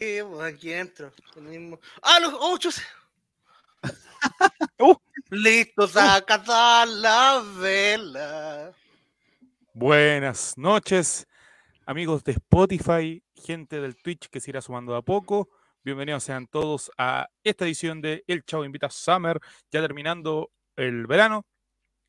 [0.00, 1.12] pues, aquí entro.
[1.36, 1.78] El mismo.
[2.02, 2.70] ¡Ah, los ocho!
[4.78, 4.94] uh.
[5.30, 8.72] Listos a cazar la vela.
[9.74, 11.28] Buenas noches,
[11.86, 15.50] amigos de Spotify, gente del Twitch que se irá sumando a poco.
[15.84, 19.40] Bienvenidos sean todos a esta edición de El Chavo Invita Summer,
[19.70, 21.46] ya terminando el verano,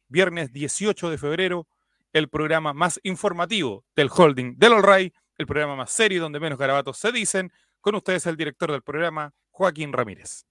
[0.08, 1.68] viernes 18 de febrero,
[2.12, 6.58] el programa más informativo del holding del All Right, el programa más serio donde menos
[6.58, 7.52] garabatos se dicen.
[7.82, 10.46] Con ustedes el director del programa, Joaquín Ramírez.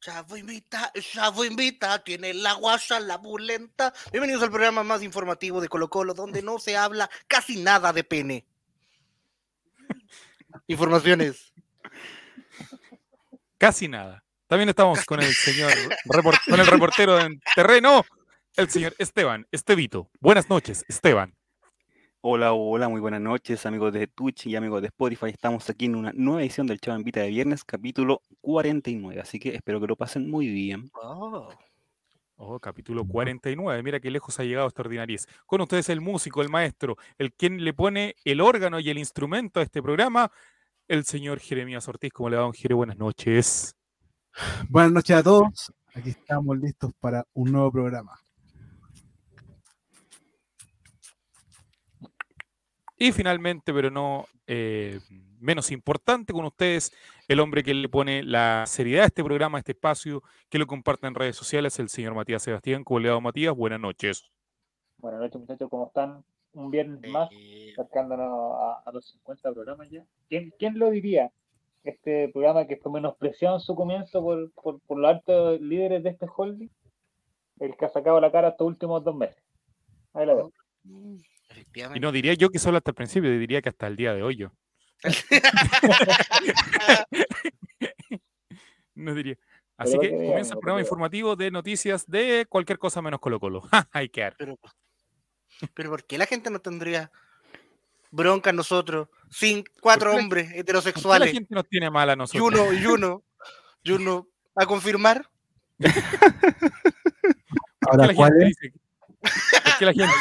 [0.00, 3.92] Chavo invita, Chavo invita, tiene la guasa, la bulenta.
[4.10, 8.04] Bienvenidos al programa más informativo de Colo Colo, donde no se habla casi nada de
[8.04, 8.46] pene.
[10.66, 11.52] Informaciones.
[13.58, 14.24] Casi nada.
[14.46, 15.72] También estamos con el señor,
[16.48, 18.06] con el reportero en terreno,
[18.56, 20.08] el señor Esteban, Estevito.
[20.20, 21.34] Buenas noches, Esteban.
[22.28, 25.26] Hola, hola, muy buenas noches, amigos de Twitch y amigos de Spotify.
[25.26, 29.20] Estamos aquí en una nueva edición del Chavo en Vita de Viernes, capítulo 49.
[29.20, 30.90] Así que espero que lo pasen muy bien.
[30.94, 31.48] Oh.
[32.34, 33.80] Oh, capítulo 49.
[33.84, 35.28] Mira qué lejos ha llegado esta ordinariez.
[35.46, 39.60] Con ustedes el músico, el maestro, el quien le pone el órgano y el instrumento
[39.60, 40.32] a este programa,
[40.88, 42.12] el señor Jeremías Ortiz.
[42.12, 42.74] ¿Cómo le va, don Jere?
[42.74, 43.76] Buenas noches.
[44.68, 45.72] Buenas noches a todos.
[45.94, 48.18] Aquí estamos listos para un nuevo programa.
[52.98, 55.00] Y finalmente, pero no eh,
[55.38, 56.92] menos importante, con ustedes,
[57.28, 60.66] el hombre que le pone la seriedad a este programa, a este espacio, que lo
[60.66, 62.84] comparte en redes sociales, el señor Matías Sebastián.
[62.84, 63.54] ¿Cómo le va, Matías?
[63.54, 64.24] Buenas noches.
[64.98, 66.24] Buenas noches, muchachos, ¿cómo están?
[66.54, 67.28] Un viernes más,
[67.72, 68.54] acercándonos
[68.86, 70.06] a, los 50 programas ya.
[70.30, 71.30] ¿Quién, ¿Quién, lo diría?
[71.84, 76.10] Este programa que fue menospreciado en su comienzo por, por, por los altos líderes de
[76.10, 76.70] este holding,
[77.60, 79.42] el que ha sacado la cara estos últimos dos meses.
[80.14, 80.50] Ahí la veo.
[81.94, 84.22] Y no diría yo que solo hasta el principio, diría que hasta el día de
[84.22, 84.50] hoy yo.
[88.94, 89.36] no diría.
[89.76, 93.62] Así que comienza el programa informativo de noticias de cualquier cosa menos Colo Colo.
[93.92, 94.58] Hay que pero,
[95.74, 97.10] pero ¿por qué la gente no tendría
[98.10, 99.08] bronca a nosotros?
[99.30, 101.28] Sin cuatro hombres heterosexuales.
[101.28, 102.42] la gente nos tiene mal a nosotros?
[102.42, 103.22] Y uno, y uno,
[103.82, 105.28] y uno, a confirmar.
[107.82, 108.08] Ahora,
[109.64, 110.14] ¿Por qué la gente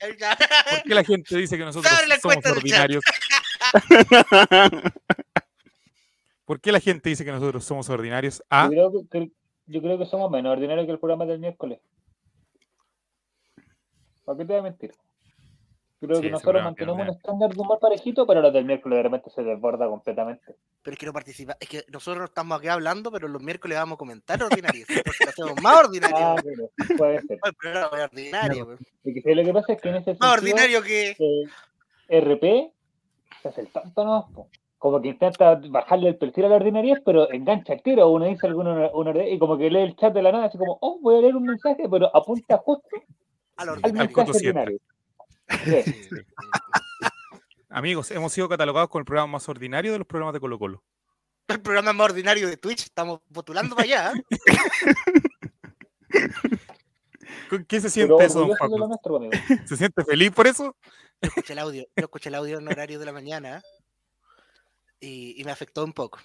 [0.00, 3.04] ¿Por qué la gente dice que nosotros somos ordinarios?
[6.44, 8.42] ¿Por qué la gente dice que nosotros somos ordinarios?
[8.50, 8.68] ¿Ah?
[8.72, 9.30] Yo, creo que,
[9.66, 11.80] yo creo que somos menos ordinarios que el programa del miércoles.
[14.24, 14.92] ¿Para qué te voy a mentir?
[15.98, 19.30] Creo que nosotros mantenemos un estándar de humor parejito, pero los del miércoles de repente
[19.30, 20.54] se desborda completamente.
[20.82, 23.96] Pero es que no participa, es que nosotros estamos aquí hablando, pero los miércoles vamos
[23.96, 24.88] a comentar ordinarios.
[25.28, 26.16] Hacemos más ordinario.
[26.18, 27.38] Ah, pero puede ser.
[27.60, 28.66] pero ordinario.
[28.66, 31.16] No, que lo que pasa es que en ese sentido, Más ordinario que.
[31.18, 32.72] Eh, RP
[33.42, 34.48] se hace el tanto no,
[34.78, 38.08] como que intenta bajarle el perfil a la ordinaria, pero engancha el tiro.
[38.10, 40.78] Uno dice alguno una, y como que lee el chat de la nada, así como,
[40.80, 42.88] oh, voy a leer un mensaje, pero apunta justo
[43.56, 44.78] al, mensaje ordinario.
[47.68, 50.82] Amigos, hemos sido catalogados con el programa más ordinario de los programas de Colo Colo.
[51.48, 54.12] El programa más ordinario de Twitch, estamos postulando para allá.
[54.12, 54.22] ¿eh?
[57.68, 59.30] ¿Qué se siente eso, don Paco?
[59.66, 60.76] ¿Se siente feliz por eso?
[61.22, 63.62] Yo escuché el audio, yo escuché el audio en horario de la mañana
[65.00, 66.18] y, me afectó un poco.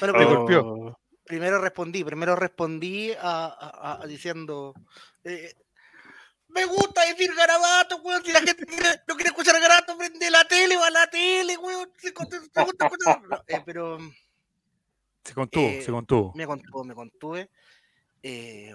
[0.00, 4.74] Bueno, primero, primero respondí, primero respondí a, diciendo
[5.24, 5.52] eh,
[6.54, 8.22] me gusta decir garabato, weón.
[8.24, 8.66] Si la gente
[9.08, 11.90] no quiere escuchar garabato, prende la tele, va a la tele, weón.
[11.96, 13.98] Se, eh, pero.
[15.24, 16.32] Se contuvo, eh, se contuvo.
[16.34, 17.50] Me contuvo, me contuve.
[18.22, 18.74] Eh,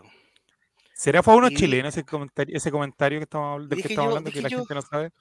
[0.93, 4.41] ¿Será para uno chileno ese comentario, ese comentario que estamos, del que estamos hablando que
[4.41, 5.11] la gente no sabe?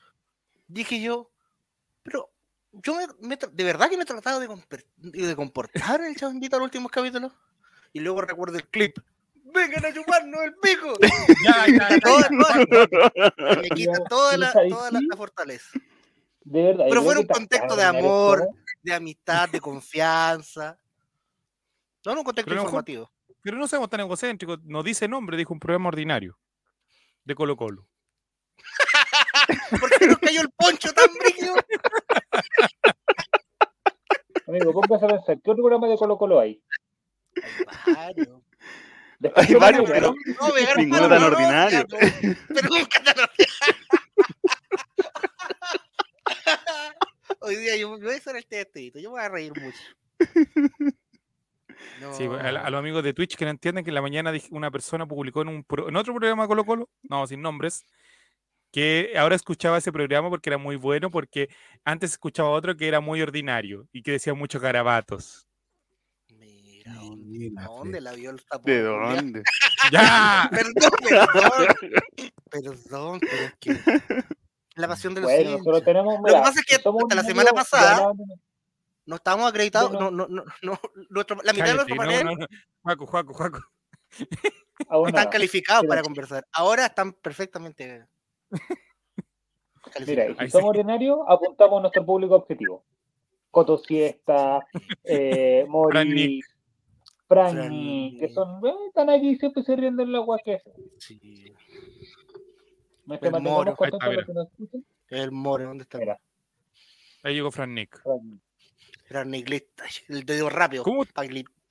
[0.68, 1.30] Dije yo,
[2.02, 2.30] pero
[2.72, 4.48] yo me, de verdad que me he tratado de,
[4.96, 7.32] de comportar el chavo invito a los últimos capítulos.
[7.92, 8.98] Y luego recuerdo el clip
[9.56, 10.92] vengan a chuparnos el pico.
[11.44, 15.70] ya, ya, ya, me quita toda la, toda la, fortaleza.
[16.44, 16.86] De verdad.
[16.88, 18.48] Pero fue en un contexto de amor,
[18.82, 20.78] de amistad, de confianza.
[22.04, 23.10] No en un contexto informativo.
[23.42, 24.62] Pero no seamos tan egocéntricos.
[24.64, 26.38] No dice nombre, dijo un programa ordinario
[27.24, 27.88] de Colo Colo.
[29.80, 31.54] ¿Por qué nos cayó el poncho tan brillo?
[34.46, 36.62] Amigo, póngase a pensar, ¿qué otro programa de Colo Colo hay?
[37.96, 38.14] Hay
[39.34, 41.86] hay varios, pero no, ninguno tan ordinario.
[41.88, 43.76] Pero nunca tan ordinario.
[47.40, 49.78] Hoy día yo, voy a hacer el testito, yo voy a reír mucho.
[52.12, 55.06] Sí, a, los amigos de Twitch que no entienden que en la mañana una persona
[55.06, 57.84] publicó en, un en otro programa Colo Colo, no, sin nombres,
[58.72, 61.48] que ahora escuchaba ese programa porque era muy bueno, porque
[61.84, 65.45] antes escuchaba otro que era muy ordinario y que decía muchos garabatos.
[67.16, 69.42] Mira, ¿dónde la vio el ¿De dónde?
[69.92, 70.48] ¡Ya!
[70.50, 71.66] Perdón, perdón.
[72.50, 73.76] Perdón, pero es que.
[74.76, 75.84] La pasión de los Bueno, hinchas.
[75.84, 76.14] tenemos.
[76.18, 78.12] Lo que mira, pasa es que hasta la semana medio pasada
[79.06, 79.92] no estábamos acreditados.
[79.92, 80.80] No, no- no, no,
[81.10, 82.46] nuestro- la mitad de nuestro panel no, no.
[82.82, 83.60] Juaco, Juaco, Juaco.
[84.88, 85.90] aún están calificados Mira.
[85.90, 86.46] para conversar.
[86.52, 88.06] Ahora están perfectamente.
[90.06, 90.50] Mira, si Ahí sí.
[90.50, 92.84] somos ordinarios, apuntamos a nuestro público objetivo.
[93.50, 94.60] Coto Siesta,
[95.04, 96.40] eh, Mori,
[97.28, 97.58] Franny.
[97.58, 100.72] Franny, que son, eh, están aquí siempre se ríen de la agua que hacen.
[100.98, 101.52] Sí.
[103.04, 104.48] Me El mantengamos Moro, ahí está.
[105.10, 105.98] El More, ¿dónde está?
[105.98, 106.18] Mira,
[107.22, 108.00] Ahí llegó Fran Nick.
[108.02, 108.40] Franny.
[109.08, 110.82] Era Niglista, el dedo rápido.
[110.82, 111.04] ¿Cómo-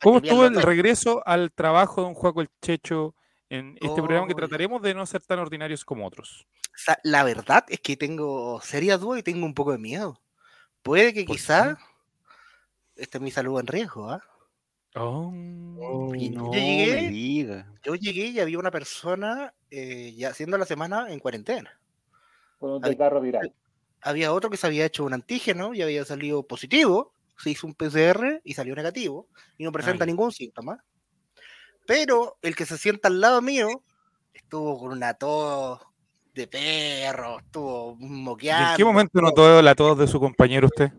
[0.01, 3.15] ¿Cómo estuvo el regreso al trabajo de un Juaco el Checho
[3.49, 6.47] en este programa que trataremos de no ser tan ordinarios como otros?
[6.67, 10.21] O sea, la verdad es que tengo serias dudas y tengo un poco de miedo.
[10.83, 11.77] Puede que ¿Por quizá
[12.95, 14.21] esté mi salud en riesgo, ¿ah?
[14.97, 15.31] Oh,
[16.15, 17.65] Y No yo llegué-.
[17.83, 21.79] Yo llegué y había una persona eh, ya haciendo la semana en cuarentena.
[22.59, 23.53] Con un carro viral.
[24.01, 27.73] Había otro que se había hecho un antígeno y había salido positivo, se hizo un
[27.73, 29.27] PCR y salió negativo
[29.57, 30.83] y no presenta ningún síntoma.
[31.85, 33.83] Pero el que se sienta al lado mío
[34.33, 35.79] estuvo con una tos
[36.33, 38.71] de perro, estuvo ¿Y moqueando.
[38.71, 40.91] en qué momento notó la tos de su compañero usted?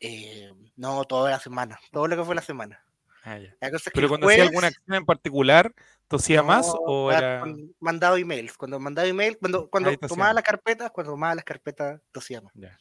[0.00, 2.80] Eh, no, toda la semana, todo lo que fue la semana.
[3.24, 3.54] Ah, ya.
[3.60, 5.74] La cosa es que Pero cuando hacía alguna acción en particular,
[6.06, 7.40] ¿tosía más No, o ah, era...?
[7.40, 8.56] cuando mandaba emails.
[8.56, 10.34] Cuando mandaba emails, cuando, cuando tosía tomaba más.
[10.36, 12.52] las carpetas, cuando tomaba las carpetas, tosíamos.
[12.54, 12.78] Ya.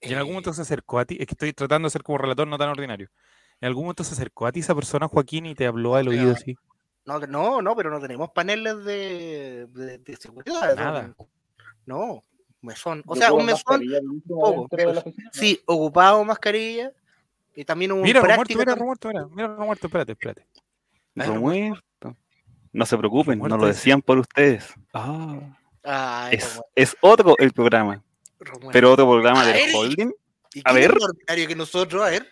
[0.00, 1.16] ¿Y en algún Eh, momento se acercó a ti?
[1.20, 3.08] Es que estoy tratando de ser como relator no tan ordinario.
[3.60, 6.32] ¿En algún momento se acercó a ti esa persona, Joaquín, y te habló al oído
[6.32, 6.56] así?
[7.04, 10.74] No, no, no, pero no tenemos paneles de, de, de seguridad.
[10.76, 11.14] Nada.
[11.86, 12.24] No,
[12.60, 13.02] mesón.
[13.06, 13.82] O Yo sea, un mesón,
[15.32, 16.92] sí, ocupado mascarilla.
[17.54, 20.46] Y también hubo un Mira, Romuerto, práctico mira, Romuerto, mira, mira, Romuerto, espérate, espérate.
[21.14, 22.16] Romuerto.
[22.72, 24.72] No se preocupen, no Romuerto lo es- decían por ustedes.
[24.94, 28.02] Ah, Ay, es, es otro el programa,
[28.38, 28.70] Romualdo.
[28.72, 30.12] pero otro programa del holding.
[30.54, 30.92] ¿Y a es ver.
[30.94, 32.02] más ordinario que nosotros?
[32.02, 32.26] A ver.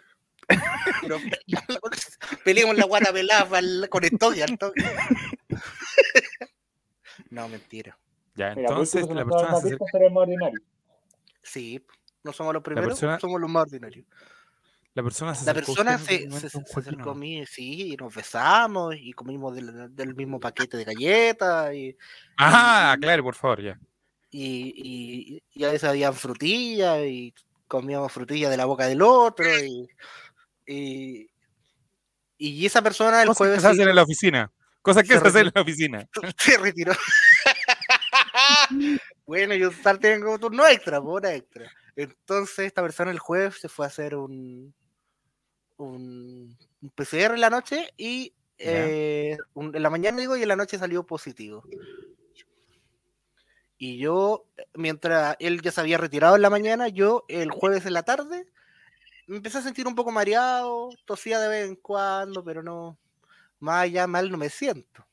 [1.03, 1.19] Pero,
[2.45, 3.47] peleemos la guata pelada
[3.89, 4.83] con el toque, al toque.
[7.31, 7.97] No, mentira.
[8.35, 9.85] Ya, Mira, entonces si la persona se acerca.
[11.43, 11.85] Sí,
[12.25, 14.07] no somos los primeros, persona- somos los más ordinarios.
[15.01, 18.95] La persona se La persona se, se, acercó ¿o a mí, sí, y nos besamos
[18.99, 21.97] y comimos del, del mismo paquete de galletas y,
[22.37, 23.79] Ah, claro, por favor, ya.
[24.31, 27.33] y, y, y a veces habían frutillas y
[27.67, 29.89] comíamos frutillas de la boca del otro y,
[30.67, 31.31] y,
[32.37, 34.53] y esa persona el Cosas que jueves se se, hacen en la oficina.
[34.83, 36.07] Cosas que se hacen en la oficina.
[36.39, 36.93] se retiró.
[39.27, 41.71] bueno, yo tengo turno extra, por hora extra.
[41.97, 44.75] Entonces esta persona el jueves se fue a hacer un,
[45.85, 50.49] un, un PCR en la noche y eh, un- en la mañana digo y en
[50.49, 51.65] la noche salió positivo.
[53.79, 54.45] Y yo,
[54.75, 58.47] mientras él ya se había retirado en la mañana, yo el jueves en la tarde
[59.27, 62.99] me empecé a sentir un poco mareado, tosía de vez en cuando, pero no,
[63.61, 65.07] más allá mal no me siento.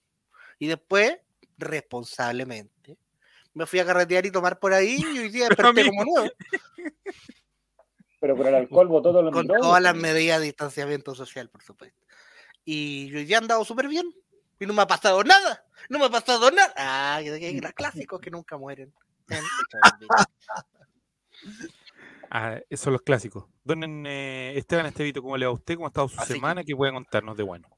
[0.60, 1.18] Y después,
[1.58, 2.98] responsablemente,
[3.54, 6.30] me fui a carretear y tomar por ahí y hoy día desperté como nuevo,
[8.20, 11.62] Pero con el alcohol botó todos los con todas las medidas de distanciamiento social, por
[11.64, 12.02] supuesto.
[12.66, 14.12] Y hoy día he andado súper bien
[14.60, 16.74] y no me ha pasado nada, no me ha pasado nada.
[16.76, 18.92] Ah, que- clásicos que nunca mueren.
[22.30, 23.46] Ah, esos son los clásicos.
[23.64, 25.76] Don eh, Esteban Estevito, ¿cómo le va a usted?
[25.76, 26.64] ¿Cómo ha estado su Así que- semana?
[26.64, 27.70] ¿Qué puede contarnos de bueno?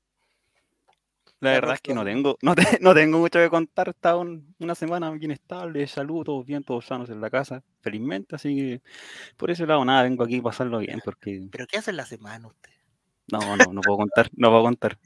[1.41, 3.89] La verdad es que no tengo, no, te- no tengo mucho que contar.
[3.89, 8.35] Estado un- una semana bien estable, salud, todos bien, todos sanos en la casa, felizmente.
[8.35, 8.81] Así que
[9.37, 12.05] por ese lado, nada, vengo aquí a pasarlo bien, porque ¿Pero qué hace en la
[12.05, 12.71] semana usted?
[13.31, 14.97] no, no, no puedo contar, no puedo contar.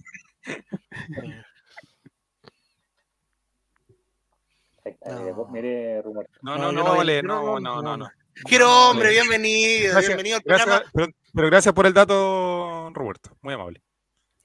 [4.85, 5.47] Ahí está, mire, No.
[5.47, 6.29] mire, rumor.
[6.41, 7.97] No, No, no, no, no vale, no- no, no, no, no, no.
[8.05, 8.11] no.
[8.45, 9.11] Quiero hombre, no.
[9.11, 10.91] bienvenido, Gracias, bienvenido al gracias, programa.
[10.93, 13.37] pero, pero gracias por el dato, Roberto.
[13.41, 13.81] Muy amable.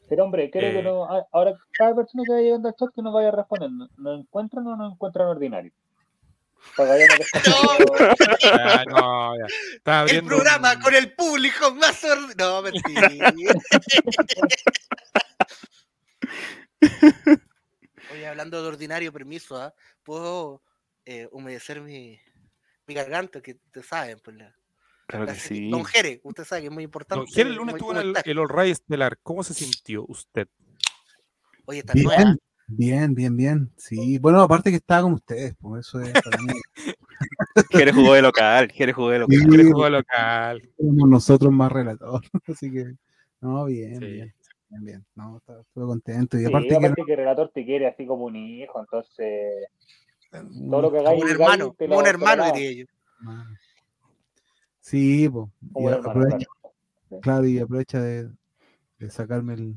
[0.08, 0.82] Pero hombre, creo que Eh.
[0.82, 4.66] no, ahora cada persona que vaya llegando al chat que nos vaya respondiendo, ¿nos encuentran
[4.66, 5.72] o no encuentran ordinario?
[6.76, 9.46] Descartando- Ya, no, ya.
[10.06, 12.34] El programa un- con el público más orden...
[12.38, 13.08] No, mentira.
[18.12, 19.74] Oye, hablando de ordinario, permiso, ¿ah?
[20.02, 20.62] ¿Puedo
[21.04, 22.18] eh, humedecer mi,
[22.86, 23.40] mi garganta?
[23.42, 24.54] Que te saben, pues la,
[25.08, 25.70] Claro la- que sí.
[25.70, 27.20] Don Jere, usted sabe que es muy importante.
[27.20, 29.18] Don Jere el lunes en el, el All Right Estelar.
[29.22, 30.46] ¿Cómo se sintió usted?
[31.64, 32.36] Oye, está Bien, nueva.
[32.66, 33.72] Bien, bien, bien.
[33.78, 36.52] Sí, bueno, aparte que estaba con ustedes, pues eso es para mí.
[37.70, 39.38] Jerez jugó de local, Jerez jugó de local.
[39.38, 40.70] Sí, Jerez jugó local.
[40.78, 42.84] Somos nosotros más relator, así que,
[43.40, 44.06] no, bien, Sí.
[44.06, 44.34] bien,
[44.68, 45.06] bien, bien.
[45.14, 46.36] No, estaba- estuve contento.
[46.36, 49.66] Y Sí, aparte que que, el relator te quiere así como un hijo, entonces
[50.50, 52.84] no- todo lo que Como hagáis un hermano, un hermano, diría yo.
[54.88, 55.46] Sí, pues.
[55.72, 56.46] Como un hermano, aprovecha,
[57.10, 57.20] claro.
[57.20, 58.30] claro, y aprovecha de,
[58.98, 59.74] de sacarme el.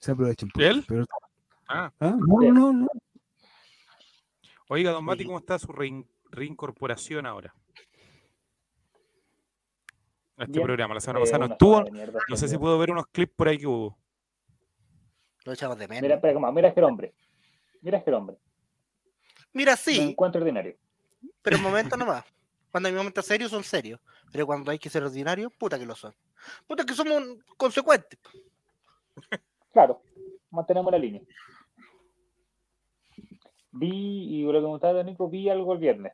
[0.00, 0.64] Se aprovecha un poco.
[0.64, 0.84] ¿Él?
[0.88, 1.04] Pero,
[1.68, 2.86] Ah, ah, no, no, no, no.
[4.68, 5.24] oiga, don Mati.
[5.24, 7.54] ¿cómo está su rein- reincorporación ahora?
[10.36, 10.64] A este Bien.
[10.64, 10.94] programa.
[10.94, 11.82] La semana Eh, pasada no estuvo.
[11.90, 13.96] mierda, No sé si puedo ver unos clips por ahí que hubo.
[15.44, 16.02] Lo echamos de menos.
[16.02, 16.52] Mira, espera, ¿cómo?
[16.52, 17.14] mira este hombre.
[17.82, 18.36] Mira este hombre.
[19.52, 20.76] Mira, Me sí, encuentro ordinario.
[21.42, 22.24] pero en momentos nomás.
[22.70, 24.00] Cuando hay momentos serios son serios.
[24.32, 26.14] Pero cuando hay que ser ordinarios, puta que lo son.
[26.66, 27.22] Puta que somos
[27.56, 28.18] consecuentes.
[29.72, 30.02] Claro,
[30.50, 31.22] mantenemos la línea.
[33.72, 33.88] Vi,
[34.40, 36.12] y lo que comentaba Nico, vi algo el viernes.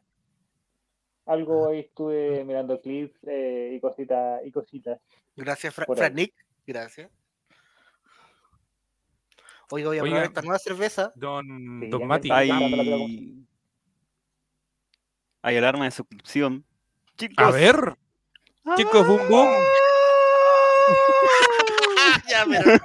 [1.27, 5.01] Algo ahí estuve mirando clips eh, y cositas, y cositas.
[5.37, 6.15] Gracias, Fra Fran.
[6.15, 6.35] Nick.
[6.67, 7.11] Gracias.
[9.71, 10.13] Oiga, voy a Oiga.
[10.15, 11.13] probar esta nueva cerveza.
[11.15, 12.31] Don, Sí, don Mati.
[12.31, 13.42] Hay,
[15.43, 16.65] hay alarma de suscripción.
[17.17, 17.97] Chicos, A ver.
[18.77, 19.49] Chicos, boom, boom.
[22.29, 22.79] Ya, pero.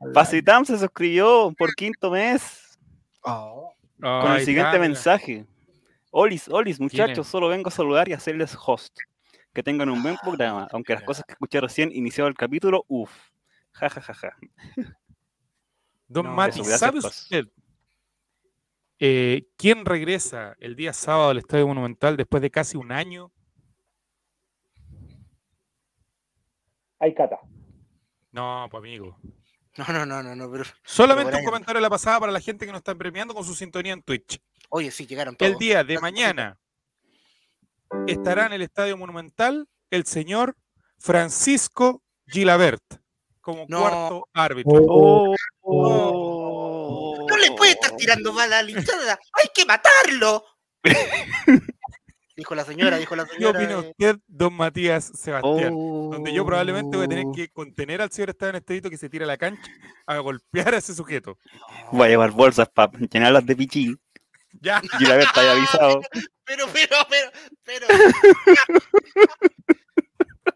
[0.14, 2.78] Pacitam se suscribió por quinto mes
[3.22, 5.44] Oh, con el siguiente mensaje.
[6.10, 8.96] Olis, olis, ¿Quién muchachos, solo vengo a saludar y hacerles host.
[9.52, 13.12] Que tengan un buen programa, aunque las cosas que escuché recién iniciado el capítulo, uff.
[13.72, 14.36] Ja, ja, ja, ja.
[16.08, 17.46] Don No, Mati, ¿sabe usted
[19.00, 23.32] eh, quién regresa el día sábado al Estadio Monumental después de casi un año?
[26.98, 27.40] Hay cata.
[28.32, 29.16] No, pues amigo.
[29.78, 30.64] No, no, no, no, no, pero.
[30.84, 33.54] Solamente un comentario de la pasada para la gente que nos está premiando con su
[33.54, 34.38] sintonía en Twitch.
[34.68, 35.50] Oye, sí, llegaron todos.
[35.50, 36.58] El día de mañana
[38.06, 40.56] estará en el Estadio Monumental el señor
[40.98, 42.82] Francisco Gilabert
[43.40, 43.80] como No.
[43.80, 44.72] cuarto árbitro.
[44.88, 46.19] Oh, Oh, No
[47.40, 49.18] le puede estar tirando bala a la hinchada.
[49.40, 50.44] ¡Hay que matarlo!
[52.36, 53.58] dijo la señora, dijo la ¿Qué señora.
[53.58, 55.74] opina eh, usted, don Matías Sebastián?
[55.74, 57.32] Donde yo probablemente voy a tener Oh.
[57.32, 59.70] que contener al señor Esteban Estedito que se tira a la cancha
[60.06, 61.36] a golpear a ese sujeto.
[61.92, 64.00] Voy a llevar bolsas para llenarlas de pichín.
[64.60, 66.00] Ya, Y la verdad ya avisado.
[66.44, 67.30] Pero, pero, pero,
[67.62, 67.86] pero.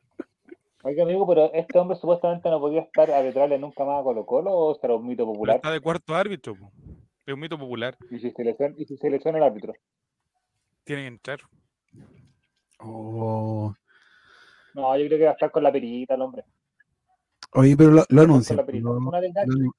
[0.87, 4.53] Oiga, amigo, pero este hombre supuestamente no podía estar arbitrarle nunca más a Colo Colo
[4.53, 5.57] o será un mito pero popular.
[5.57, 6.55] está de cuarto árbitro.
[6.57, 6.71] po.
[7.27, 7.97] Es un mito popular.
[8.11, 9.73] Y si selecciona, y si selecciona el árbitro.
[10.85, 11.41] Tiene que entrar.
[12.81, 13.75] oh.
[14.75, 16.45] No, yo creo que va a estar con la perita el hombre.
[17.53, 18.57] Oye, pero lo, lo Va a estar con anuncian.
[18.59, 18.89] la perita.
[18.89, 19.73] Lo, lo-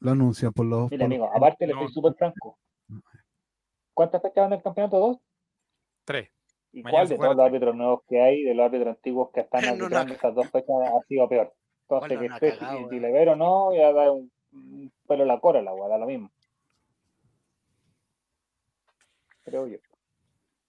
[0.00, 0.90] lo anuncian por los.
[0.90, 2.58] Mira, por amigo, los- aparte le soy súper franco.
[3.94, 4.98] ¿Cuántas fechas van en el campeonato?
[4.98, 5.18] ¿Dos?
[6.04, 6.28] Tres.
[6.72, 9.40] ¿Y Mañana cuál de todos los árbitros nuevos que hay, de los árbitros antiguos que
[9.40, 11.52] están No, no, arbitrando estas dos fechas, ha sido peor?
[11.82, 13.02] Entonces, ¿Cuál que esté cagado, si weón?
[13.02, 16.30] Levero no, ya da un, un pelo a la cora, la weá, da lo mismo.
[19.44, 19.78] Creo yo.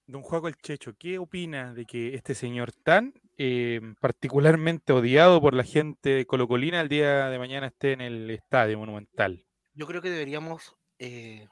[0.05, 5.53] Don Juaco el Checho, ¿qué opina de que este señor tan eh, particularmente odiado por
[5.53, 9.45] la gente de Colocolina el día de mañana esté en el estadio monumental?
[9.73, 11.47] Yo creo que deberíamos eh,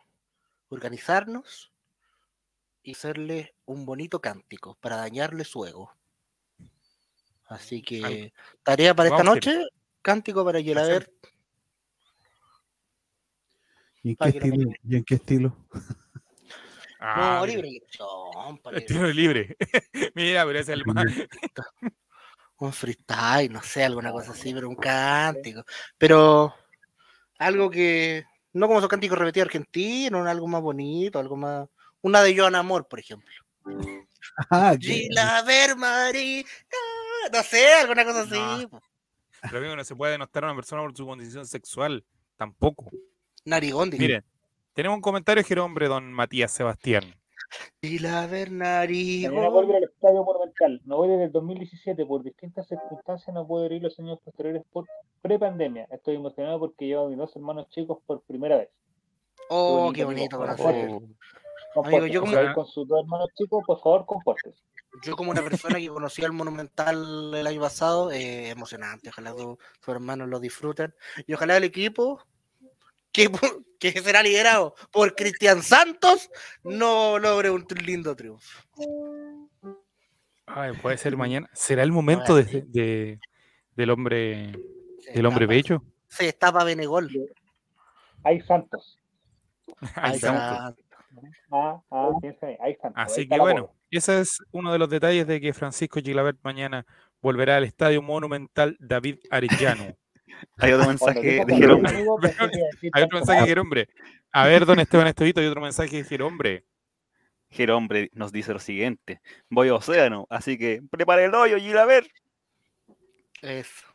[0.67, 1.70] organizarnos
[2.83, 5.93] y hacerle un bonito cántico para dañarle su ego.
[7.45, 8.33] Así que,
[8.63, 9.61] tarea para esta noche,
[10.01, 11.11] cántico para Yelaber.
[14.03, 14.71] ¿Y en qué estilo?
[14.83, 15.57] ¿Y en qué estilo?
[16.99, 19.57] Ah, No, libre elección, Estilo libre.
[20.15, 21.05] Mira, pero ese es el más.
[22.59, 25.63] un freestyle, no sé, alguna cosa así, pero un cántico.
[25.97, 26.53] Pero
[27.39, 28.23] algo que,
[28.53, 31.67] no como esos cánticos repetidos argentinos, algo más bonito, algo más.
[32.01, 33.29] Una de Joan Amor, por ejemplo.
[34.49, 36.43] Ah, que- Gilaber María.
[37.31, 38.67] No sé, alguna cosa así.
[39.43, 42.03] Pero amigo, no se puede denostar a una persona por su condición sexual.
[42.37, 42.89] Tampoco.
[43.45, 44.01] Narigón, dije.
[44.03, 44.23] Miren,
[44.73, 47.03] tenemos un comentario que hombre, don Matías Sebastián.
[49.83, 50.81] Estadio Monumental.
[50.85, 52.05] No voy desde el 2017.
[52.05, 54.85] Por distintas circunstancias no puedo ir los años posteriores por
[55.21, 55.87] prepandemia.
[55.91, 58.69] Estoy emocionado porque llevo a mis dos hermanos chicos por primera vez.
[59.49, 60.99] Oh, Qué qué bonito, bonito amigo.
[60.99, 61.15] conocer.
[61.75, 64.57] Amigo, yo como- con sus dos hermanos chicos, por favor, compórtese.
[65.03, 69.09] Yo como una persona que conocí al Monumental el año pasado, eh, emocionante.
[69.09, 70.93] Ojalá su- sus hermanos lo disfruten.
[71.27, 72.21] Y ojalá el equipo,
[73.13, 73.29] que,
[73.79, 76.29] que será liderado por Cristian Santos,
[76.63, 78.61] no logre un lindo triunfo.
[80.45, 81.49] Ay, puede ser mañana.
[81.53, 83.19] ¿Será el momento de, de-
[83.75, 84.51] del hombre
[85.13, 85.81] del hombre bello?
[86.09, 87.09] se destapa Benegol.
[88.23, 88.97] Hay Santos.
[89.95, 90.80] Hay Santos.
[91.51, 92.11] Ah, ah.
[92.95, 96.85] Así que bueno, ese es uno de los detalles de que Francisco Gilabert mañana
[97.21, 99.95] volverá al Estadio Monumental David Arellano.
[100.57, 101.91] Hay otro mensaje de Jerombre.
[102.93, 103.89] Hay otro mensaje de Jerombre.
[104.31, 106.65] A ver, don Esteban Estevito, hay otro mensaje de Jerombre.
[107.49, 112.07] Jerombre nos dice lo siguiente: Voy a Océano, así que prepare el hoyo, Gilabert.
[113.41, 113.90] Eso.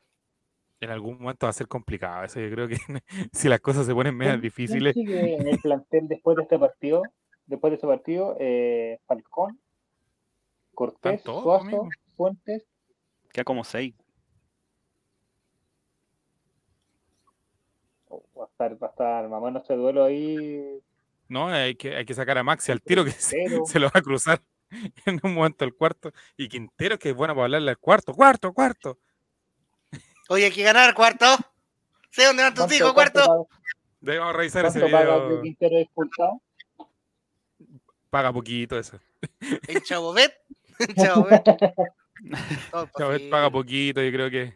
[0.87, 2.23] En algún momento va a ser complicado.
[2.23, 2.77] Eso yo creo que
[3.33, 4.95] si las cosas se ponen medio difíciles.
[4.95, 7.03] sigue en el plantel después de este partido?
[7.47, 9.59] Después de este partido, eh, Falcón,
[10.75, 12.65] Cortés, Suazo, Fuentes.
[13.33, 13.97] Queda como seis.
[18.07, 20.81] Oh, va a estar, va a estar, mamá no se duelo ahí.
[21.29, 23.99] No, hay que, hay que sacar a Maxi al tiro que se, se, lo va
[23.99, 24.41] a cruzar
[25.05, 26.13] en un momento el cuarto.
[26.37, 29.01] Y Quintero que es bueno para hablarle al cuarto, cuarto, cuarto.
[30.29, 31.27] Oye, hay que ganar, cuarto.
[32.11, 33.49] Sé dónde van tus hijos, cuarto.
[34.01, 35.43] Debemos revisar ese video.
[38.11, 38.99] paga poquito eso.
[39.69, 40.33] ¿En Chabobet?
[40.79, 41.43] En Chabobet.
[42.99, 44.55] Chabobet paga poquito, yo creo que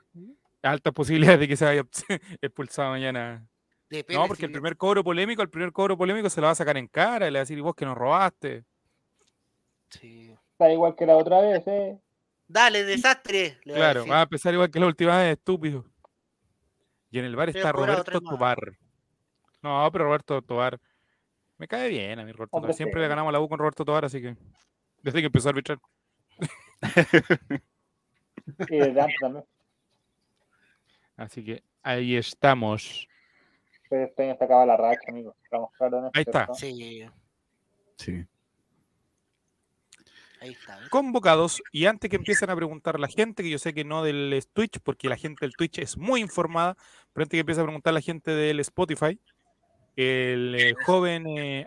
[0.62, 1.82] altas posibilidades de que se vaya
[2.42, 3.46] expulsado mañana.
[3.88, 6.54] Depende, no, porque el primer cobro polémico, el primer cobro polémico se lo va a
[6.56, 8.64] sacar en cara y le va a decir, y vos que nos robaste.
[9.88, 10.36] Sí.
[10.52, 11.98] Está igual que la otra vez, ¿eh?
[12.50, 13.58] Dale, desastre.
[13.62, 15.84] claro, va a empezar igual que la última vez, estúpido.
[17.12, 18.76] Y en el bar está Roberto Tobar.
[19.62, 20.80] No, pero Roberto Tobar.
[21.58, 22.74] Me cae bien a mí, Roberto Tobar.
[22.74, 24.36] Siempre le ganamos la U con Roberto Tobar, así que.
[25.00, 25.78] Desde que empezó a arbitrar.
[28.68, 29.44] y desde antes también.
[31.16, 33.06] Así que ahí estamos.
[33.88, 35.36] Pero este año se acaba la racha, amigo.
[35.44, 36.52] Estamos claros Ahí está.
[36.54, 37.04] Sí.
[37.96, 38.26] Sí.
[40.40, 40.78] Ahí está.
[40.88, 44.42] Convocados, y antes que empiecen a preguntar la gente, que yo sé que no del
[44.52, 46.76] Twitch, porque la gente del Twitch es muy informada,
[47.12, 49.20] pero antes que empiece a preguntar la gente del Spotify,
[49.96, 51.66] el eh, joven eh,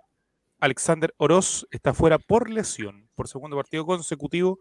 [0.59, 4.59] Alexander Oroz está fuera por lesión, por segundo partido consecutivo,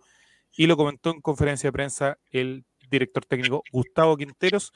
[0.55, 4.73] y lo comentó en conferencia de prensa el director técnico Gustavo Quinteros,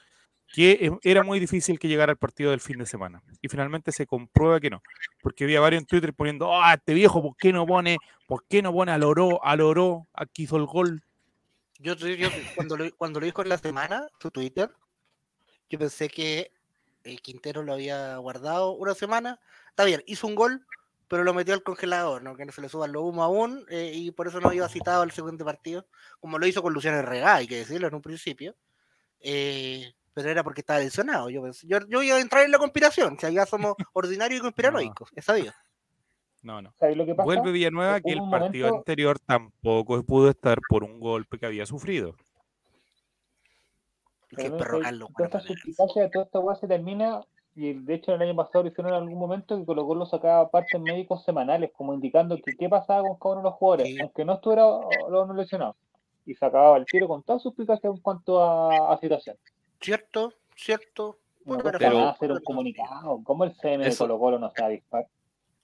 [0.53, 3.21] que era muy difícil que llegara al partido del fin de semana.
[3.41, 4.81] Y finalmente se comprueba que no.
[5.21, 8.61] Porque había varios en Twitter poniendo, ah, este viejo, ¿por qué no pone, por qué
[8.61, 11.03] no pone al oro, al oro, aquí hizo el gol?
[11.79, 11.95] Yo,
[12.55, 14.71] cuando, lo, cuando lo dijo en la semana, su Twitter,
[15.69, 16.51] yo pensé que
[17.03, 19.39] el Quintero lo había guardado una semana.
[19.69, 20.65] Está bien, hizo un gol,
[21.07, 22.35] pero lo metió al congelador, ¿no?
[22.35, 25.03] que no se le suban los humo aún, eh, y por eso no había citado
[25.03, 25.87] al segundo partido,
[26.19, 28.55] como lo hizo con Luciano Herrera, hay que decirlo en un principio.
[29.19, 31.29] Eh, pero era porque estaba lesionado.
[31.29, 35.11] Yo, yo, yo iba a entrar en la conspiración, si allá somos ordinarios y conspiranoicos,
[35.15, 35.53] es sabido.
[36.41, 36.73] No, no.
[37.23, 42.15] Vuelve Villanueva que el partido anterior tampoco pudo estar por un golpe que había sufrido.
[44.29, 45.09] Que perro Carlos.
[45.15, 47.21] Toda esta suspicacia de toda esta weá se termina,
[47.53, 50.49] y de hecho el año pasado lo hicieron en algún momento que Colo Colo sacaba
[50.49, 54.25] partes médicos semanales, como indicando que qué pasaba con cada uno de los jugadores, aunque
[54.25, 54.63] no estuviera
[55.11, 55.75] los no lesionados.
[56.25, 59.37] Y sacaba el tiro con toda suspicacia en cuanto a, a situación.
[59.79, 61.19] Cierto, cierto.
[61.45, 63.21] Bueno, pero, hacer un comunicado.
[63.23, 65.07] ¿Cómo el CM de Colo Colo no se dispar?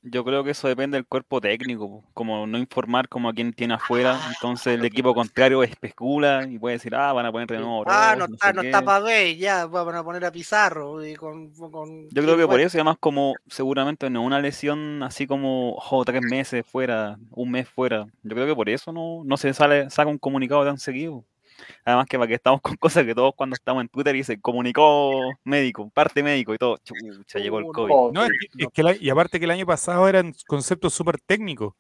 [0.06, 3.76] Yo creo que eso depende del cuerpo técnico, como no informar como a quien tiene
[3.76, 7.86] afuera, entonces el equipo contrario especula y puede decir, ah, van a poner nuevo.
[7.88, 11.06] Ah, no, está, no está para ver, ya van a poner a Pizarro.
[11.06, 12.10] Y con, con...
[12.10, 16.22] Yo creo que por eso, además, como seguramente no una lesión así como oh, tres
[16.22, 20.10] meses fuera, un mes fuera, yo creo que por eso no, no se sale, saca
[20.10, 21.24] un comunicado tan seguido.
[21.86, 25.20] Además que para que estamos con cosas que todos cuando estamos en Twitter dicen comunicó
[25.44, 28.14] médico, parte médico y todo, chucha, llegó el COVID.
[28.14, 28.32] No, es
[28.74, 31.74] que, y aparte que el año pasado eran conceptos súper técnicos.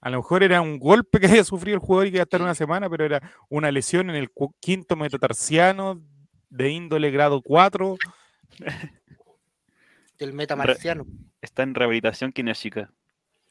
[0.00, 2.24] A lo mejor era un golpe que había sufrido el jugador y que iba a
[2.24, 4.30] estar una semana, pero era una lesión en el
[4.60, 6.00] quinto metatarsiano
[6.50, 7.96] de índole grado 4.
[10.18, 11.06] Del metamarciano.
[11.40, 12.92] Está en rehabilitación kinésica.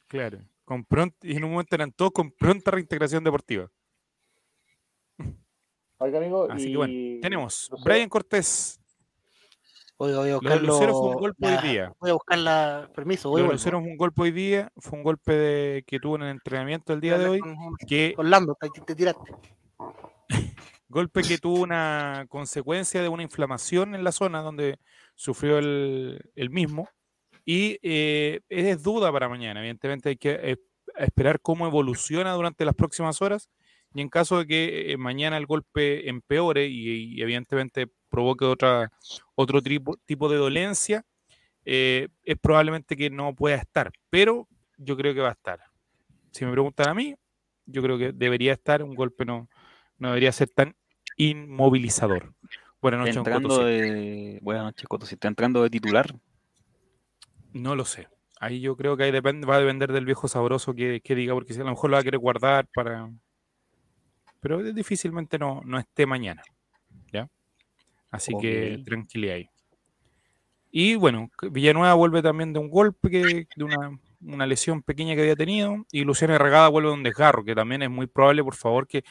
[0.07, 0.39] Claro.
[0.65, 0.85] Con
[1.21, 3.69] y en un momento eran todos con pronta reintegración deportiva.
[5.99, 6.47] Oiga, amigo.
[6.49, 8.79] Así que bueno, tenemos Brian Cortés.
[9.97, 11.93] Voy, voy a buscar Lucero fue un golpe hoy día.
[11.99, 13.29] Voy a buscar la permiso.
[13.31, 14.71] Voy Lucero fue un golpe hoy día.
[14.77, 17.41] Fue un golpe de, que tuvo en el entrenamiento el día de hoy.
[17.87, 19.31] Que, Orlando, te, te tiraste.
[20.87, 24.77] golpe que tuvo una consecuencia de una inflamación en la zona donde
[25.15, 26.87] sufrió el, el mismo.
[27.43, 29.61] Y eh, es duda para mañana.
[29.61, 30.57] Evidentemente hay que eh,
[30.97, 33.49] esperar cómo evoluciona durante las próximas horas
[33.97, 38.91] y en caso de que eh, mañana el golpe empeore y, evidentemente provoque otra,
[39.33, 41.03] otro tipo, tipo de dolencia,
[41.65, 45.59] eh, es probablemente que no pueda estar, pero yo creo que va a estar.
[46.31, 47.15] Si me preguntan a mí,
[47.65, 49.49] yo creo que debería estar, un golpe no,
[49.97, 50.75] no debería ser tan
[51.17, 52.35] inmovilizador.
[52.79, 54.37] Buenas noches, entrando de...
[54.43, 55.07] Buenas noches, Coto.
[55.07, 56.13] Si está entrando de titular.
[57.51, 58.07] No lo sé.
[58.39, 61.55] Ahí yo creo que ahí depende, va a depender del viejo sabroso que, diga, porque
[61.55, 63.09] si a lo mejor lo va a querer guardar para.
[64.39, 66.41] Pero difícilmente no, no esté mañana.
[67.11, 67.29] ¿Ya?
[68.11, 69.49] Así que tranquilidad ahí.
[70.71, 73.63] Y bueno, Villanueva vuelve también de un golpe, de
[74.19, 75.85] una, lesión pequeña que había tenido.
[75.91, 79.03] Y Luciano Regada vuelve de un desgarro, que también es muy probable, por favor, que,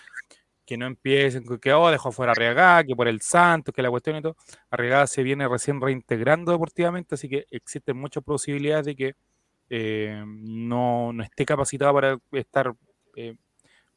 [0.65, 4.17] que no empiecen, que oh, dejó fuera Arriagada, que por el Santos, que la cuestión
[4.17, 4.37] y todo.
[4.71, 9.15] Arriagada se viene recién reintegrando deportivamente, así que existen muchas posibilidades de que
[9.71, 12.75] eh, no, esté capacitado para estar
[13.17, 13.37] eh,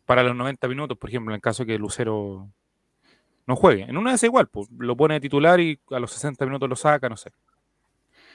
[0.09, 2.49] para los 90 minutos, por ejemplo, en el caso de que Lucero
[3.45, 3.83] no juegue.
[3.83, 6.75] En una vez igual, pues, lo pone de titular y a los 60 minutos lo
[6.75, 7.29] saca, no sé.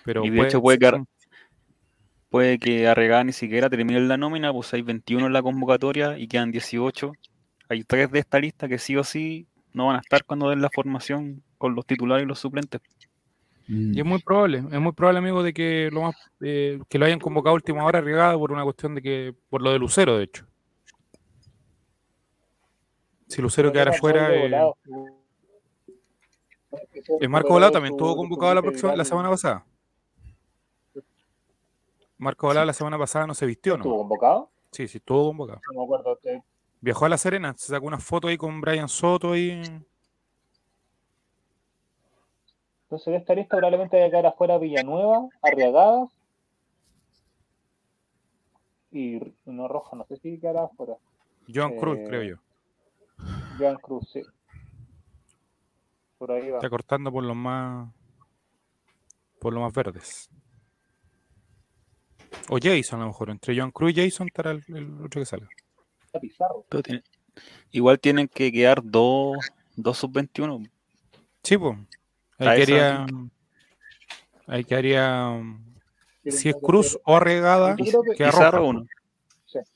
[0.04, 1.02] Pero y de hecho puede que,
[2.28, 6.28] puede que Arregada ni siquiera termine la nómina, pues hay 21 en la convocatoria y
[6.28, 7.10] quedan 18
[7.68, 10.62] hay tres de esta lista que sí o sí no van a estar cuando den
[10.62, 12.82] la formación con los titulares y los suplentes.
[13.66, 17.06] Y es muy probable, es muy probable, amigo, de que lo más eh, que lo
[17.06, 20.16] hayan convocado a última hora arriesgado por una cuestión de que, por lo de Lucero,
[20.18, 20.46] de hecho.
[23.34, 24.32] Si Lucero quedara fuera.
[24.32, 24.72] Eh,
[27.18, 29.66] el Marco Volado también estuvo convocado la, próxima, la semana pasada.
[32.16, 33.82] Marco Volado la semana pasada no se vistió, ¿no?
[33.82, 34.50] ¿Estuvo convocado?
[34.70, 35.60] Sí, sí, estuvo convocado.
[35.72, 36.16] No me acuerdo.
[36.80, 39.60] Viajó a La Serena, se sacó una foto ahí con Brian Soto y.
[42.84, 46.08] Entonces de esta lista probablemente haya quedar afuera Villanueva, Arriagadas
[48.92, 50.94] y no Roja, no sé si quedará afuera.
[51.52, 52.43] Joan Cruz, creo yo.
[53.58, 54.22] Joan Cruz, sí.
[56.18, 56.58] Por ahí va.
[56.58, 57.92] Está cortando por los más.
[59.40, 60.30] por los más verdes.
[62.48, 63.30] O Jason, a lo mejor.
[63.30, 65.48] Entre Joan Cruz y Jason estará el, el otro que salga.
[67.70, 69.36] Igual tienen que quedar dos,
[69.76, 70.70] dos sub-21.
[71.42, 71.76] Sí, pues.
[72.38, 73.06] Ahí quedaría.
[74.46, 75.42] Ahí quedaría.
[76.26, 77.84] Si es Cruz o Arregada, que
[78.16, 78.86] Pizarro uno.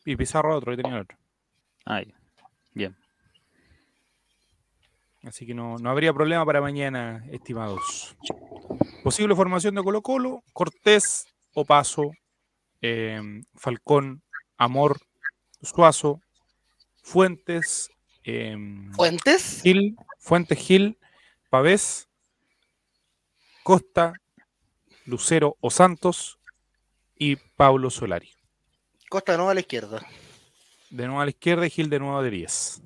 [0.05, 1.17] Y Pizarro otro, ahí tenía otro.
[1.85, 2.05] Ahí.
[2.07, 2.18] Bien.
[5.29, 8.17] Así que no, no habría problema para mañana, estimados.
[9.05, 12.13] Posible formación de Colo Colo, Cortés, Opaso,
[12.81, 13.21] eh,
[13.55, 14.23] Falcón,
[14.57, 14.99] Amor,
[15.61, 16.23] Suazo,
[17.03, 17.91] Fuentes.
[18.25, 19.61] Em, ¿Fuentes?
[19.63, 20.99] Gil, Fuentes Gil,
[21.51, 22.09] Pavés,
[23.63, 24.15] Costa,
[25.05, 26.39] Lucero o Santos
[27.15, 28.31] y Pablo Solari.
[29.11, 30.01] Costa de nuevo a la izquierda.
[30.89, 32.83] De nuevo a la izquierda y Gil de nuevo de 10.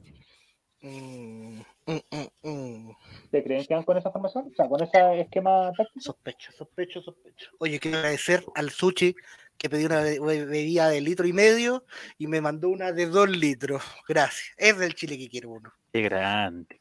[0.82, 4.48] Mm, mm, mm, ¿Te creen que van con esa formación?
[4.52, 6.00] O sea, con ese esquema táctico.
[6.00, 7.50] Sospecho, sospecho, sospecho.
[7.58, 9.14] Oye, quiero agradecer al Sushi
[9.58, 11.84] que pedí una bebida de litro y medio
[12.18, 13.82] y me mandó una de dos litros.
[14.08, 14.54] Gracias.
[14.56, 15.72] Es del Chile que quiero uno.
[15.92, 16.80] Qué grande.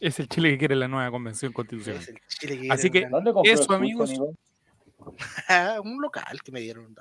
[0.00, 2.02] Es el Chile que quiere la nueva convención constitucional.
[2.70, 3.08] Así que
[3.44, 4.12] eso, amigos.
[5.82, 6.94] un local que me dieron.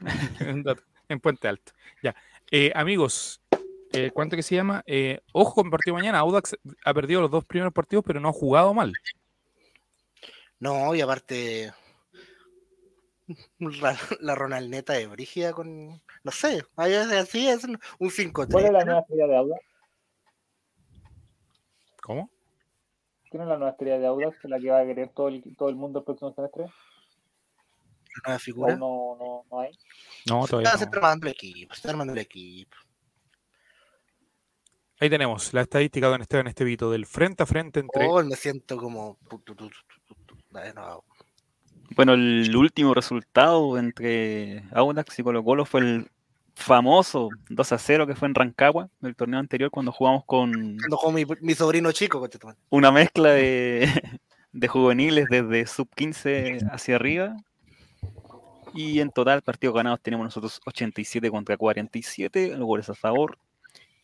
[1.08, 1.72] en Puente Alto.
[2.02, 2.14] Ya.
[2.50, 3.40] Eh, amigos,
[3.92, 4.82] eh, ¿cuánto que se llama?
[4.86, 6.18] Eh, ojo con el partido mañana.
[6.18, 8.92] Audax ha perdido los dos primeros partidos, pero no ha jugado mal.
[10.60, 11.72] No, y aparte,
[14.20, 16.02] la, Ronaldneta de Brígida con.
[16.22, 17.64] No sé, así es
[17.98, 19.62] un 5 ¿Cuál es la nueva estrella de Audax?
[22.02, 22.30] ¿Cómo?
[23.30, 24.44] ¿Quién es la nueva estrella de Audax?
[24.44, 26.64] ¿La que va a querer todo el, todo el mundo el próximo semestre?
[26.64, 28.76] ¿La nueva figura?
[28.76, 29.72] No, no, no hay.
[30.28, 30.70] No, todavía.
[30.70, 32.76] Está armando el equipo, está armando el equipo.
[35.00, 38.06] Ahí tenemos la estadística de Don Esteban Estevito del frente a frente entre.
[38.06, 39.16] Oh, me siento como.
[40.74, 41.04] No,
[41.94, 46.10] bueno, el último resultado entre Audax y Colo Colo fue el
[46.54, 50.76] famoso 2 a 0 que fue en Rancagua, el torneo anterior, cuando jugamos con.
[51.12, 52.28] mi, mi sobrino chico.
[52.70, 53.88] Una mezcla de,
[54.52, 57.36] de juveniles desde sub 15 hacia arriba.
[58.74, 63.38] Y en total, partidos ganados tenemos nosotros 87 contra 47, los goles a favor,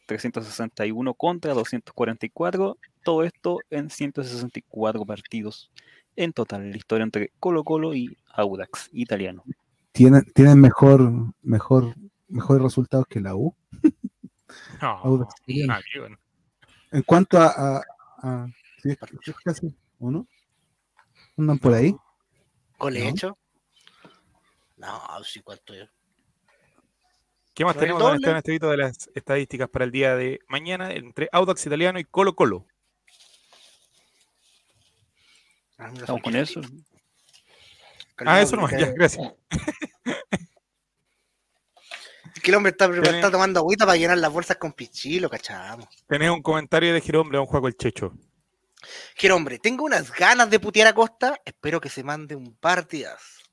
[0.06, 2.78] 361 contra 244.
[3.02, 5.70] Todo esto en 164 partidos
[6.16, 9.44] en total la historia entre Colo Colo y Audax italiano.
[9.92, 11.94] ¿Tienen, tienen mejor, mejor,
[12.28, 13.54] mejores resultados que la U?
[14.80, 15.28] No,
[16.92, 17.82] En cuanto a,
[18.22, 18.46] a,
[18.84, 18.96] es,
[19.44, 20.28] casi, ¿o no?
[21.36, 21.96] ¿Andan por ahí?
[22.78, 23.36] ¿Gol hecho?
[24.76, 25.74] No, sí, cuánto
[27.54, 31.28] ¿Qué más tenemos en este video de las estadísticas para el día de mañana entre
[31.30, 32.66] Audax Italiano y Colo Colo?
[35.78, 36.60] Ah, Estamos con eso.
[38.26, 39.32] ah, eso no, ya, gracias.
[42.34, 45.86] Es que el hombre está, está, tomando agüita para llenar las bolsas con pichilo, cachamos.
[46.08, 48.12] Tenés un comentario de Girombre, un juego el Checho.
[49.16, 51.40] Quiero, hombre, tengo unas ganas de putear a Costa.
[51.44, 53.43] Espero que se mande un partidas.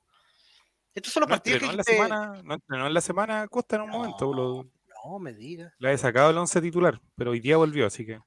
[0.94, 3.48] Estos son los No partidos que en la dijiste- semana, no entrenó en la semana
[3.48, 4.34] Costa en un momento.
[4.34, 4.66] Lo,
[5.06, 5.74] No, me digas.
[5.80, 8.20] la he sacado el 11 titular, pero hoy día volvió, así que.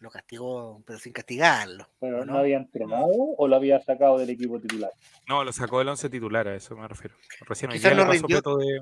[0.00, 1.88] Lo castigó, pero sin castigarlo.
[1.98, 2.38] Pero ¿o no no?
[2.38, 4.92] había entrenado o lo había sacado del equipo titular.
[5.26, 7.16] No, lo sacó del 11 titular, a eso me refiero.
[7.40, 8.40] Recién hoy Quizás no rindió.
[8.40, 8.80] de.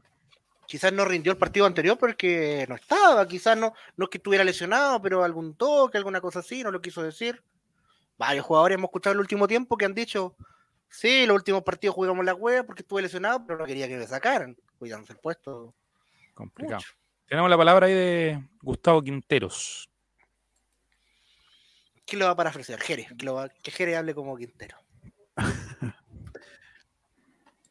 [0.67, 3.27] Quizás no rindió el partido anterior porque no estaba.
[3.27, 6.83] Quizás no, no es que estuviera lesionado, pero algún toque, alguna cosa así, no lo
[6.83, 7.43] quiso decir.
[8.19, 10.35] Varios jugadores hemos escuchado en el último tiempo que han dicho,
[10.88, 14.07] sí, los últimos partidos jugamos la web porque estuve lesionado, pero no quería que me
[14.07, 15.75] sacaran, cuidándose el puesto.
[16.35, 16.79] Complicado.
[16.79, 16.90] Mucho.
[17.29, 19.90] Tenemos la palabra ahí de Gustavo Quinteros.
[22.07, 22.81] ¿Quién lo va a parafrasear?
[22.81, 24.77] Jerez, que, lo va- que Jerez hable como Quintero.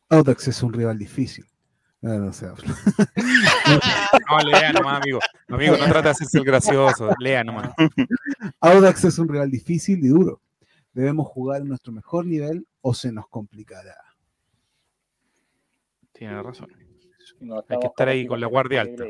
[0.09, 1.45] Audax es un rival difícil.
[2.01, 2.75] No se habla.
[4.29, 5.19] No, lea nomás, amigo.
[5.49, 7.09] Amigo, no trata de hacerse el gracioso.
[7.19, 7.71] Lea nomás.
[8.61, 10.41] Audax es un rival difícil y duro.
[10.93, 13.95] Debemos jugar en nuestro mejor nivel o se nos complicará.
[16.11, 16.71] Tiene razón.
[17.39, 19.05] No Hay que estar ahí con la guardia alta.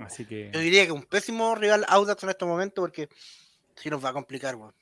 [0.00, 0.50] Así que.
[0.52, 3.08] Yo diría que un pésimo rival Audax en este momento porque
[3.76, 4.74] si nos va a complicar, weón.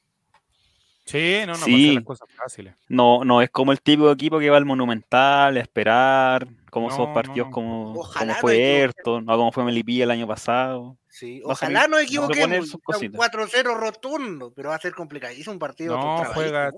[1.04, 1.96] Sí, no, no Sí.
[1.96, 2.74] las cosas fáciles.
[2.88, 6.94] No, no es como el típico equipo que va al Monumental a esperar, como No,
[6.94, 7.52] esos partidos no.
[7.54, 8.82] como, Ojalá como no fue equivoque.
[8.82, 10.96] Ayrton, no como fue Melipilla el año pasado.
[11.08, 12.76] Sí, ojalá a equivoquemos.
[12.84, 13.18] cositas.
[13.18, 15.96] 4-0 rotundo, pero va a ser complicadísimo un partido.
[15.96, 16.70] No, juega.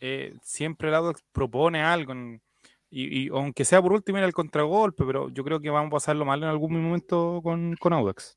[0.00, 2.12] eh, siempre el Audax propone algo.
[2.12, 2.40] en-
[2.90, 5.96] y, y aunque sea por último ir al contragolpe, pero yo creo que vamos a
[5.96, 8.36] pasarlo mal en algún momento con, con Audax.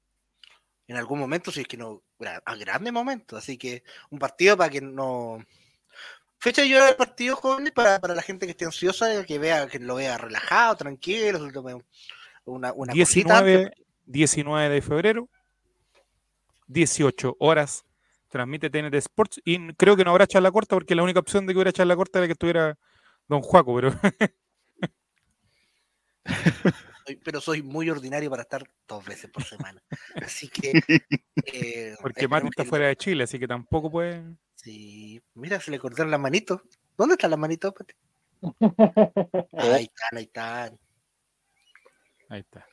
[0.87, 2.01] En algún momento, si es que no,
[2.45, 3.37] a grandes momentos.
[3.39, 5.39] Así que un partido para que no.
[6.39, 9.79] Fecha yo el partido, jóvenes, para, para la gente que esté ansiosa, que vea, que
[9.79, 11.39] lo vea relajado, tranquilo,
[12.45, 13.71] una, una cosita antes.
[13.71, 13.71] 19,
[14.05, 15.29] 19 de febrero,
[16.67, 17.85] 18 horas,
[18.29, 19.41] transmite TNT Sports.
[19.43, 21.95] Y creo que no habrá charla corta porque la única opción de que hubiera charla
[21.95, 22.77] corta era que estuviera
[23.27, 23.91] Don Juaco, pero
[27.05, 29.81] Soy- pero soy muy ordinario para estar dos veces por semana.
[30.15, 30.71] Así que.
[31.45, 34.23] eh, porque esperemos está fuera de Chile, así que tampoco puede.
[34.67, 36.59] Sí, mira, se le cortaron las manitos.
[36.97, 37.73] ¿Dónde están las manitos?
[37.73, 37.93] Pati?
[39.53, 40.77] Ahí están, ahí están.
[42.27, 42.67] Ahí está.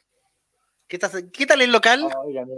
[0.88, 2.10] ¿Qué, tal- qué tal el local?
[2.24, 2.48] Oigan.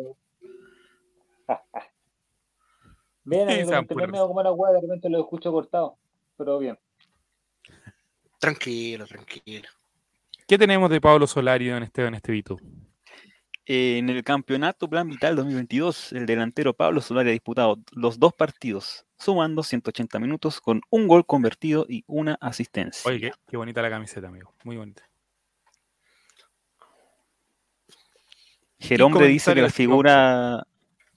[3.24, 5.98] Bien, amigo, me va como una hueá, de repente lo escucho cortado.
[6.38, 6.78] Pero bien.
[8.38, 9.68] Tranquilo, tranquilo.
[10.48, 12.42] ¿Qué tenemos de Pablo Solari en este, en este?
[13.68, 19.04] En el campeonato Plan Vital 2022, el delantero Pablo Solari ha disputado los dos partidos,
[19.18, 23.10] sumando 180 minutos con un gol convertido y una asistencia.
[23.10, 24.54] Oye, qué, qué bonita la camiseta, amigo.
[24.62, 25.02] Muy bonita.
[28.78, 30.64] Gerombre dice que la figura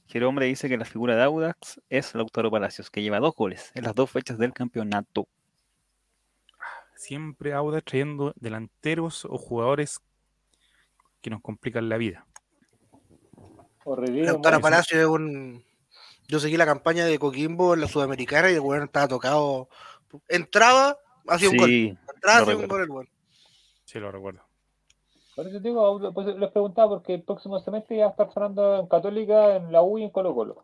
[0.08, 3.84] Gerombre dice que la figura de Audax es Lautaro Palacios, que lleva dos goles en
[3.84, 5.28] las dos fechas del campeonato.
[6.96, 10.02] Siempre Audax trayendo delanteros o jugadores
[11.22, 12.26] que nos complican la vida.
[13.96, 14.60] Revive, Lautaro.
[14.62, 15.64] Palacio es un.
[16.28, 19.68] Yo seguí la campaña de Coquimbo en la Sudamericana y el weón estaba tocado.
[20.28, 20.98] Entraba,
[21.28, 21.70] hacía un gol.
[21.70, 22.68] Sí, Entraba, lo hacía un recuerdo.
[22.68, 23.10] gol el weón.
[23.86, 24.42] Sí, lo recuerdo.
[25.36, 28.34] Por eso te digo, pues les preguntaba porque el próximo semestre ya va a estar
[28.34, 30.64] sonando en Católica, en la U y en Colo Colo.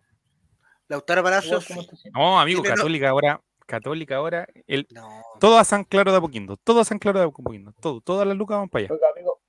[0.88, 1.54] Lautaro Palacio.
[1.54, 1.88] Igual como sí.
[1.92, 2.10] este sí.
[2.14, 5.08] No, amigo, no- Católica ahora, Católica ahora, el, No.
[5.40, 8.38] todo a San Claro de Apoquindo, todo a San Claro de Apoquindo, todo, todas las
[8.38, 8.94] lucas van para allá.
[8.94, 9.40] Oiga, amigo,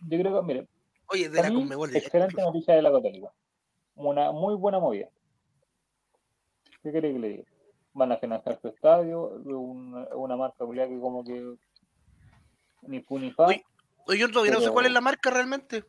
[0.00, 0.66] yo creo que, mire,
[1.10, 1.96] Oye, de para la mí, Conmebol.
[1.96, 3.28] excelente noticia de la Católica.
[3.96, 5.08] Una muy buena movida.
[6.82, 7.44] ¿Qué quiere que le diga?
[7.92, 11.54] Van a financiar su estadio, una, una marca que como que
[12.82, 13.46] ni fu ni fa.
[13.46, 15.82] Oye, yo todavía no sé cuál es la marca realmente.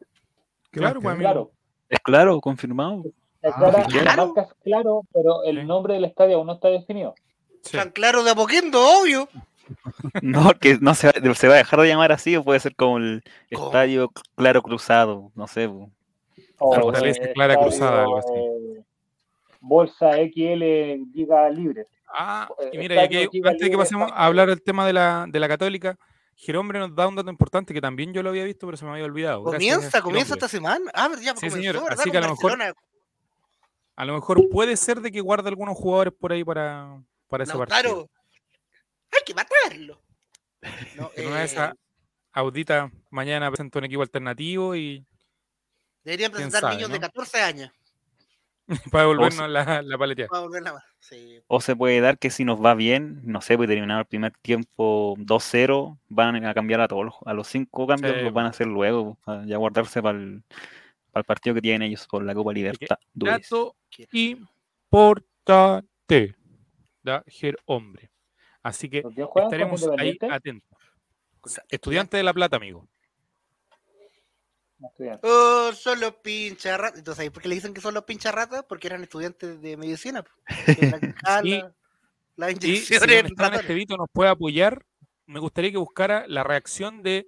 [0.71, 1.25] ¿Qué Claro, pues, querés?
[1.31, 1.51] claro,
[1.89, 3.03] es claro, confirmado.
[3.05, 3.13] es
[3.53, 4.03] Ah, claro.
[4.03, 7.15] la marca es claro, pero el nombre del estadio aún no está definido.
[7.63, 7.77] Sí.
[7.77, 9.29] Tan claro de Apoquindo, obvio.
[10.21, 12.75] No, que no se va, se va a dejar de llamar así, o puede ser
[12.75, 13.67] como el ¿Cómo?
[13.67, 15.67] Estadio Claro Cruzado, no sé.
[15.67, 15.89] po.
[16.59, 18.29] O, Fortaleza eh, Clara Cruzada, algo así.
[18.35, 18.83] eh,
[19.59, 21.87] bolsa XL Giga Libre.
[22.13, 24.61] Ah, y Eh, mira, y aquí, Estadio Giga antes de que pasemos a hablar del
[24.61, 25.97] tema de la, de la Católica,
[26.35, 28.91] Gerombre nos da un dato importante que también yo lo había visto, pero se me
[28.91, 29.43] había olvidado.
[29.43, 30.89] Comienza, comienza esta semana.
[30.93, 31.99] Ah, ya Sí, comenzó, señor, ¿verdad?
[31.99, 32.75] así que a lo mejor-.
[33.95, 36.97] A lo mejor puede ser de que guarde algunos jugadores por ahí para,
[37.29, 37.77] para ese partido.
[37.79, 38.09] Lautaro.
[39.11, 40.01] Hay que matarlo.
[40.95, 41.73] No, En una de eh, esas,
[42.33, 45.05] Audita mañana presenta un equipo alternativo y
[46.03, 47.01] deberían presentar sabe, niños de ¿no?
[47.01, 47.71] 14 años.
[48.91, 50.29] para devolvernos la, la paleteada.
[50.29, 50.85] Para volver nada más.
[50.99, 51.41] Sí.
[51.47, 54.31] O se puede dar que si nos va bien, no sé, pues terminar el primer
[54.41, 58.49] tiempo 2-0, van a cambiar a todos a los cinco cambios, Sí, los van a
[58.49, 60.43] hacer luego, para ya guardarse para el,
[61.11, 62.97] para el partido que tienen ellos por la Copa Libertad.
[63.13, 63.75] Dato
[64.11, 66.35] importante.
[67.03, 68.10] Da Ger Hombre.
[68.63, 69.03] Así que
[69.43, 70.77] estaremos ahí atentos.
[71.69, 72.87] Estudiante de La Plata, amigo.
[75.23, 76.99] Oh, son los pincharratas.
[76.99, 78.63] Entonces, ¿por qué le dicen que son los pincharratas?
[78.67, 80.23] Porque eran estudiantes de medicina.
[81.43, 81.61] y,
[82.35, 84.83] la y si este nos puede apoyar,
[85.25, 87.27] me gustaría que buscara la reacción de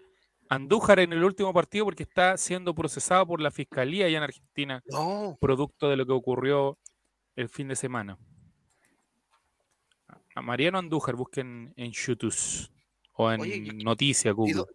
[0.49, 4.83] Andújar en el último partido porque está siendo procesado por la fiscalía allá en Argentina,
[5.39, 6.77] producto de lo que ocurrió
[7.35, 8.17] el fin de semana.
[10.35, 12.35] A Mariano Andújar, busquen en YouTube
[13.13, 14.65] o en Noticias Google.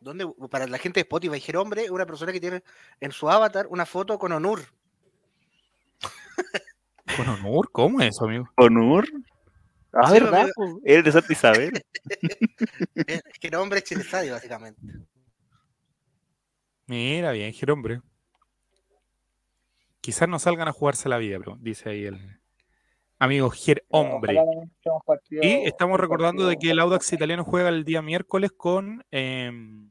[0.00, 0.30] ¿Dónde?
[0.50, 2.62] Para la gente de Spotify, dije, hombre, una persona que tiene
[3.00, 4.60] en su avatar una foto con Onur.
[7.16, 7.70] ¿Con Onur?
[7.72, 8.50] ¿Cómo es eso, amigo?
[8.56, 9.08] ¿Onur?
[9.94, 10.48] Ah, ¿verdad?
[10.84, 11.84] Él de Santa Isabel.
[13.40, 14.80] que hombre es Chilestadio, básicamente.
[16.86, 18.02] Mira, bien, hombre.
[20.02, 22.38] Quizás no salgan a jugarse la vida, pero dice ahí el
[23.18, 24.36] amigo Ger Hombre.
[25.30, 29.90] Y estamos recordando de que el Audax italiano juega el día miércoles con em,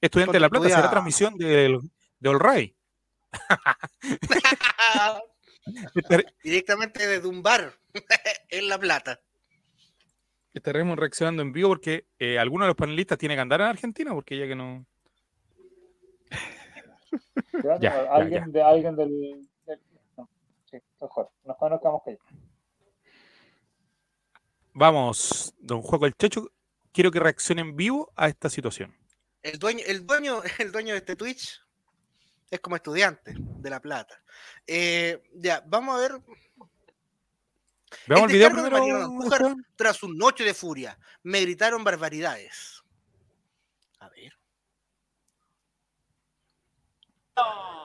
[0.00, 0.68] Estudiante de La Plata.
[0.68, 1.78] Será transmisión de,
[2.18, 2.76] de All Ray.
[6.42, 7.72] Directamente desde un bar
[8.50, 9.20] en La Plata
[10.56, 14.14] estaremos reaccionando en vivo porque eh, alguno de los panelistas tiene que andar en Argentina
[14.14, 14.86] porque ya que no.
[17.80, 19.46] ya, alguien, De, alguien del.
[20.70, 21.30] Sí, mejor.
[21.44, 22.18] Nos conozcamos ahí.
[24.78, 26.50] Vamos, don Juego el Checho,
[26.92, 28.94] quiero que reaccione en vivo a esta situación.
[29.42, 31.62] El dueño, el dueño, el dueño de este Twitch
[32.50, 34.22] es como estudiante de La Plata.
[34.66, 36.20] Eh, ya, vamos a ver
[38.06, 39.56] Veamos el, video primero.
[39.76, 40.98] tras un noche de furia.
[41.22, 42.82] Me gritaron barbaridades.
[44.00, 44.38] A ver.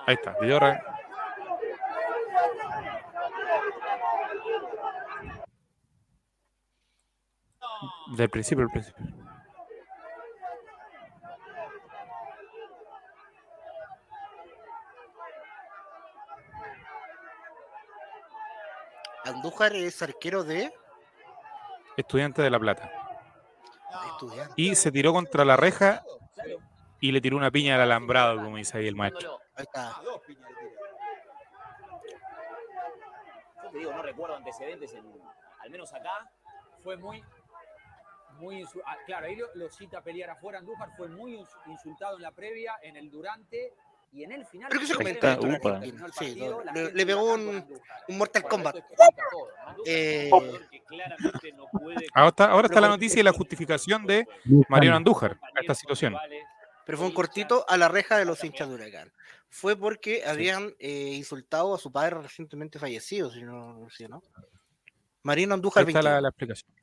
[0.07, 0.59] Ahí está, video
[8.15, 9.05] Del principio, del principio.
[19.25, 20.73] Andújar es arquero de.
[21.97, 22.91] Estudiante de La Plata.
[24.55, 26.03] Y se tiró contra la reja
[26.99, 29.39] y le tiró una piña al alambrado, como dice ahí el maestro.
[29.55, 29.99] Ahí está.
[33.63, 34.95] Yo te digo, no recuerdo antecedentes,
[35.59, 36.31] al menos acá,
[36.83, 37.23] fue muy.
[38.41, 40.59] Muy ah, claro, ahí lo, lo cita pelear afuera.
[40.59, 43.73] Andújar fue muy insultado en la previa, en el durante
[44.11, 44.69] y en el final.
[44.69, 45.39] Creo que se comenta.
[46.19, 46.37] Sí,
[46.93, 47.65] le, pegó un,
[48.07, 48.75] un, Mortal Kombat.
[49.85, 50.29] Eh,
[52.13, 54.27] ahora, está, ahora está la noticia y la justificación de
[54.67, 56.15] Mariano Andújar a esta situación.
[56.85, 59.11] Pero fue un cortito a la reja de los hinchas de Huracán.
[59.49, 64.21] Fue porque habían eh, insultado a su padre recientemente fallecido, si no, si no.
[65.23, 65.87] Mariano Andújar.
[65.87, 66.80] Está la, la explicación.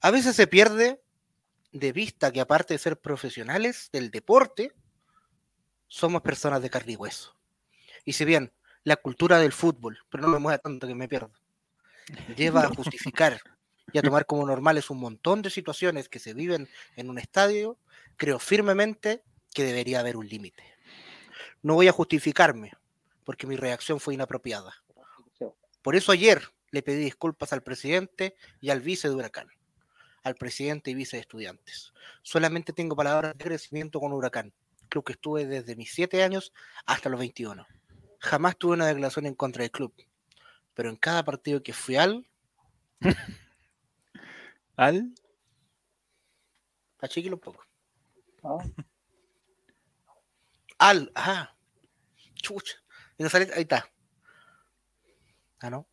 [0.00, 1.02] A veces se pierde
[1.72, 4.72] de vista que aparte de ser profesionales del deporte,
[5.88, 7.36] somos personas de carne y hueso.
[8.04, 8.52] Y si bien
[8.84, 11.32] la cultura del fútbol, pero no me mueva tanto que me pierdo,
[12.36, 13.40] lleva a justificar
[13.92, 17.76] y a tomar como normales un montón de situaciones que se viven en un estadio,
[18.16, 20.62] creo firmemente que debería haber un límite.
[21.62, 22.72] No voy a justificarme,
[23.24, 24.74] porque mi reacción fue inapropiada.
[25.82, 29.48] Por eso ayer le pedí disculpas al presidente y al vice de Huracán,
[30.22, 31.92] al presidente y vice de estudiantes.
[32.22, 34.52] Solamente tengo palabras de crecimiento con Huracán
[34.90, 36.52] club que estuve desde mis 7 años
[36.84, 37.66] hasta los 21.
[38.18, 39.94] Jamás tuve una declaración en contra del club.
[40.74, 42.28] Pero en cada partido que fui al.
[44.76, 45.14] ¿Al?
[46.98, 47.64] Achiquilo un poco.
[48.42, 48.58] Ah.
[50.78, 51.56] Al, ajá.
[52.34, 52.76] Chucha.
[53.16, 53.90] Y no sale, ahí está.
[55.60, 55.86] Ah, no.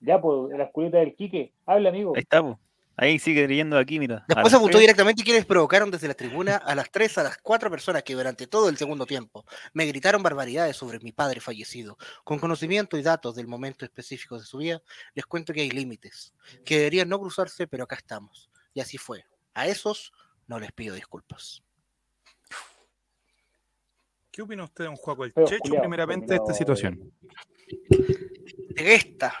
[0.00, 1.52] Ya, pues, la escuelita del Quique.
[1.66, 2.12] Habla, amigo.
[2.14, 2.58] Ahí estamos.
[3.00, 4.24] Ahí sigue leyendo aquí, mira.
[4.26, 8.02] Después apuntó directamente quienes provocaron desde la tribuna a las tres a las cuatro personas
[8.02, 11.96] que durante todo el segundo tiempo me gritaron barbaridades sobre mi padre fallecido.
[12.24, 14.82] Con conocimiento y datos del momento específico de su vida,
[15.14, 18.50] les cuento que hay límites, que deberían no cruzarse, pero acá estamos.
[18.74, 19.24] Y así fue.
[19.54, 20.12] A esos
[20.48, 21.62] no les pido disculpas.
[24.32, 27.12] ¿Qué opina usted, don Juaco el Checho, primeramente de esta situación?
[28.70, 29.32] De esta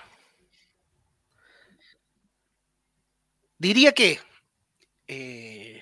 [3.58, 4.20] Diría que
[5.08, 5.80] eh,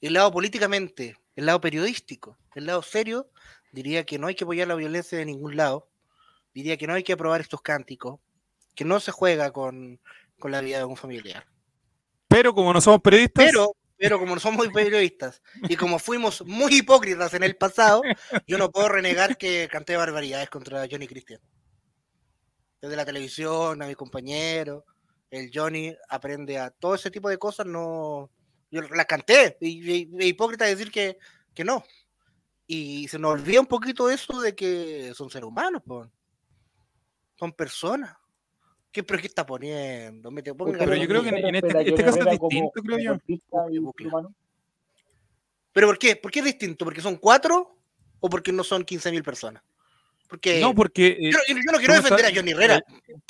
[0.00, 3.28] el lado políticamente, el lado periodístico, el lado serio,
[3.72, 5.88] diría que no hay que apoyar la violencia de ningún lado,
[6.54, 8.20] diría que no hay que aprobar estos cánticos,
[8.76, 10.00] que no se juega con,
[10.44, 11.44] la vida de un familiar.
[12.28, 16.76] Pero como no somos periodistas, pero, pero como no somos periodistas y como fuimos muy
[16.76, 18.02] hipócritas en el pasado,
[18.46, 21.40] yo no puedo renegar que canté barbaridades contra Johnny Cristian.
[22.80, 24.84] Desde la televisión, a mi compañero,
[25.38, 28.30] el Johnny aprende a todo ese tipo de cosas, no.
[28.70, 31.18] Yo las canté, y, y, hipócrita decir que,
[31.54, 31.84] que no.
[32.66, 35.82] Y se nos olvida un poquito eso de que son seres humanos,
[37.38, 38.16] son personas.
[38.90, 40.32] ¿Qué, pero qué está poniendo?
[40.34, 44.32] pero yo creo que en, este, este caso es distinto, creo yo.
[45.72, 46.16] ¿Pero por qué?
[46.16, 46.84] ¿Por qué es distinto?
[46.84, 47.76] ¿Porque son cuatro
[48.20, 49.62] o porque no son 15.000 personas?
[50.28, 51.08] Porque, no, porque.
[51.08, 52.82] Eh, yo, no quiero defender a Johnny Herrera,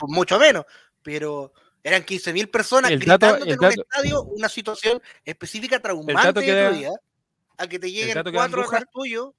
[0.03, 0.65] mucho menos,
[1.03, 1.53] pero
[1.87, 6.91] eran 15.000 personas el gritando en un estadio una situación específica traumante de tu vida,
[7.57, 9.33] a que te lleguen cuatro atrás tuyo.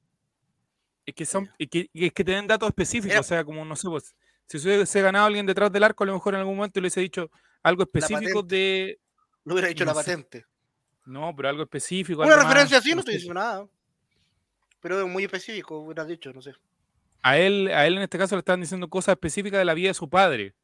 [1.05, 3.75] Es que, son, es que, es que te den datos específicos, o sea, como no
[3.75, 6.55] sé, pues, si se hubiese ganado alguien detrás del arco, a lo mejor en algún
[6.55, 7.29] momento le hubiese dicho
[7.63, 8.97] algo específico de.
[9.43, 10.45] No hubiera dicho la patente.
[11.05, 12.21] No, pero algo específico.
[12.21, 13.67] Una referencia así no estoy diciendo nada.
[14.79, 16.53] Pero es muy específico, hubiera dicho, no sé.
[17.23, 19.89] A él, a él en este caso le están diciendo cosas específicas de la vida
[19.89, 20.55] de su padre.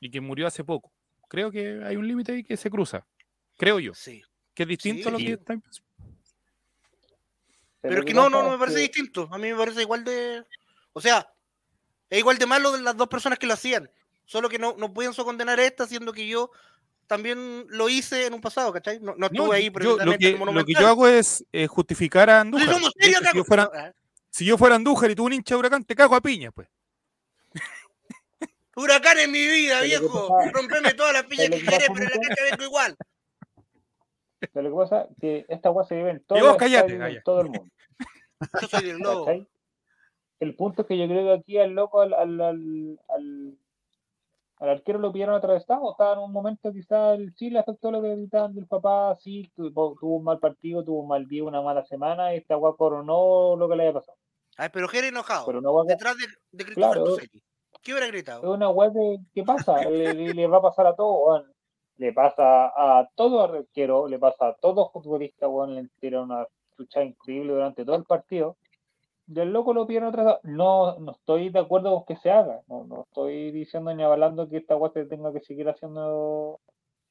[0.00, 0.92] Y que murió hace poco.
[1.28, 3.06] Creo que hay un límite ahí que se cruza.
[3.56, 3.94] Creo yo.
[3.94, 4.22] Sí.
[4.54, 5.56] Que es distinto a lo que está
[7.80, 9.28] Pero, es que no, no, no me parece distinto.
[9.30, 10.44] A mí me parece igual de.
[10.92, 11.28] O sea,
[12.10, 13.90] es igual de malo de las dos personas que lo hacían.
[14.24, 16.50] Solo que no, no pueden condenar a esta, siendo que yo
[17.06, 19.00] también lo hice en un pasado, ¿cachai?
[19.00, 22.40] No, no estuve ahí yo, lo, que, lo que yo hago es eh, justificar a
[22.40, 22.76] Andújar.
[23.00, 23.92] si, yo fuera, ah.
[24.28, 26.68] si yo fuera Andújar y tú un hincha de huracán, te cago a piña, pues.
[28.78, 30.28] Huracán en mi vida, viejo.
[30.52, 32.96] Rompeme todas las piñas que quieres, pero en la cancha vengo igual.
[34.40, 37.50] Pero lo que pasa es que esta agua se vive en todo, en todo el
[37.50, 37.72] mundo.
[38.60, 39.26] Yo soy del lobo
[40.40, 43.58] el punto es que yo creo que aquí al loco, al, al, al,
[44.56, 45.90] al arquero lo pillaron atravesado.
[45.90, 49.16] Estaba en un momento, quizás el sí le afectó lo que gritaban del papá.
[49.20, 52.34] Sí, tuvo, un mal partido, tuvo un mal día, una mala semana.
[52.34, 54.18] Y esta agua coronó lo que le había pasado.
[54.56, 55.46] Ay, pero Jerry enojado.
[55.46, 57.16] Pero una Detrás de, de claro,
[57.82, 58.42] ¿Qué hubiera gritado?
[58.42, 59.80] Es una web que, ¿qué pasa?
[59.88, 61.44] le, va a pasar a todo,
[61.96, 67.02] Le pasa a todo arquero, le pasa a todo futbolista, bueno, le tira una lucha
[67.02, 68.56] increíble durante todo el partido
[69.28, 72.62] del loco lo pidieron otra No, no estoy de acuerdo con que se haga.
[72.66, 76.60] No, estoy diciendo ni avalando que esta guay se tenga que seguir haciendo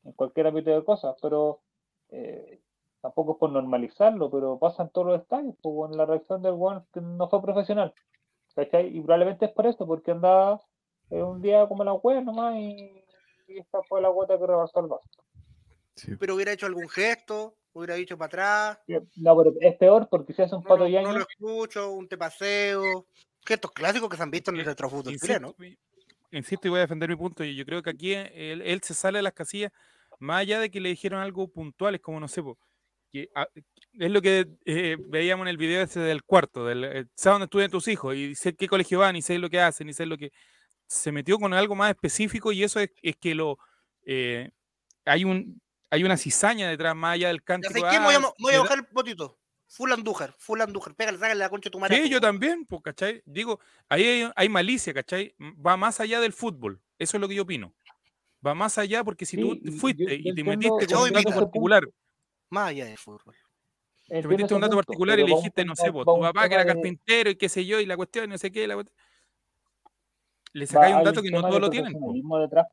[0.03, 1.61] en cualquier ámbito de cosas, pero
[2.09, 2.59] eh,
[3.01, 5.55] tampoco es por normalizarlo, pero pasan todos los estadios.
[5.61, 7.93] Pues, en la reacción del One no fue profesional.
[8.57, 8.97] ¿Cachai?
[8.97, 10.59] Y probablemente es por esto, porque andaba
[11.11, 13.03] eh, un día como la web nomás y,
[13.47, 15.09] esta fue la gota que rebasó el vaso.
[16.19, 18.79] Pero hubiera hecho algún gesto, hubiera dicho para atrás.
[19.15, 22.17] No, pero es peor porque si hace un pato no, no lo escucho, un te
[22.17, 23.07] paseo.
[23.45, 25.55] Gestos clásicos que se han visto en el retrofútbol chileno.
[26.31, 27.45] Insisto y voy a defender mi punto.
[27.45, 29.71] Yo creo que aquí él, se sale de las casillas,
[30.19, 32.43] más allá de que le dijeron algo puntual, es como no sé,
[33.13, 33.47] que, ah,
[33.93, 37.45] es lo que eh, veíamos en el video ese del cuarto, del eh, ¿sabes dónde
[37.45, 38.15] estudian tus hijos?
[38.15, 40.31] Y sé qué colegio van, y sé lo que hacen, y sé lo que.
[40.87, 43.57] Se metió con algo más específico, y eso es, que lo.
[44.05, 44.49] Eh,
[45.05, 47.69] hay un hay una cizaña detrás más allá del canto.
[47.73, 49.39] voy, a, voy a bajar el botito.
[49.69, 52.01] Full Andújar, full Andújar, pégale, sácale la concha de tu madre.
[52.01, 53.21] Sí, yo también, pues, ¿cachai?
[53.25, 53.59] Digo,
[53.89, 55.35] ahí hay, malicia, ¿cachai?
[55.39, 56.81] Va más allá del fútbol.
[56.97, 57.73] Eso es lo que yo opino.
[58.45, 61.83] Va más allá porque si tú fuiste y te metiste con un dato particular.
[62.49, 63.35] Más allá del fútbol.
[64.07, 66.65] Te metiste un dato particular y le dijiste, no sé, vos, tu papá que era
[66.65, 68.97] carpintero y qué sé yo, y la cuestión, no sé qué, la cuestión.
[70.53, 71.93] Le sacáis un dato que no todos lo tienen.
[72.41, 72.67] Detrás,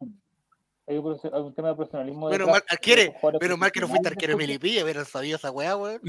[0.86, 2.28] hay un, tema de profesionalismo.
[2.28, 6.00] Pero mal, quiere, pero mal que no fuiste arquero Milipilla, pero sabía esa weá, weón.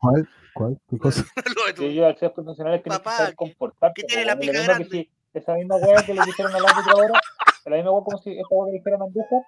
[0.00, 0.28] ¿Cuál?
[0.54, 0.80] ¿Cuál?
[0.88, 1.24] ¿Qué cosa?
[1.76, 3.92] que yo al ser profesional que Papá, comportar.
[3.94, 4.88] ¿Qué tiene la pica grande?
[4.90, 7.20] Si, esa misma weá que le dijeron al árbitro ahora,
[7.66, 9.42] la misma weá como si esta weá que le dijeron a Andújar,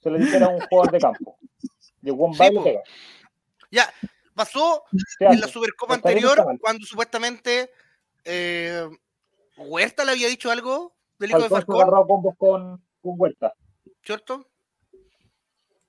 [0.00, 1.38] se le dijera a un jugador de campo.
[2.00, 2.82] De buen sí, pega.
[3.70, 3.92] Ya,
[4.34, 4.84] pasó
[5.20, 7.70] en la Supercopa anterior cuando supuestamente
[8.24, 8.88] eh,
[9.56, 11.80] Huerta le había dicho algo del hijo de Falcón.
[11.80, 13.54] agarrado combos con, con Huerta.
[14.04, 14.48] ¿Cierto?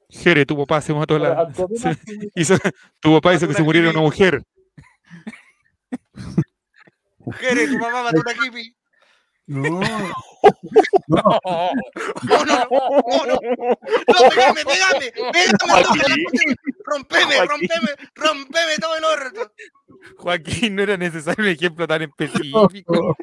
[0.10, 1.52] Jere, tu papá se mató la.
[2.36, 2.56] hizo,
[3.00, 4.44] tu papá hizo que se muriera una mujer.
[7.40, 8.77] Jere, tu mamá mató a una hippie.
[9.48, 9.80] No.
[11.08, 11.08] No.
[11.08, 11.40] No,
[12.46, 12.68] no, no,
[13.26, 13.26] no.
[13.26, 13.38] No,
[14.30, 15.86] pégame, pégame, pégame,
[16.86, 19.54] rompeme, rompeme, rompeme todo el orto.
[20.18, 23.16] Joaquín, no era necesario un ejemplo tan específico.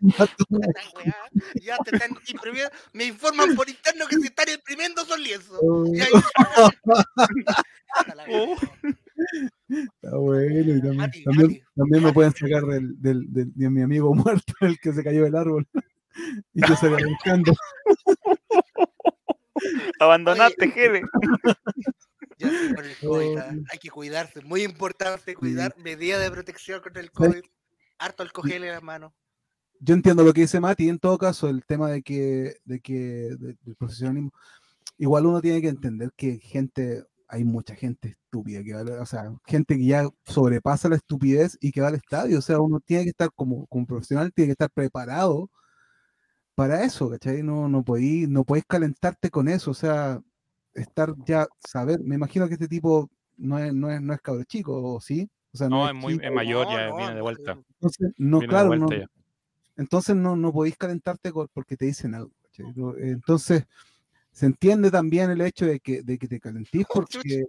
[1.62, 5.60] ya te están imprimiendo, me informan por interno que se están imprimiendo son lienzos.
[9.68, 14.78] Está bueno, y también, también, me pueden sacar del, del, de mi amigo muerto, el
[14.78, 15.66] que se cayó del árbol.
[16.54, 17.52] y te salía buscando.
[20.00, 21.02] Abandonaste, Gele.
[22.40, 26.80] Ya sí, con el COVID, ah, hay que cuidarse, muy importante cuidar medidas de protección
[26.80, 27.42] contra el COVID.
[27.98, 29.12] Harto alcohol en la mano.
[29.80, 32.94] Yo entiendo lo que dice Mati, en todo caso, el tema de que, de que
[32.94, 34.30] de- del profesionalismo.
[34.98, 39.32] Igual uno tiene que entender que gente, hay mucha gente estúpida, que va, o sea,
[39.46, 42.38] gente que ya sobrepasa la estupidez y que va al estadio.
[42.38, 45.50] O sea, uno tiene que estar como, como profesional, tiene que estar preparado
[46.54, 47.42] para eso, ¿cachai?
[47.42, 50.20] No, no podéis, no podéis calentarte con eso, o sea,
[50.74, 54.42] estar ya, saber, me imagino que este tipo no es, no es, no es cabro
[54.44, 55.28] chico, ¿o sí?
[55.52, 56.24] O sea, No, es es muy chico.
[56.26, 57.58] es mayor, No, ya no, viene de no, vuelta.
[57.74, 59.06] Entonces, no, viene claro, no, ya.
[59.76, 62.32] entonces no, no podéis calentarte con- porque te dicen algo.
[62.42, 62.72] ¿cachai?
[62.74, 63.64] No, eh, Entonces,
[64.38, 67.44] se entiende también el hecho de que, de que te calentís Oh, porque,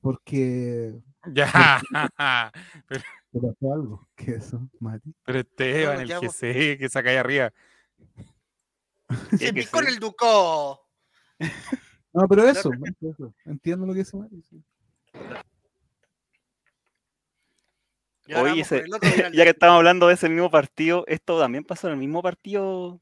[0.00, 0.94] porque
[1.32, 1.80] Ya.
[2.88, 4.08] pero, te pasó algo.
[4.16, 5.14] ¿Qué es eso, Mati?
[5.24, 6.40] pero Esteban, No, el pues.
[6.40, 7.52] GC que saca ahí arriba.
[9.38, 10.80] Se que picó en el Ducó.
[12.12, 14.42] No, pero eso, eso, entiendo lo que dice Mati.
[14.42, 14.64] sí.
[18.34, 18.84] Oye, ese-
[19.32, 22.98] ya que estamos hablando de ese mismo partido, esto también pasó en el mismo partido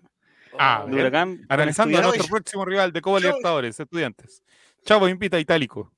[0.59, 1.01] Ah, de bien.
[1.01, 1.47] Huracán.
[1.49, 4.43] Analizando a nuestro próximo rival de Copa Libertadores, estudiantes.
[4.85, 5.93] Chavo invita a Itálico.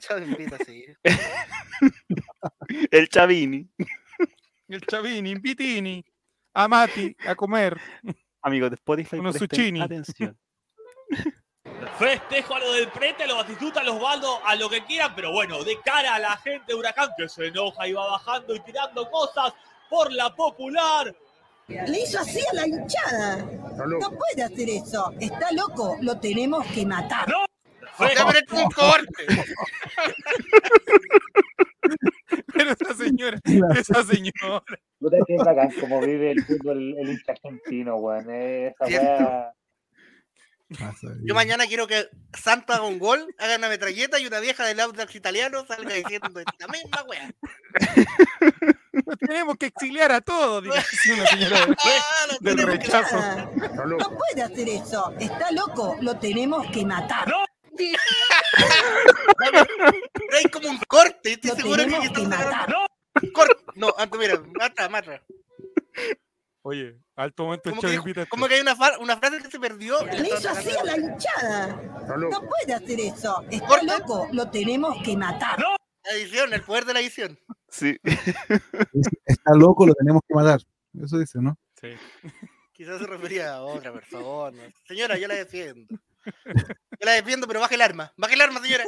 [0.00, 0.84] Chao, invita, sí.
[2.90, 3.68] El Chavini.
[4.68, 6.04] El Chavini, invitini.
[6.54, 7.80] A Mati a comer.
[8.42, 9.80] Amigos de Spotify, Unos presten zucchini.
[9.80, 10.38] atención.
[11.98, 15.14] Festejo a lo del prete, a lo Batistuta, a los Baldo, a lo que quieran,
[15.14, 18.54] pero bueno, de cara a la gente de Huracán que se enoja y va bajando
[18.54, 19.52] y tirando cosas
[19.88, 21.14] por la popular.
[21.68, 23.36] Le hizo así a la hinchada.
[23.76, 25.12] No puede hacer eso.
[25.20, 25.98] Está loco.
[26.00, 27.26] Lo tenemos que matar.
[28.00, 29.26] Es un corte.
[32.54, 33.38] Pero esa señora,
[33.76, 34.62] esa señora.
[34.98, 38.26] Puta que es bacán como vive el fútbol el hincha argentino, weón.
[38.30, 39.52] eh, Esa weá.
[41.24, 44.80] Yo mañana quiero que Santo haga un gol, haga una metralleta y una vieja del
[44.80, 47.30] Audax italiano salga diciendo esta misma wea.
[49.06, 53.16] Nos tenemos que exiliar a todos, dice una señora del, Ah, que- rechazo.
[53.86, 55.12] No puede hacer eso.
[55.18, 55.96] Está loco.
[56.00, 57.32] Lo tenemos que matar.
[60.36, 62.74] Hay como un corte, estoy Lo seguro que que matar.
[63.32, 63.54] Corte.
[63.76, 65.22] No, antes mira, mata, mata.
[66.62, 70.04] Oye, alto momento Como que, como que hay una, frase que se perdió.
[70.06, 71.66] Le hizo así a la hinchada.
[72.18, 73.42] No puede hacer eso.
[73.48, 73.98] Está Corta.
[73.98, 74.28] loco.
[74.32, 75.58] Lo tenemos que matar.
[76.04, 77.38] La edición, el poder de la edición.
[77.68, 77.96] Sí.
[79.26, 80.60] Está loco, lo tenemos que matar.
[81.02, 81.58] Eso dice, ¿no?
[81.80, 81.88] Sí.
[82.72, 84.62] Quizás se refería a otra persona.
[84.86, 85.98] Señora, yo la defiendo.
[86.24, 88.12] Yo la defiendo, pero baje el arma.
[88.16, 88.84] Baje el arma, señora.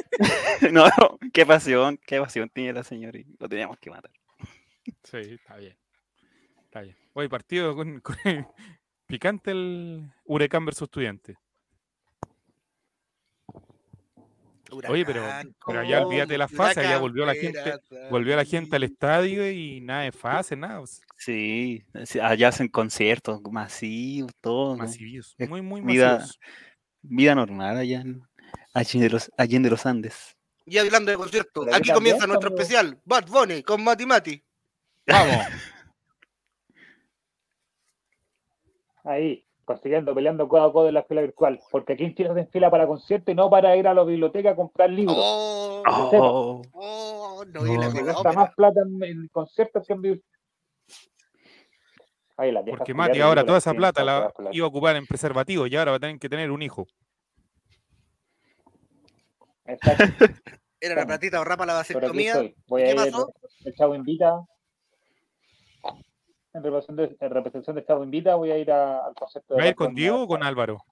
[0.71, 4.11] No, no, qué pasión, qué pasión tiene la señora y lo teníamos que matar.
[5.03, 5.77] Sí, está bien.
[6.63, 6.95] Está bien.
[7.13, 8.01] Hoy partido con,
[9.07, 11.37] picante el Huracán versus Estudiante.
[14.89, 15.25] Oye, pero-
[15.83, 16.57] ya olvídate de la ¿cómo?
[16.57, 17.79] fase, ya volvió la gente-.
[18.09, 20.81] Volvió la gente al estadio y nada de fase, nada.
[21.17, 21.83] Sí,
[22.21, 24.77] allá hacen conciertos masivos, todo.
[24.77, 25.35] Masivos.
[25.37, 26.39] Muy, muy vida- masivos.
[27.03, 28.21] Vida normal allá en
[28.73, 30.37] Allende de los, Allende de los Andes.
[30.65, 32.99] Y hablando de conciertos, aquí comienza también, nuestro especial.
[33.03, 34.41] Bad Bunny con Mati Mati.
[35.07, 35.35] Vamos.
[39.03, 41.59] Ahí, consiguiendo, peleando codo a codo en la fila virtual.
[41.71, 44.51] Porque aquí en Chile hacen fila para conciertos y no para ir a la biblioteca
[44.51, 45.17] a comprar libros.
[45.19, 50.01] Oh, Oh, oh, no, No, y la gasta más plata en, en conciertos que en
[50.01, 50.31] biblioteca.
[52.65, 55.91] Porque Mati ahora toda esa plata la la- iba a ocupar en preservativo y ahora
[55.91, 56.87] va a tener que tener un hijo.
[59.65, 60.03] Exacto.
[60.79, 62.31] Era una platita ahorrada para la vasectomía.
[62.33, 62.55] estoy.
[62.67, 63.33] Voy ¿Y a qué ir, pasó?
[63.65, 64.39] el Chavo Invita.
[66.53, 69.59] En representación de, en representación de Chavo Invita, voy a ir a- al concierto de
[69.61, 70.83] ¿Va a ir con Diego o con Álvaro?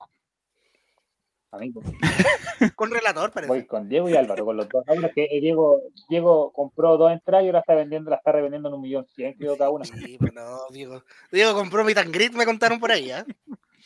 [1.51, 1.81] Amigo.
[2.75, 3.51] Con relator, parece.
[3.51, 4.83] Voy con Diego y Álvaro, con los dos.
[4.87, 8.67] Ahora que eh, Diego, Diego compró dos entradas y ahora está vendiendo, la está revendiendo
[8.69, 9.83] en un millón cien, creo, cada una.
[9.85, 11.03] Sí, pero no, Diego.
[11.31, 13.23] Diego compró mi tangrit, me contaron por ahí, ¿eh?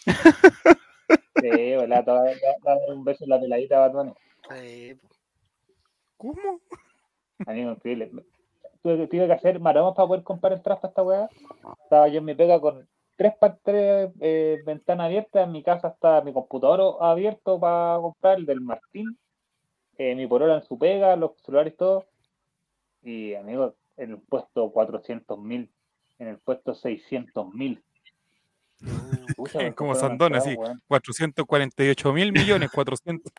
[0.05, 0.11] Sí,
[1.41, 2.03] ¿verdad?
[2.03, 3.91] Te va a te va a dar un beso en la peladita.
[4.59, 5.07] Sí, po.
[6.17, 6.59] ¿Cómo?
[7.45, 8.11] Amigo, increíble.
[8.83, 11.29] Tuve, tuve que hacer maromas para poder comprar entradas para esta weá.
[11.83, 15.45] Estaba yo en mi pega con tres, tres eh, ventanas abiertas.
[15.45, 19.17] En mi casa está mi computador abierto para comprar, el del Martín.
[19.97, 22.05] eh, mi porola en su pega, los celulares, todo.
[23.03, 25.69] Y, amigo, en el puesto 400 mil,
[26.19, 27.83] en el puesto 600 mil.
[29.75, 30.55] Como Sandón, así.
[30.87, 33.31] 448 mil millones, 400.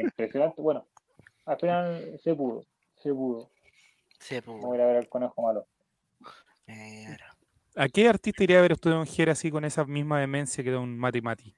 [0.00, 0.62] impresionante.
[0.62, 0.86] Bueno,
[1.44, 2.64] al final se pudo,
[2.96, 3.50] se pudo.
[4.20, 4.56] Sí, po.
[4.58, 5.66] Voy a ir a ver al conejo malo.
[6.66, 7.36] Mira.
[7.76, 10.70] ¿A qué artista iría a ver usted un Jere así con esa misma demencia que
[10.70, 11.54] da un Mati Mati?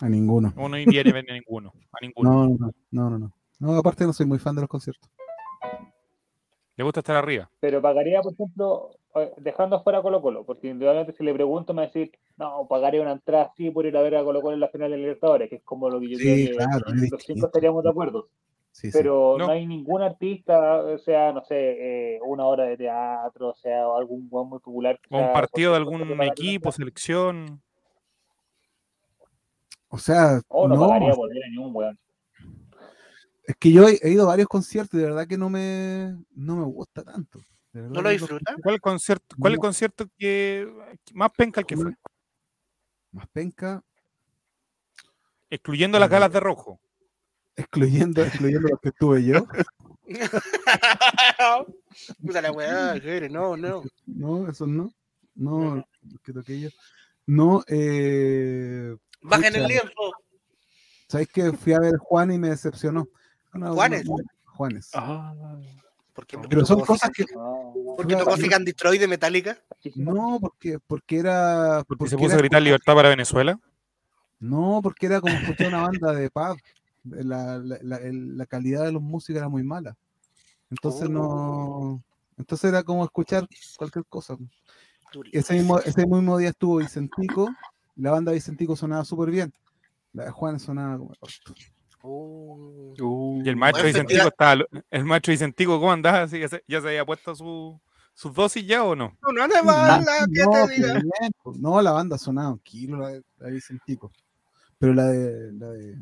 [0.00, 0.52] A ninguno.
[0.56, 1.72] O no iría a ver a ninguno.
[1.92, 2.30] A ninguno.
[2.30, 3.32] No, no, no, no, no.
[3.58, 5.10] No, aparte no soy muy fan de los conciertos.
[6.76, 7.50] ¿Le gusta estar arriba?
[7.58, 11.74] Pero pagaría, por ejemplo, eh, dejando afuera a Colo Colo, porque indudablemente si le pregunto
[11.74, 14.40] me va a decir, no, pagaría una entrada así por ir a ver a Colo
[14.40, 16.52] Colo en la final del Libertadores, que es como lo que yo Sí, creo que
[16.52, 18.28] claro, los cinco estaríamos de acuerdo.
[18.78, 18.98] Sí, sí.
[18.98, 19.46] Pero No.
[19.46, 19.52] no.
[19.52, 21.56] hay ningún artista, o sea, no sé,
[22.14, 25.00] eh, una hora de teatro, o sea, o algún weón muy popular.
[25.00, 27.60] que ¿O un partido de algún equipo, selección?
[29.88, 30.42] O sea, entrada.
[30.46, 31.98] O no, no, pagaría por ver a ningún weón.
[33.48, 36.14] es que yo he, he ido a varios conciertos y de verdad que no me,
[36.36, 37.40] no me gusta tanto.
[37.72, 38.54] ¿No lo que disfruta?
[38.62, 39.58] ¿Cuál concierto, cuál No.
[39.58, 40.72] concierto que
[41.14, 41.92] más penca el que fue?
[43.10, 43.82] Más penca,
[45.50, 46.78] Excluyendo las galas de rojo.
[47.58, 49.46] Excluyendo, excluyendo los que estuve yo.
[52.24, 52.94] Puta la weá,
[53.30, 53.82] no, no.
[54.06, 54.92] No, esos no.
[55.34, 56.68] No, los que toqué yo.
[57.26, 60.12] No, eh, Bajen el lienzo.
[61.08, 63.08] ¿sabes que Fui a ver Juan y me decepcionó.
[63.52, 64.08] Una- ¿Juanes?
[64.08, 64.90] una- Juanes.
[64.94, 65.34] Ah,
[66.12, 67.24] ¿Por qué, Pero son tocó cosas que.
[67.26, 69.58] ¿Por qué tocó Detroit de Metallica?
[69.94, 71.84] No, porque, porque era.
[71.86, 73.60] Porque se porque puso a gritar libertad para Venezuela.
[74.40, 76.56] No, porque era como escuchar una banda de pub.
[77.04, 79.96] La, la, la- calidad de los músicos era muy mala.
[80.70, 82.02] Entonces no.
[82.36, 84.36] Entonces era como escuchar cualquier cosa.
[85.32, 87.48] Ese mismo, ese mismo día estuvo Vicentico.
[87.96, 89.52] y La banda de Vicentico sonaba súper bien.
[90.12, 91.12] La de Juan sonaba como.
[92.02, 92.94] Oh.
[93.00, 94.64] uh, Y el maestro Buen Vicentico estaba.
[94.90, 96.26] El maestro Vicentico, ¿cómo andaba?
[96.26, 97.80] ¿Ya se, ya se había puesto su,
[98.14, 99.16] sus dosis ya o no?
[99.22, 100.92] No, no te mala, que No, te diga.
[100.94, 104.12] bien, pues, no, la banda sonaba un kilo, la de, la de Vicentico.
[104.78, 105.96] Pero la de la de,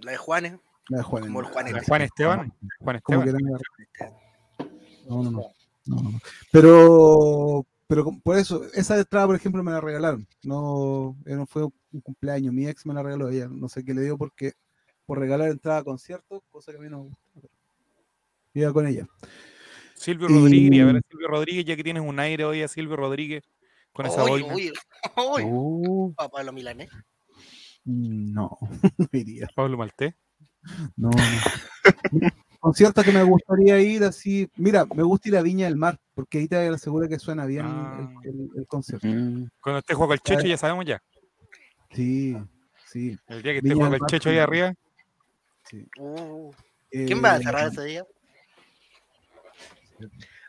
[0.00, 0.58] La de Juanes.
[0.88, 1.22] la de Juan.
[1.24, 1.88] Como el Juan La este.
[1.88, 2.52] Juan Esteban.
[2.80, 3.28] Juan que Esteban.
[3.28, 4.12] era
[5.08, 5.42] No, no, no.
[5.86, 6.20] no.
[6.52, 10.26] Pero, pero por eso, esa entrada, por ejemplo, me la regalaron.
[10.42, 12.52] No, no fue un cumpleaños.
[12.52, 13.48] Mi ex me la regaló ella.
[13.50, 14.52] No sé qué le dio porque
[15.06, 17.48] por regalar entrada a conciertos, cosa que a mí no me gusta.
[18.54, 19.06] Iba con ella.
[19.94, 20.82] Silvio Y- Rodríguez.
[20.82, 23.42] A ver, Silvio Rodríguez, ya que tienes un aire hoy a Silvio Rodríguez
[23.92, 24.54] con esa Oye, boina.
[24.54, 24.72] oye,
[25.16, 25.44] oye.
[25.48, 26.90] uh, A Pablo Milanés.
[26.92, 26.98] Mm,
[27.84, 28.58] No,
[28.98, 29.48] no iría.
[29.54, 30.14] Pablo Maltés.
[30.96, 32.28] No, no.
[32.58, 34.48] Conciertos que me gustaría ir así.
[34.56, 37.66] Mira, me gusta ir a Viña del Mar, porque ahí te aseguro que suena bien
[37.66, 38.10] Ah.
[38.24, 39.06] el, el- el concierto.
[39.06, 39.48] mm.
[39.60, 41.02] Cuando esté Juego el Checho, ya sabemos ya.
[41.92, 42.34] Sí,
[42.86, 43.18] sí.
[43.26, 44.72] El día que esté del el Checho ahí arriba.
[45.68, 45.86] sí.
[45.98, 46.50] Uh,
[46.90, 48.04] ¿Quién va a Eh, cerrar ese día?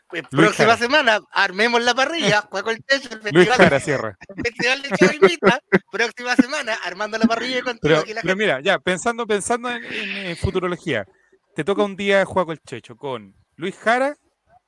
[0.08, 0.78] Pues, Luis próxima Jara.
[0.78, 4.16] semana, armemos la parrilla, juego el techo, el Luis festival, Jara cierra.
[4.28, 8.32] el festival de Chavo Invita, próxima semana, armando la parrilla con Pero, aquí la pero
[8.34, 8.44] gente.
[8.44, 11.06] mira, ya, pensando, pensando en, en, eh, futurología,
[11.54, 14.16] te toca un día Juego el Checho con Luis Jara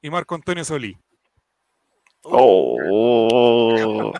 [0.02, 0.96] y Marco Antonio Solí.
[2.22, 4.12] Oh,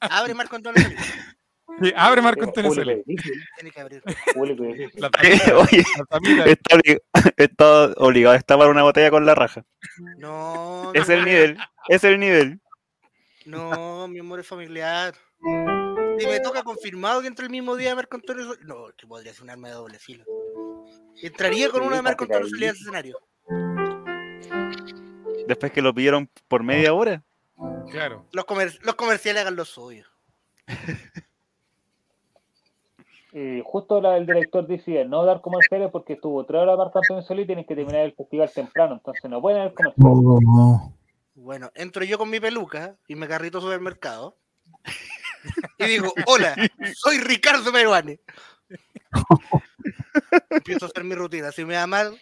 [0.00, 0.98] Abre Marco Antonio Solís.
[1.82, 3.02] Sí, abre Marco Antonio Solí.
[3.06, 4.02] difícil, Tiene que abrir.
[4.94, 6.44] La tamita, Oye, la tamita.
[6.46, 7.02] está, obli-
[7.36, 9.64] está obligado a destapar una botella con la raja.
[10.18, 11.58] No, Es el nivel,
[11.88, 12.60] es el nivel.
[13.46, 15.14] No, mi amor es familiar.
[16.18, 18.64] Si me toca confirmado que entre el mismo día de Marco Antonio Solís.
[18.64, 20.24] No, que podría ser un arma de doble filo.
[21.22, 23.18] Entraría con una de Marco Antonio Solís al escenario.
[25.46, 27.22] Después que lo pidieron por media hora.
[27.90, 28.26] Claro.
[28.32, 30.06] Los, comer- los comerciales hagan lo suyo.
[33.36, 37.20] Y justo la- el director decide no dar comerciales porque estuvo tres horas Marco Antonio
[37.24, 40.22] Solís y tienen que terminar el festival temprano, entonces no pueden haber comerciales.
[41.34, 44.36] Bueno, entro yo con mi peluca y me carrito al supermercado.
[45.78, 46.54] Y digo, hola,
[46.94, 48.20] soy Ricardo Meruane.
[50.50, 51.50] Empiezo a hacer mi rutina.
[51.52, 52.12] Si me da mal,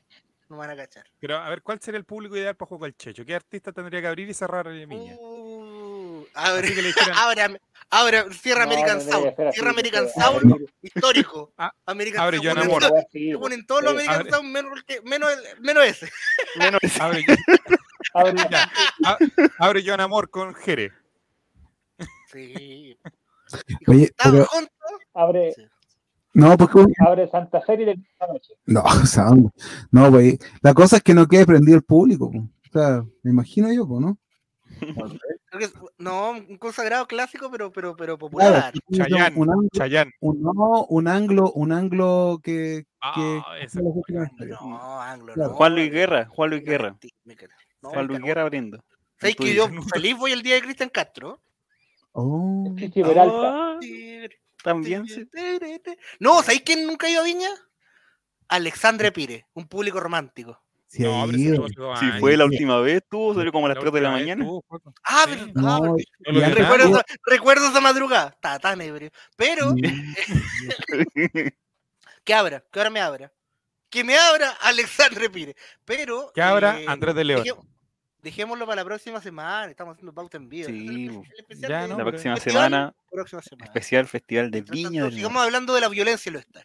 [0.49, 1.05] no me van a cachar.
[1.21, 3.25] Pero a ver, ¿cuál sería el público ideal para Juego el Checho?
[3.25, 5.15] ¿Qué artista tendría que abrir y cerrar el Miña?
[5.19, 7.61] Uh, abre, que le dijeran- abre,
[7.93, 9.27] abre, cierra No, American que Sound.
[9.29, 11.53] así, Cierra American porque Sound, histórico.
[11.57, 12.45] Ah, American abre Sound.
[12.49, 12.83] Joan Ponen Amor.
[12.83, 13.97] todo- Sí, Ponen todos los sí.
[13.99, 14.31] American Abre.
[14.31, 14.73] Sound menos,
[15.05, 16.11] menos, el- menos ese.
[16.59, 17.25] Menos Abre,
[18.15, 18.71] abre- ya,
[19.05, 19.19] a-
[19.59, 20.91] abre Joan Amor con Jere.
[22.33, 22.99] Sí.
[23.87, 24.71] Oye, pero juntos.
[25.15, 25.63] abre, Sí.
[26.35, 28.55] no, porque abre Santa Fe y le esta noche.
[28.67, 29.27] no, o sea,
[29.91, 32.27] no, pues la cosa es que no quede prendido el público.
[32.35, 34.19] O sea, me imagino yo, pues, ¿no?
[35.99, 38.73] No, un consagrado clásico, pero, pero, pero Claro, popular.
[38.89, 40.11] tiene Chayanne, un, ángulo, Chayán.
[40.21, 43.43] un, no, un anglo, un anglo que, Ah, que.
[44.61, 45.51] No, Anglo, Claro.
[45.51, 45.57] no.
[45.57, 46.97] Juan Luis Guerra, Juan Luis Guerra.
[47.83, 48.21] No, Juan Luis.
[48.21, 48.83] Guerra abriendo.
[49.21, 51.41] ¿Sabes que yo feliz voy el día de Cristian Castro?
[52.13, 52.75] Oh.
[53.17, 53.79] Ah,
[54.63, 55.29] También sí.
[56.19, 57.49] No, ¿sabéis quién nunca ha ido a Viña?
[58.49, 60.61] Alexandre Pire, un público romántico.
[60.93, 63.95] Si, No, pero si fue la última vez, tuvo, salió como a las La 3
[63.95, 64.45] de la mañana.
[64.45, 64.93] Juaco.
[65.05, 65.51] Ah, Sí.
[65.55, 66.55] no, y- No y vi antes- nada.
[66.55, 68.29] Recuerdo, esa- recuerdo esa madrugada.
[68.29, 69.11] Estaba tan ebrio.
[69.35, 69.75] Pero,
[72.25, 73.33] que abra, que ahora me abra.
[73.89, 75.55] Que me abra Alexandre Pires.
[75.87, 76.31] Pero.
[76.35, 77.45] Que abra eh, Andrés de León.
[78.23, 79.71] dejémoslo para la próxima semana.
[79.71, 80.69] Estamos haciendo pauta en vivo.
[80.69, 81.09] Sí,
[81.61, 83.65] Ya, de- no, La pero- próxima festival, semana, próxima semana.
[83.65, 86.65] especial Festival de Viña sigamos hablando de la violencia en lo estar.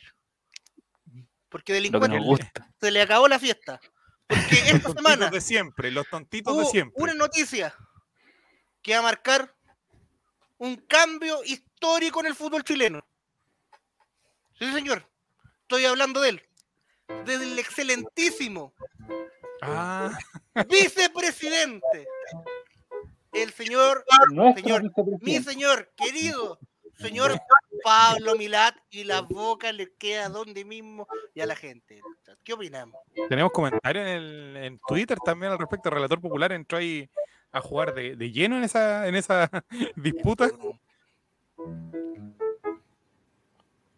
[1.50, 1.72] Porque
[2.20, 2.70] gusta.
[2.80, 3.80] se le acabó la fiesta.
[4.28, 7.02] Porque esta Los semana de siempre, los tontitos de siempre.
[7.02, 7.74] una noticia
[8.82, 9.54] que va a marcar
[10.58, 13.06] un cambio histórico en el fútbol chileno.
[14.60, 15.08] Sí, señor.
[15.62, 16.44] Estoy hablando de él.
[17.26, 18.74] Del excelentísimo
[19.62, 20.18] Ah,
[20.70, 22.08] vicepresidente.
[23.34, 24.06] El señor,
[25.22, 26.60] mi señor querido,
[26.98, 27.32] señor
[27.84, 32.02] Pablo Milat, y la boca le queda a donde mismo y a la gente.
[32.44, 33.00] ¿Qué opinamos?
[33.30, 35.90] tenemos comentarios en, el, en Twitter también al respecto.
[35.90, 37.10] El relator popular entró ahí
[37.52, 39.50] a jugar de, de lleno en esa, en esa
[39.96, 40.50] disputa.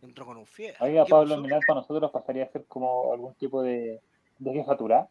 [0.01, 0.75] Entró con un fiel.
[0.79, 1.41] Oiga, ¿Qué Pablo pasó?
[1.41, 4.01] Milán para nosotros pasaría a ser como algún tipo de,
[4.37, 5.07] de jefatura.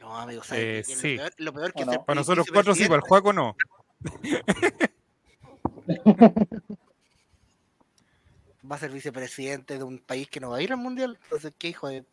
[0.00, 1.16] No, amigo, ¿sabes Eh, sí.
[1.16, 2.04] Lo peor, lo peor que ¿O no?
[2.04, 3.56] Para nosotros cuatro sí, para el Juaco no.
[8.70, 11.18] va a ser vicepresidente de un país que no va a ir al mundial.
[11.24, 12.04] Entonces, ¿qué hijo de.?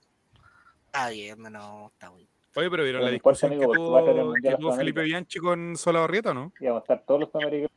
[0.87, 2.27] Está bien, no, está bien.
[2.55, 5.03] Oye, pero vieron la discusión que amigo, el tuvo, que tuvo de Felipe.
[5.03, 6.53] Bianchi con Solabarrieta, ¿no?
[6.59, 7.71] Y vamos a estar todos los sudamericanos.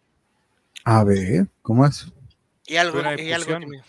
[0.85, 2.07] A ver, ¿cómo es?
[2.67, 3.83] Y algo, y algo que me-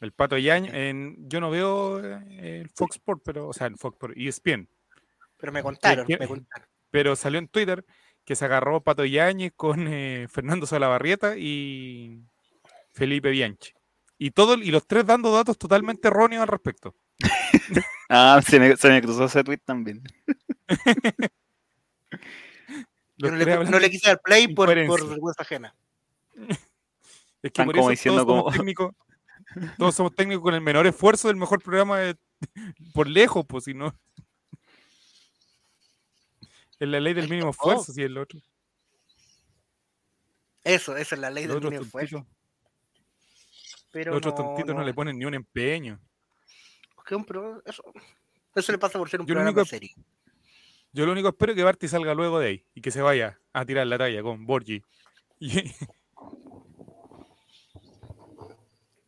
[0.00, 3.76] El Pato Yaño, en, yo no veo eh, el Fox Sport, pero, o sea, el
[3.76, 4.66] Fox Sport, ESPN,
[5.36, 6.66] Pero me contaron, ¿Qué- me contaron.
[6.90, 7.84] pero salió en Twitter
[8.28, 12.20] que se agarró Pato Yañez con eh, Fernando Solabarrieta y
[12.92, 13.72] Felipe Bianchi.
[14.18, 16.94] Y, todo, y los tres dando datos totalmente erróneos al respecto.
[18.10, 20.02] Ah, se me, se me cruzó ese tweet también.
[23.18, 25.74] Yo no le, hablando- no le quise dar play por, por vergüenza ajena.
[27.42, 28.94] Es que por como eso diciendo todos somos técnicos.
[29.76, 32.16] Todos somos técnicos con el menor esfuerzo del mejor programa de-
[32.94, 33.94] por lejos, pues si no.
[36.80, 38.38] Es la ley del mínimo esfuerzo, si es el otro.
[40.64, 42.26] Eso, esa es la ley del mínimo esfuerzo.
[43.90, 45.98] Pero los otros no, tontitos no, no, le ponen ni un empeño.
[47.06, 47.82] que un pro- eso,
[48.54, 49.90] eso le pasa por ser un Yo lo programa único- serio.
[50.92, 53.38] Yo lo único espero es que Barty salga luego de ahí y que se vaya
[53.52, 54.82] a tirar la talla con Borgi.
[55.40, 55.72] Y-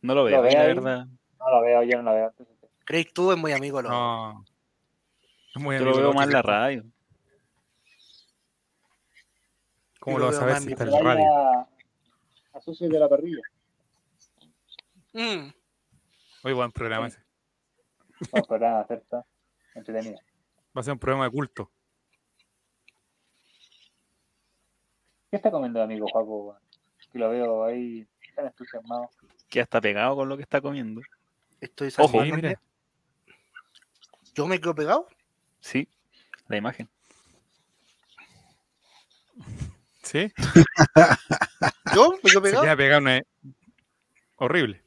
[0.01, 1.07] No lo ¿Lo veo, ve la verdad.
[1.39, 2.33] No lo veo, yo no lo veo.
[2.85, 4.43] Craig tú es muy amigo los no.
[5.55, 6.83] Es muy Yo lo amigo de veo más en la radio.
[10.01, 11.23] ¿Cómo lo lo vas a ver si está en la radio?
[12.53, 13.43] A socios de la parrilla.
[15.13, 15.51] Mm,
[16.43, 17.19] Hoy buen programa ese.
[18.31, 19.23] Un programa, ¿cierto?
[19.75, 20.17] Entretenido.
[20.75, 21.69] Va a ser un programa de culto.
[25.29, 26.57] ¿Qué está comiendo, amigo Juaco?
[27.11, 29.07] Que lo veo ahí tan entusiasmado.
[29.49, 31.01] Que ya está pegado con lo que está comiendo.
[31.59, 32.23] estoy Ojo.
[32.23, 32.59] Sí, mira.
[34.33, 35.07] ¿Yo me quedo pegado?
[35.59, 35.87] Sí,
[36.47, 36.89] la imagen.
[40.11, 40.31] ¿Sí?
[41.95, 42.63] ¿Yo me quedo Se pegado?
[42.63, 43.21] queda pegado una-
[44.35, 44.83] horrible.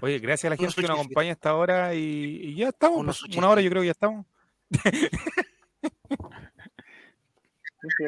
[0.00, 3.04] Oye, gracias a la gente que nos acompaña hasta ahora y, y ya estamos.
[3.04, 4.24] Pues, una hora yo creo que ya estamos.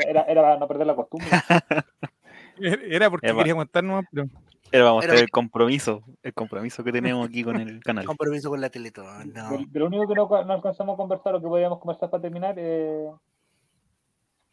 [0.07, 1.29] Era, era para no perder la costumbre.
[2.63, 3.39] Era porque Eva.
[3.39, 4.27] quería contar nomás, pero
[4.73, 8.05] Ahora vamos a Era- tener el compromiso, el compromiso que tenemos aquí con el canal.
[8.05, 9.33] Compromiso con la Teletón.
[9.33, 9.51] No.
[9.51, 12.21] De, de lo único que no, no alcanzamos a conversar o que podíamos conversar para
[12.23, 13.11] terminar, eh,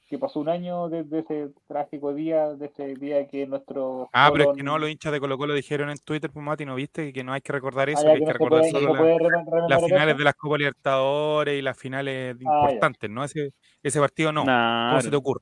[0.08, 4.10] que pasó un año desde ese trágico día, de ese día que nuestro.
[4.14, 6.66] Ah, pero es que no, los hinchas de Colo Colo dijeron en Twitter, pues Mati,
[6.66, 7.12] ¿no viste?
[7.12, 8.60] Que no hay que recordar eso, Ah, que ya, hay que que no se recordar
[8.62, 10.18] puede- solo no la- las finales eso.
[10.18, 12.46] de las Copa Libertadores y las finales Ah, ya.
[12.70, 13.24] importantes, ¿no?
[13.26, 13.54] Ese,
[13.84, 14.46] ese partido no.
[14.46, 15.42] Nah, ¿Cómo se te ocurre?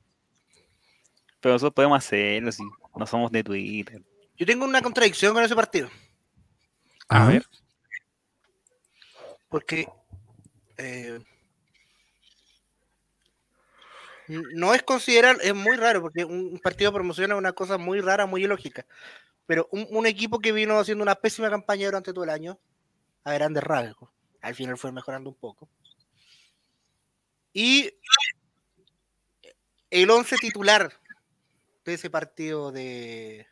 [1.40, 2.64] pero nosotros podemos hacerlo, si
[2.96, 4.02] no somos de Twitter.
[4.36, 5.90] Yo tengo una contradicción con ese partido.
[7.08, 7.46] A Ah, ver,
[9.48, 9.88] Porque
[10.78, 11.20] eh,
[14.28, 18.02] no es considerar, es muy raro, porque un partido de promoción es una cosa muy
[18.02, 18.86] rara, muy ilógica.
[19.48, 22.60] Pero un, un equipo que vino haciendo una pésima campaña durante todo el año,
[23.24, 24.10] a grandes rasgos,
[24.42, 25.70] al final fue mejorando un poco.
[27.54, 27.92] Y
[29.90, 30.92] el 11 titular
[31.86, 33.48] de ese partido de,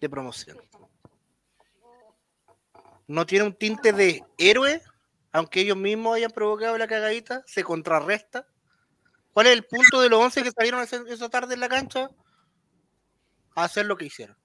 [0.00, 0.58] de promoción.
[3.06, 4.82] No tiene un tinte de héroe,
[5.32, 8.46] aunque ellos mismos hayan provocado la cagadita, se contrarresta.
[9.32, 12.10] ¿Cuál es el punto de los 11 que salieron esa tarde en la cancha?
[13.54, 14.36] A hacer lo que hicieron.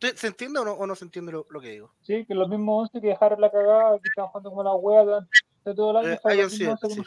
[0.00, 1.92] ¿Se entiende o no, o no se entiende lo, lo, que digo?
[2.00, 5.04] Sí, que los mismos 11 que dejaron la cagada, que estaban jugando como la wea
[5.64, 6.18] de todo el año.
[6.24, 7.02] Eh, sí, sí.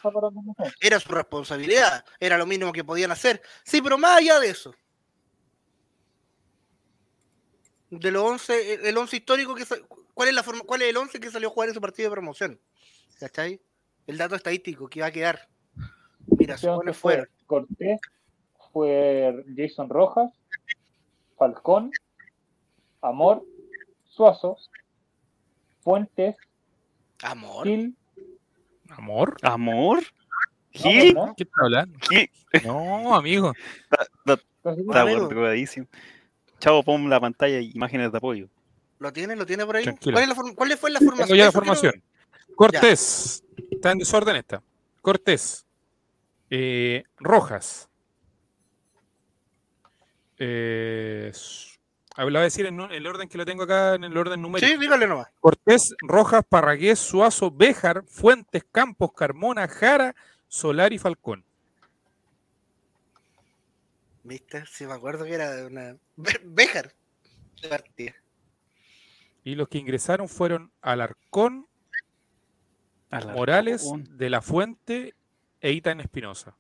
[0.80, 3.42] Era su responsabilidad, era lo mínimo que podían hacer.
[3.64, 4.76] Sí, pero más allá de eso.
[7.90, 9.66] De los 11, el 11 histórico, que
[10.14, 12.10] ¿cuál, es la forma, ¿cuál es el 11 que salió a jugar en su partido
[12.10, 12.62] de promoción?
[13.20, 13.60] ¿Cachai?
[14.08, 15.48] El dato estadístico que va a quedar.
[16.28, 17.28] Mira, se pone fuera.
[17.46, 18.00] Cortés,
[18.72, 20.32] fue Jason Rojas,
[21.38, 21.92] Falcón,
[23.02, 23.44] Amor,
[24.06, 24.58] Suazo,
[25.82, 26.36] Fuentes,
[27.24, 27.66] Amor.
[27.66, 27.96] Gil.
[28.90, 29.38] ¿Amor?
[29.42, 30.04] ¿Amor?
[30.72, 31.16] ¿Gil?
[31.38, 31.98] ¿Qué está hablando?
[32.66, 33.54] No, amigo.
[33.84, 35.88] Está, está,
[36.60, 38.48] Chavo, pon la pantalla y imágenes de apoyo.
[39.00, 39.36] ¿Lo tiene?
[39.36, 39.84] ¿Lo tiene por ahí?
[39.84, 41.28] ¿Cuál, es la ¿Cuál, fue la formación?
[41.28, 42.04] Tengo ya la formación.
[42.56, 43.44] Cortés.
[43.84, 44.64] Está en desorden esta.
[45.02, 45.66] Cortés.
[46.50, 47.90] Eh, Rojas.
[50.38, 51.34] Eh,
[52.16, 54.72] a voy a decir en el orden que lo tengo acá, en el orden numérico.
[54.72, 55.28] Sí, dígale nomás.
[55.42, 60.16] Cortés, Rojas, Parragués, Suazo, Béjar, Fuentes, Campos, Carmona, Jara,
[60.48, 61.44] Solar y Falcón.
[64.24, 64.64] ¿Viste?
[64.66, 65.98] Sí, me acuerdo que era de una.
[66.16, 66.94] Béjar
[67.62, 68.14] de partida.
[69.44, 71.68] Y los que ingresaron fueron Alarcón,
[73.14, 73.36] Alarcón.
[73.36, 75.16] Morales, De la Fuente
[75.62, 76.56] e Itan Espinosa.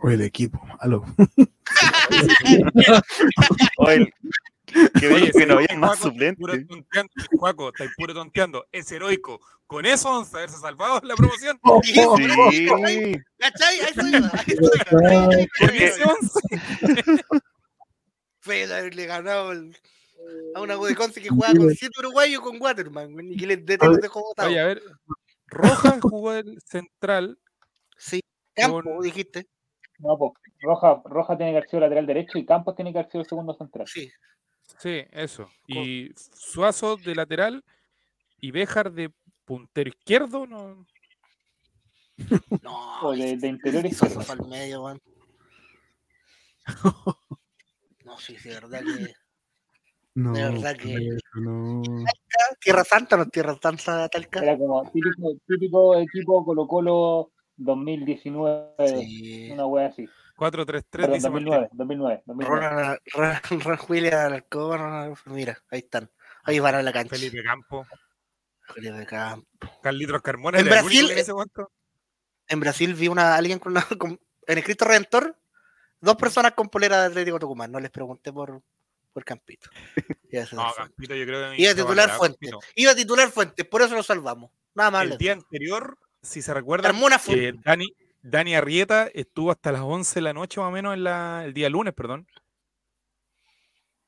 [0.00, 1.04] O el equipo, aló.
[3.78, 4.12] Oye,
[4.98, 6.38] que Oye, que no había más suplentes.
[6.38, 8.66] Puro tonteando, Juaco, estáis puro tonteando.
[8.70, 9.40] Es heroico.
[9.66, 11.58] Con eso vamos a haberse salvado la promoción.
[11.62, 13.16] Oh, sí.
[13.38, 13.80] ¿Cachai?
[13.80, 14.12] Ahí estoy.
[15.58, 17.24] Con ese 11.
[18.40, 19.76] Fue de haberle ganado el,
[20.54, 23.32] a una Conce que jugaba con 7 uruguayos con Waterman.
[23.32, 24.48] Y que le dejó botado.
[24.48, 24.82] Oye, a ver.
[25.50, 27.38] Rojas jugó el central.
[27.96, 28.20] Sí,
[28.54, 29.00] Campo, con...
[29.00, 29.46] dijiste.
[29.98, 33.10] No, pues Roja, Roja tiene que haber sido lateral derecho y Campos tiene que haber
[33.10, 33.86] sido el segundo central.
[33.86, 34.10] Sí.
[34.78, 35.50] Sí, eso.
[35.66, 37.64] Y Suazo de lateral
[38.40, 39.12] y Béjar de
[39.44, 40.86] puntero izquierdo, ¿no?
[42.62, 44.22] No, o de, de interior izquierdo.
[44.22, 45.00] Para el medio, man.
[48.04, 49.14] No, sí, de verdad que.
[50.14, 51.18] No, de verdad que.
[51.34, 51.82] No.
[52.60, 54.42] Tierra Santa, no Tierra Santa, Talca.
[54.42, 59.50] Era como típico, típico equipo Colo-Colo 2019, sí.
[59.52, 60.08] una wea así.
[60.36, 63.00] 4-3-3 dice 2009, 2009, 2009.
[63.12, 64.42] Ron, Ron, William
[65.26, 66.10] mira, ahí están.
[66.44, 67.16] Ahí van a la cancha.
[67.16, 67.86] Felipe Campo.
[68.74, 69.46] Felipe Campo.
[69.82, 70.58] Carlitos Carmona.
[70.58, 71.10] En Brasil,
[72.48, 75.36] en Brasil vi una alguien con, una, con en el Cristo Redentor,
[76.00, 77.70] dos personas con polera de Atlético Tucumán.
[77.70, 78.62] No les pregunté por,
[79.12, 79.68] por Campito.
[80.52, 82.50] No, Campito yo creo que Iba a titular Fuentes.
[82.74, 84.50] Iba a titular Fuentes, por eso lo salvamos.
[84.74, 85.04] Nada más.
[85.04, 86.96] El día anterior, si se recuerdan,
[87.28, 87.86] eh, Dani,
[88.22, 91.54] Dani Arrieta estuvo hasta las 11 de la noche más o menos en la, el
[91.54, 92.26] día lunes, perdón,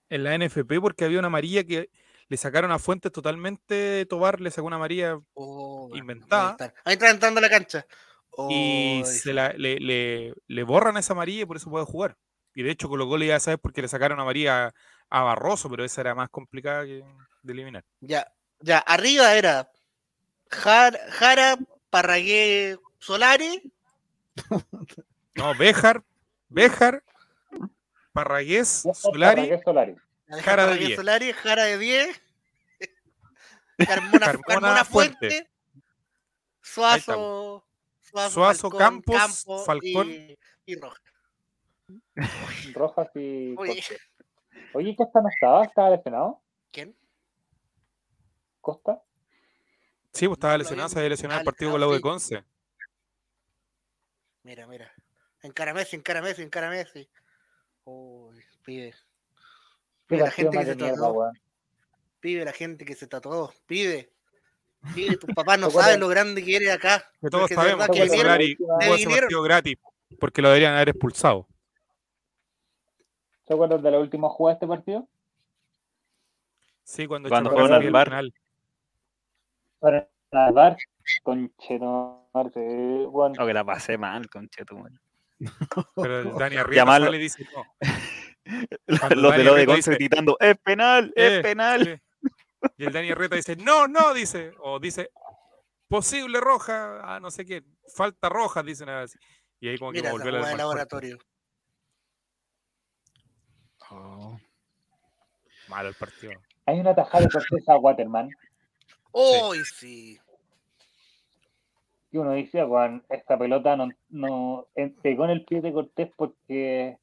[0.08, 1.88] en la NFP porque había una amarilla que
[2.28, 6.56] le sacaron a Fuentes totalmente Tobar, le sacó una amarilla oh, inventada.
[6.84, 7.86] Ahí está entrando a la cancha.
[8.30, 12.16] Oh, y se la, le, le, le, borran esa amarilla y por eso puede jugar.
[12.54, 14.72] Y de hecho colocó ya sabes porque le sacaron amarilla
[15.12, 17.04] a Barroso, pero esa era más complicada que
[17.42, 17.84] de eliminar.
[18.00, 19.70] Ya, ya, arriba era
[20.48, 21.58] Jara, Jara
[21.90, 23.70] Parragué Solari
[25.34, 26.02] no, Béjar,
[26.48, 27.04] Béjar,
[28.14, 29.96] Parragués, Solari, Solari.
[30.42, 30.96] Jara de 10.
[30.96, 32.22] Solari, Jara de 10.
[33.86, 35.50] Carmona, Carmona, Carmona Fuente, Fuente.
[36.62, 37.66] Suazo,
[38.00, 41.02] Suazo, Suazo Falcón, Campos, Campo Falcón y, y Rojas.
[42.72, 43.54] Rojas y.
[44.74, 44.94] Oye.
[44.96, 46.40] Costa no estaba, estaba lesionado.
[46.70, 46.96] ¿Quién?
[48.60, 49.02] Costa.
[50.12, 52.44] Sí, pues estaba lesionado, se había lesionado el partido con la U de Conce.
[54.42, 54.92] Mira, mira.
[55.42, 57.08] Encara Messi, encara Messi, encara Messi.
[57.84, 58.94] Uy, pibe.
[60.06, 61.32] Pibe, la gente que se tatuó.
[62.20, 63.52] Pibe, la gente que se tatuó.
[63.66, 64.12] Pibe.
[64.94, 67.10] Pibe, tus papás no saben lo grande que eres acá.
[67.20, 69.76] Que todos sabemos que Solari jugó ese partido gratis
[70.20, 71.48] porque lo deberían haber expulsado.
[73.52, 75.06] ¿Se acuerdan de la última jugada de este partido?
[76.84, 78.30] Sí, cuando, cuando fueron al bar.
[79.78, 80.78] Para al bar,
[81.22, 83.06] con Chetomarte.
[83.10, 83.34] Bueno.
[83.38, 84.98] O que la pasé mal, con Chetomarte.
[85.96, 87.62] Pero el Dani Arrieta le dice no.
[89.16, 91.86] Los de lo de Conce gritando, es penal, es eh, penal.
[91.86, 92.00] Eh.
[92.78, 95.10] Y el Dani Arrieta dice, no, no, dice, o dice,
[95.88, 97.62] posible roja, ah, no sé qué,
[97.94, 99.18] falta roja, dicen así.
[99.60, 101.18] Y ahí como Mira, que volvió al laboratorio.
[105.72, 106.34] Malo el partido.
[106.66, 108.28] Hay una tajada de sorpresa a Waterman.
[109.10, 109.64] ¡Oh, sí!
[109.64, 110.20] sí.
[112.10, 114.66] Y uno dice, Juan, esta pelota no, no
[115.02, 116.98] pegó en el pie de Cortés porque,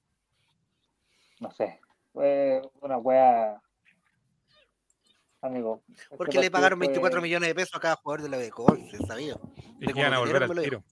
[1.40, 1.80] no sé,
[2.14, 3.60] fue una wea
[5.42, 5.82] amigo.
[6.16, 8.52] Porque le pagaron 24 millones de pesos a cada jugador de la B
[8.92, 9.36] se sabía.
[9.80, 10.84] Y que iban a volver al tiro.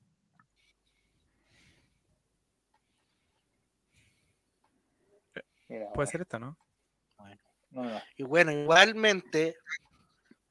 [5.94, 6.58] Puede ser esta, ¿no?
[8.16, 9.58] Y bueno, igualmente,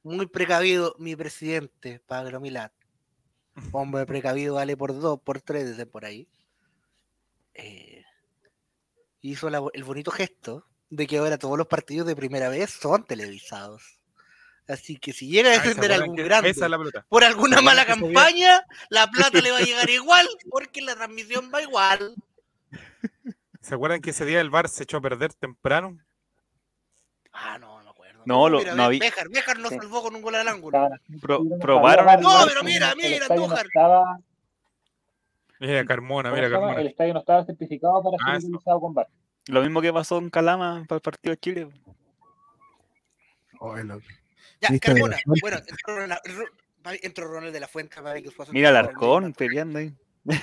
[0.03, 2.71] muy precavido mi presidente, Pablo Milat.
[3.71, 6.27] Hombre precavido vale por dos, por tres desde por ahí.
[7.53, 8.03] Eh,
[9.21, 13.99] hizo el bonito gesto de que ahora todos los partidos de primera vez son televisados.
[14.67, 16.53] Así que si llega a defender algún grande
[17.07, 21.61] por alguna mala campaña, la plata le va a llegar igual porque la transmisión va
[21.61, 22.15] igual.
[23.61, 25.97] ¿Se acuerdan que ese día el bar se echó a perder temprano?
[27.39, 28.23] Ah, no, no acuerdo.
[28.25, 28.99] No, lo, no había.
[28.99, 30.89] Bejar, Bejar no salvó con un gol al ángulo.
[31.61, 32.21] probaron.
[32.21, 33.67] No, pero mira, mira, Andújar.
[35.59, 36.81] Mira Carmona, mira Carmona.
[36.81, 39.07] El estadio no estaba certificado para ah, ser utilizado con bar.
[39.47, 41.69] Lo mismo que pasó en Calama para el partido de Chile.
[43.59, 45.17] Oh, ya, Carmona.
[45.41, 45.57] Bueno,
[47.01, 47.97] entró Ronald de la Fuente.
[48.51, 49.93] Mira el Arcón peleando ahí.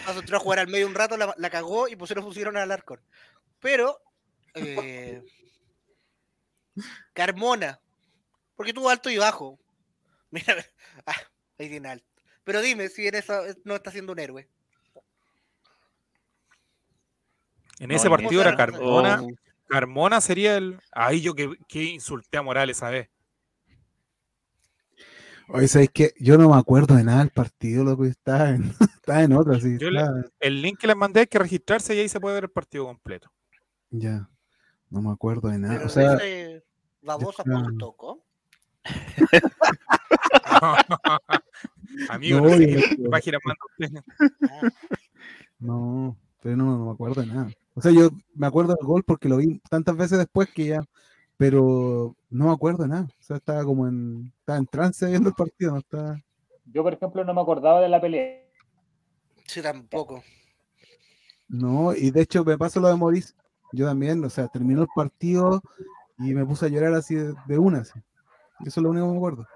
[0.07, 3.01] Pasó a jugar al medio un rato, la, la cagó y pusieron, pusieron al Arcón.
[3.61, 4.01] Pero,
[4.55, 5.23] eh,
[7.13, 7.81] Carmona,
[8.57, 9.59] porque tuvo alto y bajo.
[10.31, 10.57] Mira,
[11.07, 11.15] ah,
[11.59, 12.07] ahí tiene alto.
[12.45, 14.49] Pero dime si en eso no está siendo un héroe.
[17.79, 19.23] En ese partido era Carmona.
[19.67, 20.79] Carmona sería el.
[20.93, 23.11] Ahí yo que, que insulté a Morales a vez.
[25.49, 26.13] Oye, ¿sabes qué?
[26.19, 28.65] Yo no me acuerdo de nada del partido, loco, está en,
[28.97, 29.77] está en otra, sí.
[30.41, 32.87] el link que les mandé hay que registrarse y ahí se puede ver el partido
[32.87, 33.31] completo.
[33.91, 34.29] Ya,
[34.89, 35.85] no me acuerdo de nada.
[35.85, 36.19] o sea,
[37.05, 38.19] babosa.com.
[42.09, 43.39] Amigo, no, no, página
[45.59, 47.51] no, pero no, no me acuerdo de nada.
[47.75, 50.85] O sea, yo me acuerdo del gol porque lo vi tantas veces después que ya,
[51.37, 53.05] pero no me acuerdo de nada.
[53.05, 55.73] O sea, estaba como en, estaba en trance viendo el partido.
[55.73, 56.21] No estaba...
[56.67, 58.43] Yo, por ejemplo, no me acordaba de la pelea.
[59.47, 60.23] Sí, tampoco.
[61.49, 63.35] No, y de hecho me pasó lo de Maurice.
[63.73, 65.63] Yo también, o sea, terminó el partido
[66.19, 67.81] y me puse a llorar así de, una.
[67.81, 68.01] Eso
[68.61, 69.49] es lo único que me acuerdo.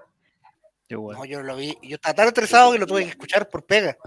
[0.89, 1.77] No, yo lo vi.
[1.83, 3.97] Yo estaba tan estresado que lo tuve que escuchar por pega.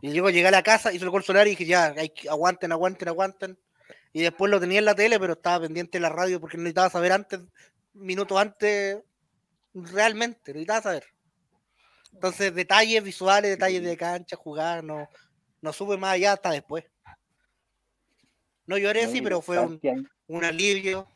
[0.00, 2.70] Y luego llegué a la casa, hice el gol solar y dije, ya, hay, aguanten,
[2.70, 3.58] aguanten, aguanten.
[4.12, 6.90] Y después lo tenía en la tele, pero estaba pendiente de la radio porque necesitaba
[6.90, 7.40] saber antes,
[7.94, 9.02] minutos antes,
[9.74, 11.04] realmente, necesitaba saber.
[12.12, 15.08] Entonces, detalles visuales, detalles de cancha, jugar, no,
[15.60, 16.84] no sube más allá hasta después.
[18.66, 19.80] No lloré, sí, pero fue un,
[20.26, 21.08] un alivio.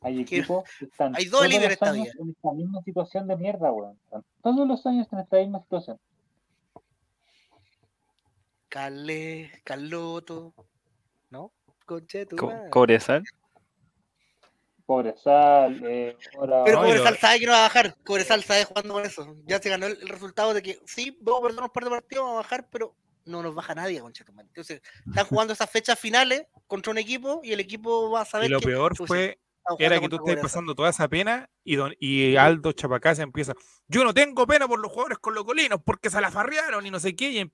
[0.00, 3.98] Hay equipos están hay dos líderes en esta misma situación de mierda, weón.
[4.42, 5.98] Todos los años en esta misma situación.
[8.68, 10.54] Calé, Carloto,
[11.30, 11.52] ¿no?
[11.86, 12.36] Concheto.
[12.70, 13.24] Cobresal.
[14.84, 16.64] Cobresal, eh, ahora...
[16.64, 17.96] Pero Cobresal sabe que no va a bajar.
[18.04, 19.36] Cobresal sabe jugando con eso.
[19.46, 22.24] Ya se ganó el, resultado de que sí, vamos a perder unos par de partidos,
[22.24, 22.94] vamos a bajar, pero
[23.26, 24.32] no nos baja nadie, concheto.
[24.38, 28.48] Entonces, están jugando esas fechas finales contra un equipo y el equipo va a saber.
[28.48, 29.38] Y lo peor fue
[29.78, 33.54] era que tú estés pasando toda esa pena y, don, y Aldo Chapacá empieza.
[33.86, 36.90] Yo no tengo pena por los jugadores con los colinos porque se la farrearon y
[36.90, 37.30] no sé qué.
[37.30, 37.52] Y,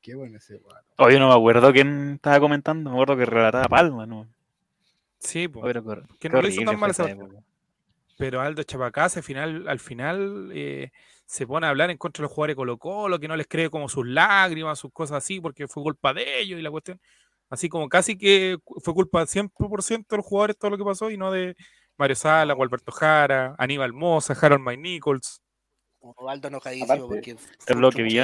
[0.00, 0.60] qué bueno ese
[0.98, 4.28] Oye, no me acuerdo quién estaba comentando, me acuerdo que relataba Palma, ¿no?
[5.18, 5.74] Sí, pues.
[6.20, 6.92] que no lo hizo tan mal
[8.18, 10.90] Pero Aldo Chapacase al final, al final eh,
[11.26, 13.48] se pone a hablar en contra de los jugadores de Colo Colo, que no les
[13.48, 17.00] cree como sus lágrimas, sus cosas así, porque fue culpa de ellos y la cuestión.
[17.54, 21.16] Así como casi que fue culpa 100% de los jugadores todo lo que pasó y
[21.16, 21.56] no de
[21.96, 25.40] Mario Sala, Alberto Jara, Aníbal Moza, Harold Mike Nichols.
[26.28, 27.36] Aldo enojadísimo porque...
[27.66, 28.18] Es lo que vi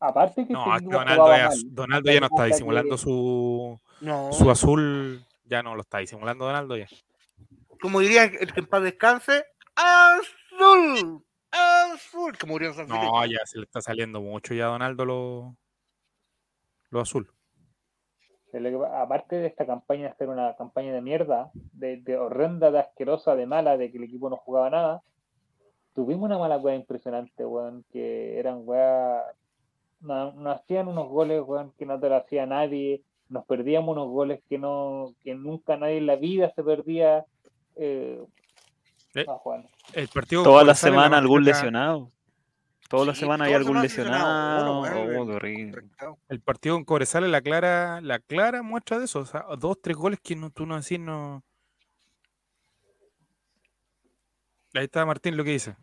[0.00, 3.80] aparte que no, Donaldo, ya, Donaldo ya no está disimulando su,
[4.30, 6.86] su azul, ya no lo está disimulando Donaldo ya.
[7.80, 9.44] Como diría el que en paz descanse,
[9.74, 15.04] azul, azul, como murió en No, ya se le está saliendo mucho ya a Donaldo
[15.04, 15.56] lo,
[16.90, 17.30] lo azul.
[18.94, 23.36] Aparte de esta campaña, de ser una campaña de mierda, de, de horrenda, de asquerosa,
[23.36, 25.02] de mala, de que el equipo no jugaba nada,
[25.94, 29.22] tuvimos una mala weá impresionante, weón, que eran weá
[30.00, 31.42] nos, hacían unos goles
[31.78, 35.98] que no te lo hacía nadie, nos perdíamos unos goles que no que nunca nadie
[35.98, 37.24] en la vida se perdía.
[37.76, 38.22] Eh,
[39.14, 39.40] eh ah,
[39.94, 42.10] el partido Toda la semana algún lesionado.
[42.88, 44.82] Toda la semana hay algún lesionado.
[44.82, 45.38] Oh,
[46.28, 49.20] el partido con Cobresal es la clara, la clara muestra de eso.
[49.20, 51.44] O sea, dos, tres goles que no, tú no decís no,
[54.76, 55.76] Ahí está Martín lo que dice.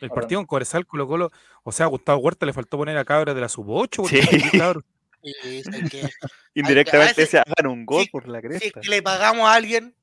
[0.00, 1.30] el partido en Cobresal Colo Colo,
[1.62, 4.04] o sea, a Gustavo Huerta le faltó poner a cabra de la sub 8.
[4.04, 4.20] Sí.
[6.54, 8.80] Indirectamente se hagan un gol por la cresta.
[8.82, 9.94] Si le pagamos a alguien,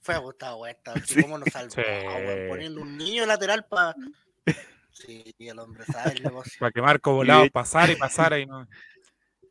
[0.00, 1.74] Fue agotado esta, cómo nos salvó,
[2.48, 3.94] poniendo un niño lateral para.
[4.90, 6.52] Sí, el hombre sabe el negocio.
[6.58, 8.66] Para que Marco Volado pasara y pasara y no.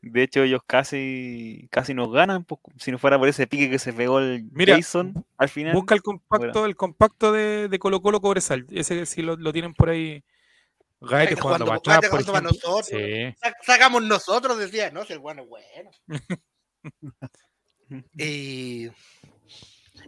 [0.02, 3.80] De hecho, ellos casi, casi nos ganan, pues, si no fuera por ese pique que
[3.80, 5.74] se pegó el Jason al final.
[5.74, 8.66] Busca el compacto, el compacto de, de, Colo Colo Cobresal.
[8.70, 10.24] Ese si lo, lo tienen por ahí.
[11.00, 12.90] Gaete jugando para por nosotros.
[13.64, 15.92] Sacamos nosotros, decía, no, si el bueno es bueno.
[18.18, 18.90] y,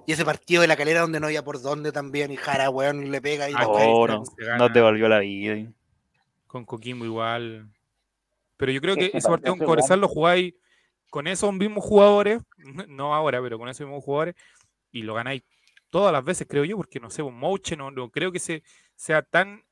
[0.09, 3.11] y, ese partido de la calera donde no había por dónde también, y Jara, weón,
[3.11, 4.23] le pega y ah, no, no,
[4.57, 5.71] no devolvió la vida.
[6.47, 7.69] Con Coquimbo igual.
[8.57, 10.53] Pero yo creo que ese partido con Cobresal lo jugáis
[11.09, 12.41] con esos mismos jugadores,
[12.87, 14.35] no ahora, pero con esos mismos jugadores,
[14.91, 15.43] y lo ganáis
[15.89, 18.63] todas las veces, creo yo, porque no sé, un Mouche no, no creo que se,
[18.95, 19.63] sea tan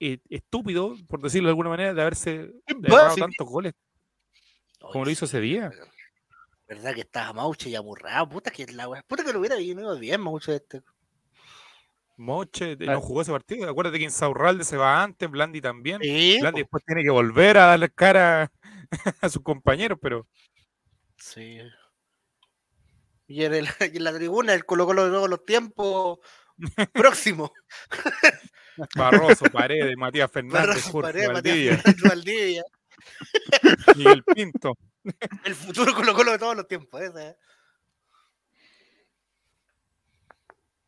[0.00, 3.74] eh, estúpido, por decirlo de alguna manera, de haberse dado tantos goles
[4.90, 5.70] como lo hizo ese día.
[6.72, 8.30] ¿Verdad que estaba Mauche y aburrado?
[8.30, 10.80] Puta que la Puta que lo hubiera venido bien Mauche este.
[12.16, 13.68] Moche no jugó ese partido.
[13.68, 15.98] Acuérdate que Insaurralde se va antes, Blandi también.
[15.98, 18.50] Blandi después tiene que volver a darle cara
[19.20, 20.26] a sus compañeros, pero.
[21.18, 21.58] Sí.
[23.28, 26.18] Y en, la tribuna, el Colo Colo de los tiempos
[26.92, 27.50] próximo.
[28.94, 32.64] Barroso, Paredes, Matías Fernández, Barroso, Paredes, Matías Valdivia.
[33.96, 34.76] el Pinto.
[35.44, 37.00] El futuro Colo Colo de todos los tiempos.
[37.00, 37.36] Ese,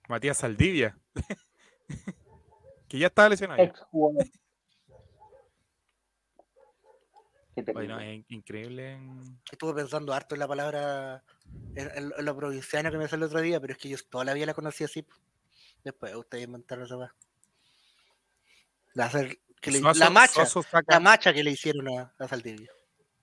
[0.08, 0.98] Matías Saldivia.
[2.88, 3.72] que ya estaba lesionado.
[7.72, 8.98] Bueno, es increíble.
[9.50, 11.22] Estuve pensando harto en la palabra,
[11.76, 14.34] en, lo provinciano que me salió el otro día, pero es que yo toda la
[14.34, 15.06] vida la conocí así.
[15.84, 17.14] Después ustedes inventaron esa
[18.94, 19.10] la,
[19.60, 20.44] que le, la macha,
[20.86, 22.70] la macha que le hicieron a, a Saldivia.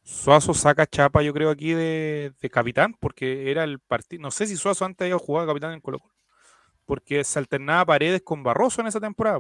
[0.04, 4.22] Suazo saca chapa, yo creo, aquí de, de capitán, porque era el partido.
[4.22, 6.12] No sé si Suazo antes había jugado capitán en Colo Colo
[6.92, 9.40] porque se alternaba Paredes con Barroso en esa temporada.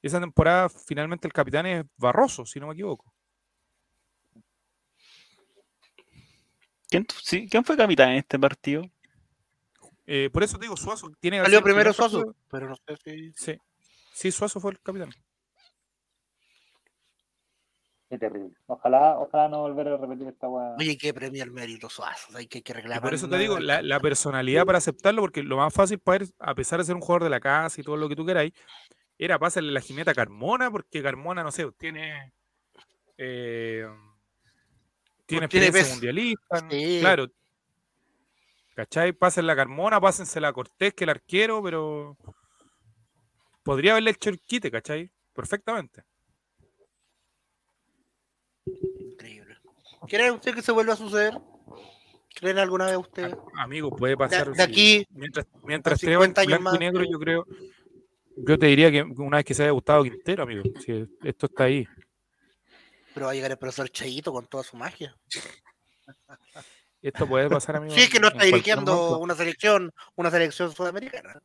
[0.00, 3.12] Esa temporada finalmente el capitán es Barroso, si no me equivoco.
[6.88, 7.04] ¿Quién,
[7.66, 8.82] fue capitán en este partido?
[10.06, 11.42] Eh, por eso digo, Suazo tiene.
[11.42, 13.32] Salió primero Suazo, pero no sé si.
[13.36, 13.58] Sí.
[14.14, 15.10] sí, Suazo fue el capitán.
[18.08, 18.56] Qué terrible.
[18.66, 20.74] Ojalá, ojalá no volver a repetir esta weá.
[20.78, 23.02] Oye, hay que premiar mérito Suazo, hay que, que reclamar.
[23.02, 26.54] por eso te digo, la, personalidad para aceptarlo, porque lo más fácil para él, a
[26.54, 28.52] pesar de ser un jugador de la casa y todo lo que tú queráis,
[29.18, 32.32] era pasarle la jineta a Carmona, porque Carmona, no sé, tiene.
[33.18, 33.86] Eh,
[35.26, 36.66] tiene experiencia mundialista,
[37.00, 37.26] claro.
[38.74, 39.12] ¿Cachai?
[39.12, 42.16] Pásenla a Carmona, pásensela a Cortés, que el arquero, pero.
[43.62, 45.10] Podría haberle hecho el quite, ¿cachai?
[45.34, 46.04] Perfectamente.
[50.06, 51.34] ¿Cree usted que se vuelva a suceder?
[52.34, 53.34] ¿Creen alguna vez usted?
[53.54, 54.52] Amigo, puede pasar.
[54.52, 55.06] De, aquí.
[55.10, 57.46] Mientras, mientras esté blanco y negro, yo creo.
[58.36, 60.62] Yo te diría que una vez que se haya gustado Quintero, amigo.
[60.80, 61.86] Si esto está ahí.
[63.12, 65.16] Pero va a llegar el profesor Chayito con toda su magia.
[67.02, 67.94] Esto puede pasar, amigo.
[67.94, 71.40] Sí, es que no está dirigiendo una selección, una selección sudamericana.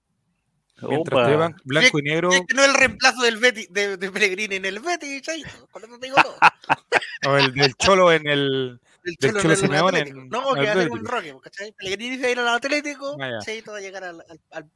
[0.87, 2.31] Mientras blanco y negro.
[2.31, 5.67] Es que no es el reemplazo del Betty, de, de Pellegrini en el Betty, Chayito.
[5.71, 6.35] Con eso te digo todo.
[7.27, 8.79] o el del Cholo en el.
[9.05, 11.73] El Cholo, del Cholo Simeone en, No, que va a ser un roque, ¿cachai?
[11.73, 14.69] Pellegrini se va a ir al Atlético, ah, Chayito va a llegar al, al, al,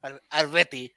[0.00, 0.22] al.
[0.30, 0.94] Al Betty.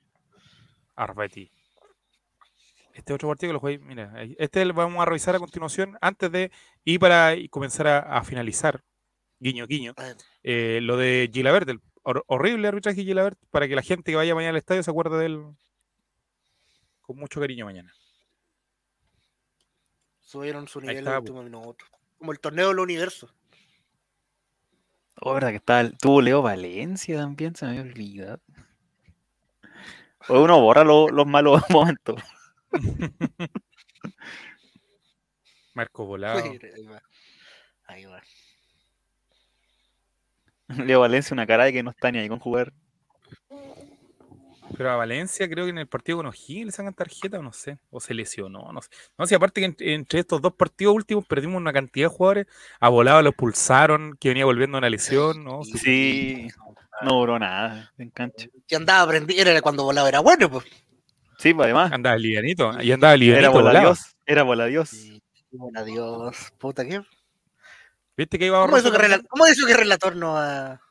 [2.94, 6.30] Este otro partido que lo jugué, mira, este lo vamos a revisar a continuación antes
[6.32, 6.52] de
[6.84, 8.82] ir para comenzar a, a finalizar,
[9.40, 9.94] guiño, guiño,
[10.44, 11.70] eh, lo de Gilabert,
[12.28, 15.26] horrible arbitraje Gilabert, para que la gente que vaya mañana al estadio se acuerde de
[15.26, 15.46] él
[17.02, 17.94] con mucho cariño mañana.
[20.20, 21.86] Subieron su nivel en el último minuto.
[22.18, 23.34] Como el torneo del universo.
[25.22, 28.42] Oh, verdad que está, tuvo Leo Valencia también, se me había olvidado.
[30.28, 32.22] O uno borra los malos momentos.
[35.74, 36.44] Marco Volado.
[37.88, 38.22] Ahí va.
[40.86, 42.74] Leo Valencia, una cara de que no está ni ahí con jugar.
[44.78, 47.52] Pero a Valencia creo que en el partido con O'Higgins le sacan tarjeta o no
[47.52, 48.90] sé, o se lesionó, no sé.
[49.18, 52.48] No sé, aparte que entre, estos dos partidos últimos perdimos una cantidad de jugadores,
[52.80, 55.64] a volado lo expulsaron, que venía volviendo a una lesión, ¿no?
[55.64, 56.48] Sí,
[57.02, 58.48] no duró nada en cancha.
[58.68, 60.66] Que andaba aprendiendo, era cuando volaba era bueno, pues.
[61.40, 61.92] Sí, pues además.
[61.92, 63.50] Andaba livianito, y andaba livianito.
[63.50, 64.90] Era bola Dios, era bola Dios.
[64.90, 65.22] Sí,
[65.52, 67.02] bola Dios, puta que...
[68.20, 70.82] ¿Viste que iba ¿Cómo, eso que, ¿Cómo eso que relator no ha,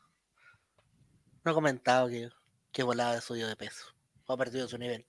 [1.45, 2.31] no ha comentado que,
[2.73, 3.85] que volaba de suyo de peso?
[4.25, 5.05] O ha perdido su nivel.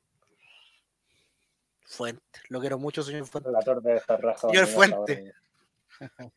[1.85, 2.41] Fuente.
[2.49, 3.47] Lo quiero mucho, señor Fuente.
[3.47, 4.01] Relator de
[4.35, 5.33] Señor Fuente.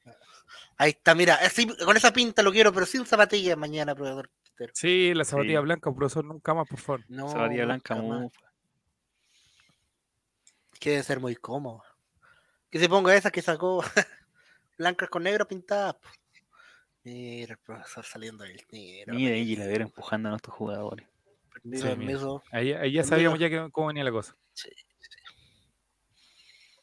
[0.78, 1.40] Ahí está, mira,
[1.84, 4.30] con esa pinta lo quiero, pero sin zapatillas mañana, profesor.
[4.74, 7.04] Sí, la zapatilla blanca, profesor, nunca más, por favor.
[7.08, 8.00] No, zapatilla blanca,
[10.78, 11.82] Que debe ser muy cómodo.
[12.70, 13.82] Que se ponga esa que sacó
[14.78, 15.96] blancas con negro pintadas.
[17.04, 19.14] Mira el profesor saliendo del negro.
[19.14, 21.06] Mira ahí la vera empujando a nuestros jugadores.
[22.52, 24.36] ahí, ya sabíamos ya cómo venía la cosa.
[24.52, 25.08] Sí, sí.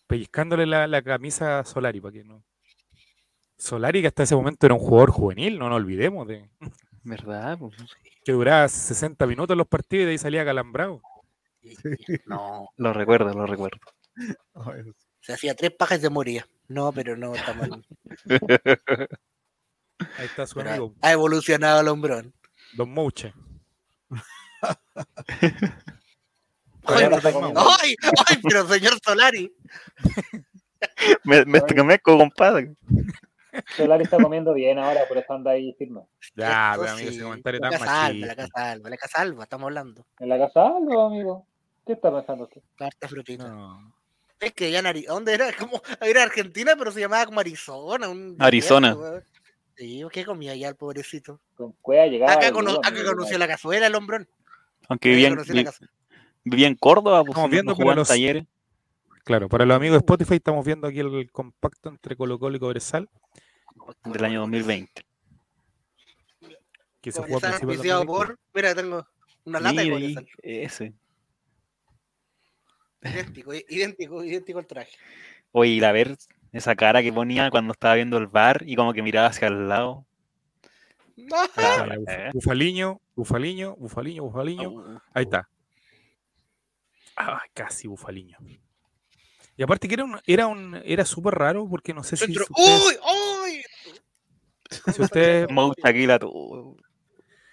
[0.07, 2.43] Pellizcándole la, la camisa a Solari para que no.
[3.57, 6.49] Solari, que hasta ese momento era un jugador juvenil, no nos olvidemos de.
[7.03, 7.57] ¿Verdad?
[7.57, 7.75] Pues,
[8.23, 11.01] que duraba 60 minutos los partidos y de ahí salía calambrado.
[12.25, 12.69] No.
[12.77, 13.79] Lo recuerdo, lo recuerdo.
[15.21, 16.47] Se hacía tres pajas de moría.
[16.69, 17.85] No, pero no está mal.
[19.99, 20.93] Ahí está su amigo.
[21.01, 22.33] Ha evolucionado el hombrón.
[22.77, 23.33] Don Mouche.
[26.85, 27.95] ¡Ay,
[28.27, 29.53] ay, pero señor Solari!
[31.23, 32.73] me, me estremezco, compadre.
[33.75, 36.01] Solari está comiendo bien ahora, por eso anda ahí firme.
[36.35, 38.27] Ya, pero amigo, ese comentario tan machista.
[38.27, 40.05] La casa alba, la casa alba, estamos hablando.
[40.19, 41.45] En la casa alba, amigo.
[41.85, 42.61] ¿Qué está pensando usted?
[42.75, 43.47] Carta frutita.
[43.47, 43.98] No.
[44.39, 45.03] Es que ya Nari...
[45.03, 45.51] ¿dónde era?
[45.57, 48.09] Como, era Argentina, pero se llamaba como Arizona.
[48.09, 48.95] Un Arizona.
[49.75, 51.39] sí, ¿qué comía ya el pobrecito?
[51.55, 52.33] Con cueva llegaba.
[52.33, 54.27] Acá, conoció la cazuela el hombrón.
[54.87, 55.37] Aunque vivía en,
[56.43, 58.45] vivía en Córdoba, pues estamos viendo como los talleres.
[59.23, 62.59] Claro, para los amigos de Spotify estamos viendo aquí el compacto entre Colo Colo y
[62.59, 63.09] Cobresal
[64.05, 65.05] del año 2020.
[67.01, 67.39] Que se jugó
[68.05, 69.05] por, mira, tengo
[69.45, 70.93] una lata de Ese.
[73.01, 74.91] Idéntico, idéntico, idéntico al traje.
[75.51, 76.17] Oye, y la ver
[76.51, 79.69] esa cara que ponía cuando estaba viendo el bar y como que miraba hacia el
[79.69, 80.05] lado.
[82.33, 85.01] bufaliño, bufaliño, bufaliño, bufaliño.
[85.13, 85.49] Ahí está.
[87.15, 88.37] Ah, casi bufaliño.
[89.57, 92.31] Y aparte que era un, era un, era súper raro porque no sé si.
[92.31, 92.47] Ustedes...
[92.55, 92.97] ¡Uy!
[93.43, 93.63] ¡Uy!
[94.93, 95.47] Si usted.
[95.83, 96.77] aquí la tu.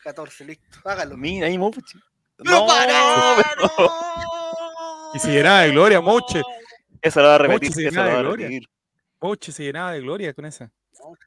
[0.05, 1.17] 14, listo, hágalo.
[1.17, 1.99] Mira ahí, Mouche.
[2.39, 3.37] ¡No, para!
[5.17, 6.43] Y se llenaba de gloria, Moche.
[7.01, 7.73] Eso lo va a repetir.
[7.73, 8.61] se llenaba de gloria.
[9.19, 10.71] Moche se llenaba de gloria con esa.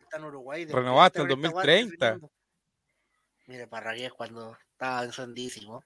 [0.03, 0.65] está en Uruguay.
[0.65, 2.19] Renovaste en 2030.
[3.47, 5.83] Mire, Parragués cuando estaba encendísimo.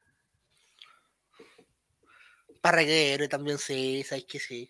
[2.60, 4.70] Parraguero también sí, sabes que sí.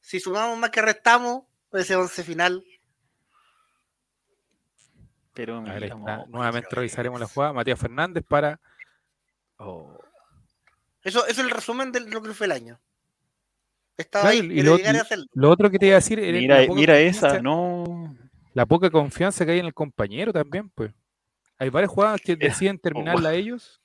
[0.00, 2.64] Si sumamos más que restamos, ese 11 final.
[5.34, 7.52] Pero Nuevamente revisaremos la jugada.
[7.52, 8.60] Matías Fernández para.
[9.58, 10.03] Oh.
[11.04, 12.80] Eso, es el resumen de lo que fue el año.
[13.96, 14.76] Estaba ahí, y lo,
[15.34, 16.18] lo, otro que te iba a decir.
[16.18, 18.16] Mira, mira esa, no.
[18.52, 20.92] La poca confianza que hay en el compañero también, pues.
[21.58, 23.32] Hay varias jugadas que deciden terminarla oh.
[23.32, 23.80] ellos.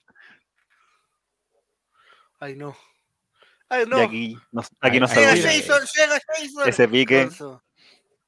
[2.39, 2.75] Ay, no.
[3.67, 3.99] Ay, no.
[3.99, 6.65] Y aquí, no, aquí nos salvó.
[6.65, 7.29] Ese pique.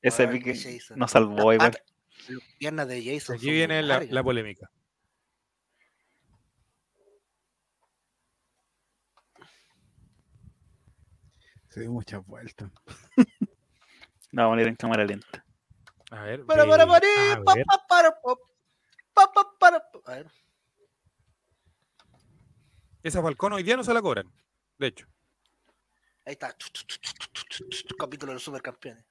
[0.01, 1.81] Ese pique nos salvó igual.
[2.59, 3.38] Piernas de Jason.
[3.38, 4.69] Aquí viene la, la polémica.
[11.72, 12.69] Se dio muchas vueltas.
[14.31, 15.45] La vamos a ir en cámara lenta.
[16.11, 16.45] A ver.
[16.45, 16.99] Para, para, para,
[17.45, 20.31] para, para, para, para, A ver.
[23.02, 24.30] Esa Falcón hoy día no se la cobran.
[24.77, 25.07] De hecho.
[26.26, 26.53] Ahí está.
[27.98, 29.06] Capítulo de los supercampeones.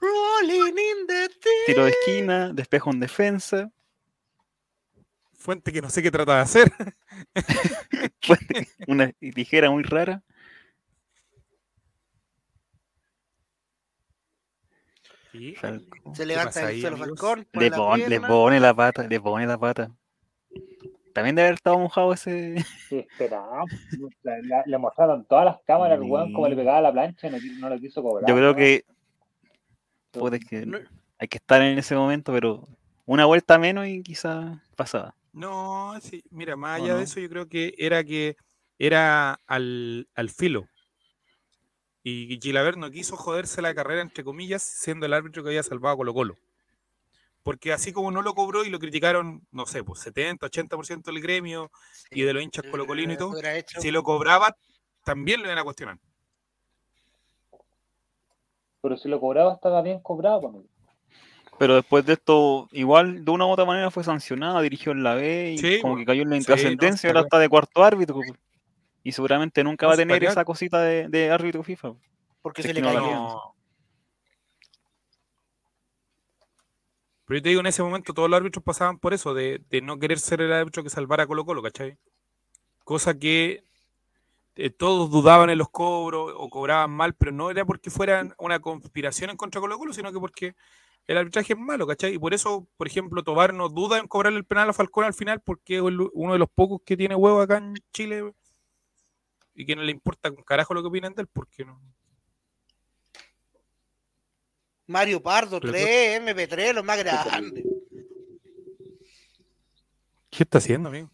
[0.00, 1.28] Rolling in the
[1.66, 3.70] Tiro de esquina, despejo en defensa.
[5.34, 6.72] Fuente que no sé qué trata de hacer.
[8.88, 10.22] una tijera muy rara.
[16.14, 17.46] Se levanta el suelo Falcón.
[17.52, 17.70] Le,
[18.08, 19.90] le, pone la pata, le pone la pata.
[21.12, 22.64] También debe haber estado mojado ese.
[22.88, 23.64] Sí, esperaba.
[24.66, 27.38] Le, mostraron todas las cámaras al weón como le pegaba la plancha y no,
[27.68, 28.28] no le quiso cobrar.
[28.28, 28.84] Yo creo que,
[30.48, 30.88] que
[31.18, 32.68] hay que estar en ese momento, pero
[33.06, 35.14] una vuelta menos y quizá pasaba.
[35.32, 38.36] No, sí, mira, más allá de eso, yo creo que era que
[38.78, 40.69] era al, al filo.
[42.02, 45.94] Y Gilaver no quiso joderse la carrera, entre comillas, siendo el árbitro que había salvado
[45.94, 46.36] a Colo Colo
[47.42, 51.20] porque así como no lo cobró y lo criticaron, no sé, pues 70, 80% del
[51.20, 51.70] gremio
[52.10, 53.34] y de los hinchas colocolinos y todo,
[53.78, 54.56] si lo cobraba,
[55.04, 55.98] también lo iban a cuestionar.
[58.82, 60.52] Pero si lo cobraba, estaba bien cobrado.
[60.52, 60.64] Pues,
[61.58, 65.14] Pero después de esto, igual de una u otra manera fue sancionado, dirigió en la
[65.14, 68.20] B y como pues, que cayó en la intrascendencia, ahora está de cuarto árbitro.
[69.02, 71.94] Y seguramente nunca va a tener esa cosita de, árbitro FIFA.
[72.42, 73.54] Porque se le cayó.
[77.30, 80.00] Pero yo te digo, en ese momento todos los árbitros pasaban por eso, de, no
[80.00, 81.96] querer ser el árbitro que salvara a Colo Colo, ¿cachai?
[82.82, 83.62] Cosa que
[84.56, 88.58] eh, todos dudaban en los cobros o cobraban mal, pero no era porque fueran una
[88.58, 90.56] conspiración en contra de Colo Colo, sino que porque
[91.06, 92.14] el arbitraje es malo, ¿cachai?
[92.14, 95.14] Y por eso, por ejemplo, Tobar no duda en cobrar el penal a Falcón al
[95.14, 98.32] final porque es uno de los pocos que tiene huevo acá en Chile
[99.60, 101.78] y que no le importa con carajo lo que opinan de él, porque no.
[104.86, 107.64] Mario Pardo, 3, MP3, los más grandes.
[110.30, 111.10] ¿Qué está haciendo, amigo?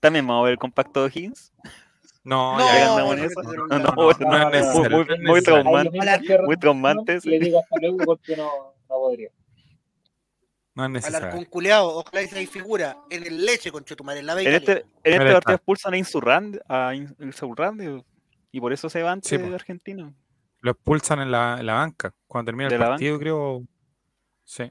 [0.00, 1.52] ¿También vamos a ver el compacto de Higgins?
[2.24, 4.50] No, No, ya no, no, no, No, no, no, no, no no
[8.36, 9.28] no, no podría.
[9.28, 9.41] no
[10.74, 11.30] es Hablar necesario.
[11.36, 14.50] con culeado, ojalá y se figura en el leche con Chetumare, en la En beca.
[14.56, 15.52] este, en este partido está.
[15.54, 18.02] expulsan a Insurrand, a In- Insurrand,
[18.50, 19.54] y por eso se va antes Sí, de.
[19.54, 20.12] Argentina.
[20.60, 22.14] Lo expulsan en la, en la banca.
[22.26, 23.62] Cuando termina ¿De el partido, creo.
[24.44, 24.62] Sí.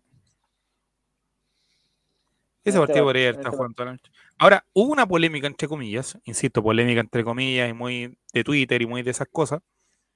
[2.63, 4.11] Ese este partido podría estar este jugando toda la noche.
[4.37, 8.85] Ahora, hubo una polémica, entre comillas, insisto, polémica entre comillas y muy de Twitter y
[8.85, 9.61] muy de esas cosas,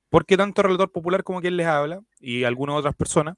[0.09, 3.35] porque tanto el relator popular como quien les habla y algunas otras personas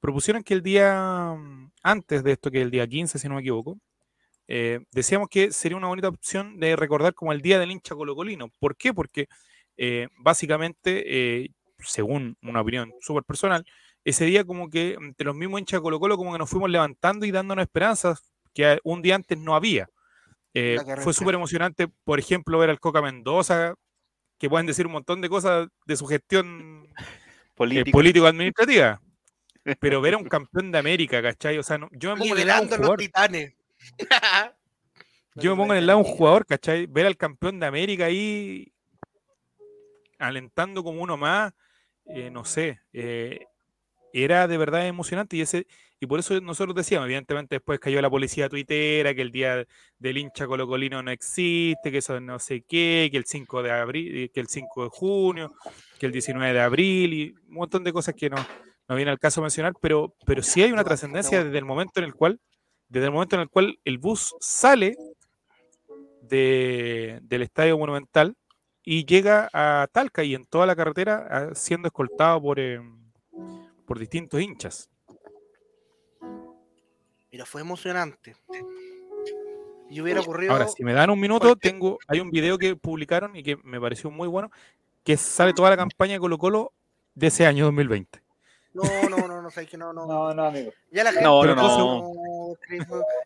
[0.00, 3.40] propusieron que el día mm, antes de esto, que el día 15, si no me
[3.40, 3.78] equivoco,
[4.48, 8.48] eh, decíamos que sería una bonita opción de recordar como el día del hincha colocolino.
[8.58, 8.92] ¿Por qué?
[8.94, 9.28] Porque
[9.76, 13.64] eh, básicamente, eh, según una opinión súper personal,
[14.04, 16.70] ese día como que entre los mismos hinchas de Colo Colo como que nos fuimos
[16.70, 19.88] levantando y dándonos esperanzas que un día antes no había.
[20.54, 23.74] Eh, fue súper emocionante, por ejemplo, ver al Coca Mendoza,
[24.38, 27.04] que pueden decir un montón de cosas de su gestión eh,
[27.54, 27.98] Político.
[27.98, 29.00] político-administrativa.
[29.78, 31.58] Pero ver a un campeón de América, ¿cachai?
[31.58, 32.98] O sea, no- yo me pongo en el lado de un jugador.
[32.98, 33.54] titanes.
[35.36, 36.86] Yo me pongo en el lado de un jugador, ¿cachai?
[36.86, 38.72] Ver al campeón de América ahí
[40.18, 41.52] alentando como uno más,
[42.06, 43.46] eh, no sé, eh,
[44.12, 45.66] era de verdad emocionante y ese
[46.02, 49.66] y por eso nosotros decíamos, evidentemente después cayó la policía tuitera, que el día
[49.98, 54.30] del hincha colocolino no existe, que eso no sé qué, que el 5 de abril,
[54.32, 55.52] que el 5 de junio,
[55.98, 58.36] que el 19 de abril y un montón de cosas que no,
[58.90, 62.06] no viene al caso mencionar, pero, pero sí hay una trascendencia desde el momento en
[62.06, 62.40] el cual,
[62.88, 64.96] desde el momento en el cual el bus sale
[66.22, 68.36] de- del Estadio Monumental
[68.82, 72.80] y llega a Talca y en toda la carretera siendo escoltado por, eh,
[73.86, 74.90] por distintos hinchas.
[77.30, 78.34] Mira, fue emocionante.
[79.88, 80.52] Y hubiera ocurrido.
[80.52, 83.80] Ahora, si me dan un minuto, tengo, hay un video que publicaron y que me
[83.80, 84.50] pareció muy bueno,
[85.04, 86.72] que sale toda la campaña de Colo Colo
[87.14, 88.20] de ese año 2020.
[88.72, 90.06] No, no, no, no, sé que no, no.
[90.06, 90.72] No, no, amigo.
[90.90, 91.24] Ya la gente.
[91.24, 92.12] No, no, no, no.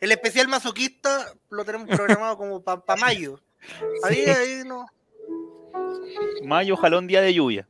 [0.00, 3.38] El especial masoquista lo tenemos programado como para mayo.
[4.02, 4.86] Ahí, ahí no.
[6.44, 7.66] Mayo, ojalá un día de lluvia.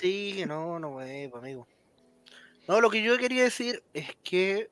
[0.00, 1.66] Sí, que no, no, güey, pues, amigo.
[2.66, 4.70] No, lo que yo quería decir es que.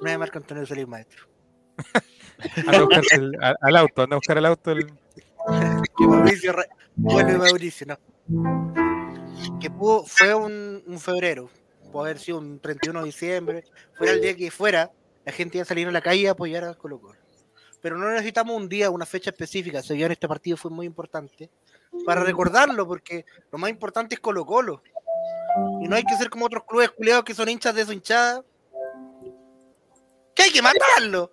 [0.00, 1.26] No hay Marco Antonio Solís Maestro.
[2.66, 4.70] Anda a buscar el- a- al auto, anda a buscar el auto.
[4.72, 4.86] el-
[5.96, 6.52] Que Mauricio.
[6.52, 8.87] Re- Vuelve Mauricio, no.
[9.60, 11.50] Que pudo, fue un, febrero,
[11.90, 13.64] puede haber sido un 31 de diciembre,
[13.96, 14.92] fuera el día que fuera,
[15.24, 17.18] la gente iba a salir a la calle a apoyar a Colo Colo.
[17.80, 21.50] Pero no necesitamos un día, una fecha específica, se en este partido fue muy importante,
[22.04, 24.82] para recordarlo, porque lo más importante es Colo Colo.
[25.80, 28.44] Y no hay que ser como otros clubes culiados que son hinchas de su hinchada.
[30.34, 31.32] Que hay que matarlo.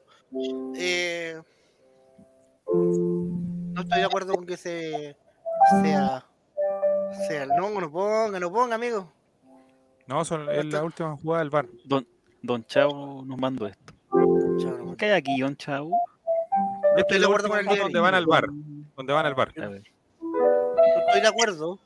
[0.75, 1.39] Eh,
[2.73, 5.15] no estoy de acuerdo con que se
[5.83, 6.25] sea
[7.27, 9.11] sea no no ponga no ponga amigo
[10.07, 11.67] No, son, es la última jugada del bar.
[11.83, 12.07] Don,
[12.43, 13.93] don Chavo nos mandó esto.
[14.59, 15.89] Chao, no, ¿Qué hay aquí, Don Chavo?
[15.89, 18.45] no estoy de acuerdo con el Donde van al bar.
[18.95, 19.51] Donde van al bar.
[19.57, 19.83] A ver.
[20.21, 21.79] no estoy de acuerdo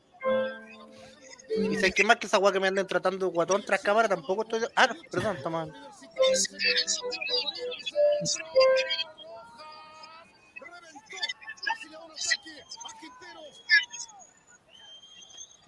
[1.57, 4.07] y sé que más que esa weá que me anden tratando de guatón tras cámara
[4.07, 4.67] tampoco estoy de...
[4.75, 5.73] ah no, perdón está mal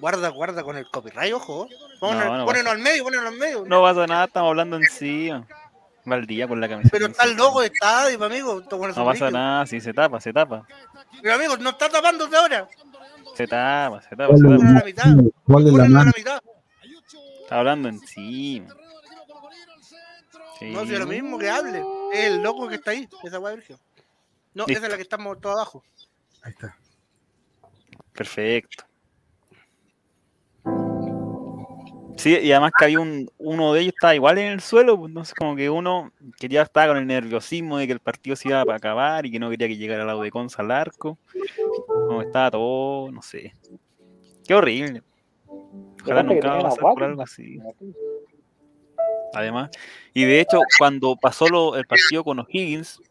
[0.01, 1.67] guarda guarda con el copyright ojo
[2.01, 5.47] Pónganlo- No, al medio pónenlo al medio No pasa nada, estamos hablando encima.
[6.03, 6.91] Valdía con la camiseta.
[6.91, 10.65] pero está el logo de estadio amigo No pasa nada, si se tapa, se tapa.
[11.21, 12.67] pero amigo no está tapándose ahora
[13.35, 14.57] Se tapa, se tapa, ¿Cuál se es tapa.
[14.57, 15.03] Pónganlo a la mitad
[15.45, 16.41] ¿Cuál es la pónganlo a la mitad
[17.43, 18.73] Está hablando encima.
[20.57, 20.71] Sí.
[20.71, 21.83] No, si es lo mismo que hable.
[22.13, 23.77] Es el loco que está ahí, esa weá virgen.
[24.53, 24.77] No, Listo.
[24.77, 25.83] esa es la que estamos todos abajo.
[26.43, 26.77] Ahí está.
[28.13, 28.85] Perfecto.
[32.17, 35.09] Sí, y además que había un, uno de ellos estaba igual en el suelo, pues,
[35.09, 38.49] entonces como que uno que ya estaba con el nerviosismo de que el partido se
[38.49, 41.17] iba a acabar y que no quería que llegara al lado de Conza al arco.
[41.87, 43.55] Como estaba todo, no sé.
[44.45, 45.01] Qué horrible.
[46.03, 47.59] Ojalá nunca va a pasar por algo así.
[49.33, 49.69] Además,
[50.13, 53.01] y de hecho, cuando pasó lo- el partido con O'Higgins,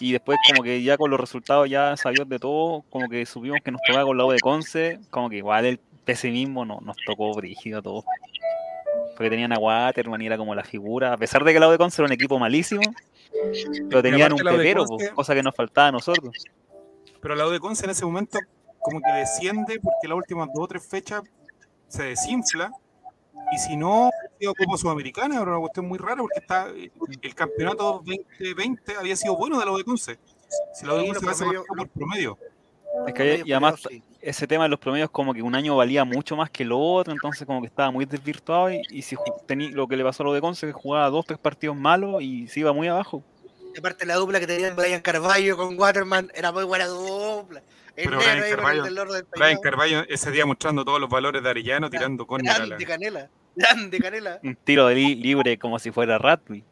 [0.00, 3.60] y después como que ya con los resultados ya sabidos de todo, como que supimos
[3.62, 7.32] que nos tocaba con la de Conce, como que igual el pesimismo no, nos tocó
[7.34, 8.04] brígido a todos.
[9.16, 11.78] Porque tenían a Waterman y era como la figura, a pesar de que la de
[11.78, 12.82] Conce era un equipo malísimo,
[13.88, 16.32] pero tenían un pepero, cosa que nos faltaba a nosotros.
[17.20, 18.38] Pero la de Conce en ese momento
[18.80, 21.22] como que desciende porque las últimas dos o tres fechas
[21.88, 22.72] se desinfla
[23.52, 27.34] y si no, ha sido como Sudamericana, era una cuestión muy rara porque está el
[27.34, 30.18] campeonato 2020 había sido bueno de la de Conce.
[30.74, 32.38] Si la de Conce se por promedio.
[33.06, 33.86] Es que y además
[34.22, 37.12] ese tema de los promedios como que un año valía mucho más que lo otro,
[37.12, 39.16] entonces como que estaba muy desvirtuado y, si
[39.46, 42.22] tenía, lo que le pasó a lo de Conce que jugaba dos, tres partidos malos
[42.22, 43.24] y se iba muy abajo.
[43.74, 47.62] Y aparte la dupla que tenían Brian Carballo con Waterman era muy buena dupla.
[47.96, 48.84] Pero Brian Carballo,
[49.36, 53.98] Brian Carballo ese día mostrando todos los valores de Arellano, tirando con grande canela, grande
[53.98, 54.40] canela.
[54.42, 56.64] Un tiro de libre como si fuera Ratby.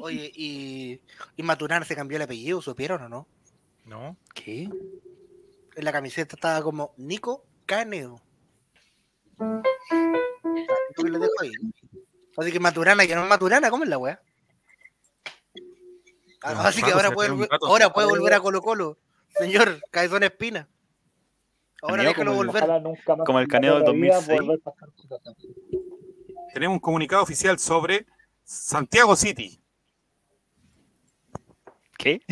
[0.00, 1.00] Oye, y,
[1.36, 3.26] y Maturana se cambió el apellido, ¿supieron o no?
[3.84, 4.16] No.
[4.34, 4.68] ¿Qué?
[5.76, 8.20] En la camiseta estaba como Nico Caneo.
[12.36, 14.22] Así que Maturana ya no es Maturana, ¿cómo es la weá?
[16.40, 18.98] Así que ahora puede, ahora puede volver a Colo Colo.
[19.28, 20.68] Señor, Caizón Espina.
[21.82, 22.64] Ahora déjalo volver.
[23.26, 24.40] Como el caneo del 2006.
[26.54, 28.06] Tenemos un comunicado oficial sobre
[28.44, 29.60] Santiago City.
[31.98, 32.22] ¿Qué?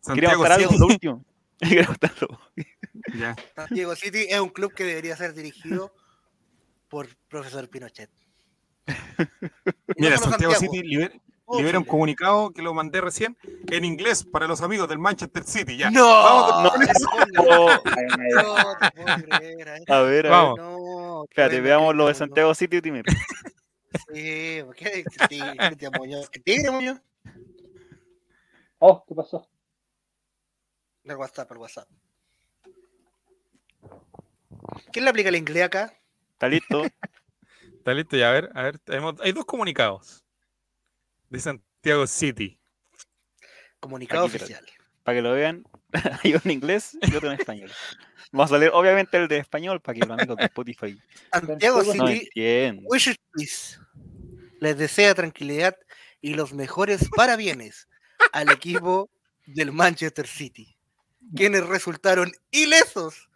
[0.00, 0.82] Santiago City.
[0.82, 1.24] último.
[3.56, 5.92] Santiago City es un club que debería ser dirigido
[6.88, 8.10] por profesor Pinochet.
[9.96, 13.36] Mira, Santiago, City libera, un comunicado que lo mandé recién
[13.68, 15.76] en inglés para los amigos del Manchester City.
[15.76, 15.90] Ya.
[15.90, 16.72] No, Vamos,
[17.32, 17.68] no,
[19.88, 20.58] A ver, Vamos.
[20.58, 23.04] No, Espérate, veamos lo de Santiago City, Timir.
[24.12, 27.00] Sí, ¿qué tigre,
[28.80, 29.48] Oh, ¿qué pasó?
[31.08, 31.88] El WhatsApp, el WhatsApp.
[34.92, 35.98] ¿Quién le aplica el inglés acá?
[36.32, 36.84] Está listo.
[36.84, 38.80] Está listo ya, a ver, a ver,
[39.22, 40.22] hay dos comunicados
[41.30, 42.60] de Santiago City.
[43.80, 44.64] Comunicado oficial.
[45.02, 45.64] Para, que lo vean,
[46.22, 47.70] hay uno en inglés y otro en español.
[48.30, 51.02] Vamos a leer, obviamente, el de español para que los amigos de Spotify.
[51.32, 52.28] Santiago City,
[52.82, 53.78] wishes please.
[54.60, 55.74] Les desea tranquilidad
[56.20, 57.88] y los mejores parabienes
[58.32, 59.08] al equipo
[59.46, 60.77] del Manchester City
[61.34, 63.28] quienes resultaron ilesos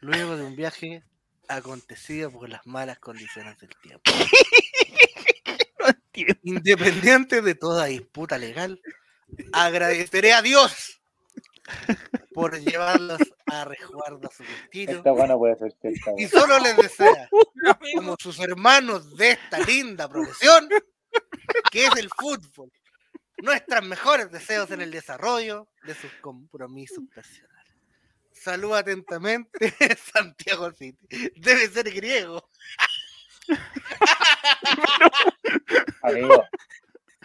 [0.00, 1.02] luego de un viaje
[1.48, 4.02] acontecido por las malas condiciones del tiempo.
[6.42, 8.80] Independiente de toda disputa legal,
[9.52, 11.00] agradeceré a Dios
[12.32, 15.02] por llevarlos a resguardo a su destino.
[16.16, 17.28] y solo les desea,
[17.94, 20.68] como sus hermanos de esta linda profesión,
[21.70, 22.72] que es el fútbol,
[23.42, 27.56] nuestros mejores deseos en el desarrollo de sus compromisos personales.
[28.32, 29.74] Salud atentamente,
[30.12, 31.32] Santiago City.
[31.36, 32.48] Debe ser griego.
[36.02, 36.44] Amigo.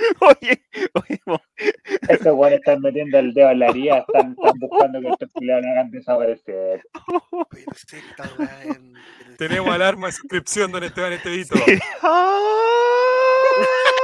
[0.20, 1.22] Oye, oye,
[2.10, 5.92] estos guanes están metiendo el dedo en la herida, están, buscando que estos culiados hagan
[5.92, 6.82] desaparecer.
[9.38, 11.56] Tenemos alarma de suscripción, don Esteban Estevito.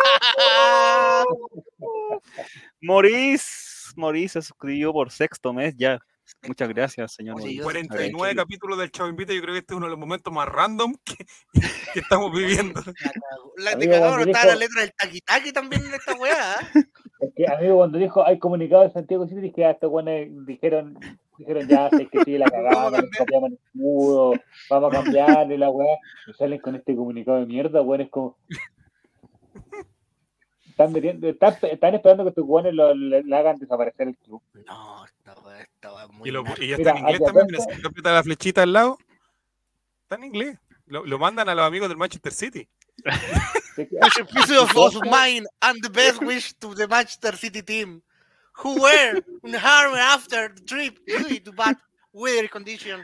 [2.81, 5.99] Morís, Morís se suscribió por sexto mes ya.
[6.45, 7.37] Muchas gracias, señor.
[7.39, 10.47] 49 capítulos del Chavo Invita, yo creo que este es uno de los momentos más
[10.47, 11.25] random que,
[11.95, 12.81] estamos viviendo.
[13.57, 16.57] La de cagado, está la letra del taquitaqui también en esta weá.
[16.59, 16.69] ¿ah?
[17.19, 20.99] Es que, amigo, cuando dijo hay comunicado de Santiago City, que a estos weones dijeron,
[21.39, 24.33] dijeron ya, sé que sí, la cambiamos el escudo,
[24.69, 25.97] vamos a cambiarle la weá.
[26.27, 28.37] Y salen con este comunicado de mierda, weón, es como.
[30.77, 34.43] Están, están, esperando que tus guanes le, hagan desaparecer el club.
[34.67, 36.29] No, estaba, estaba muy.
[36.29, 38.97] Y, lo, y ya está en inglés también, si la flechita al lado.
[40.03, 40.59] Está en inglés.
[40.85, 42.69] Lo, lo mandan a los amigos del Manchester City.
[43.77, 48.03] It's a piece of, of mine and the best wish to the Manchester City team,
[48.53, 51.77] who were unharmed after the trip due to bad
[52.13, 53.03] weather condition.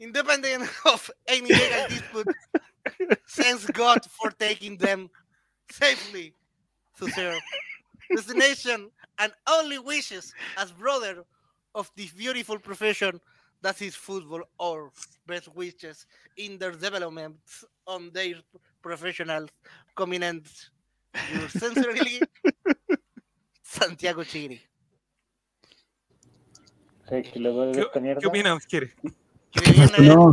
[0.00, 2.28] Independent of any legal dispute,
[3.28, 5.10] thanks God for taking them
[5.70, 6.34] safely
[6.98, 7.38] to their
[8.14, 11.24] destination and only wishes as brother
[11.74, 13.20] of this beautiful profession
[13.62, 14.90] that is football or
[15.26, 17.36] best wishes in their development
[17.86, 18.34] on their
[18.82, 19.46] professional
[19.94, 20.70] commitments.
[21.32, 22.20] Your sincerely,
[23.62, 24.60] Santiago Chiri.
[27.08, 28.92] ¿Qué, ¿Qué opinas, quiere?
[30.00, 30.30] No,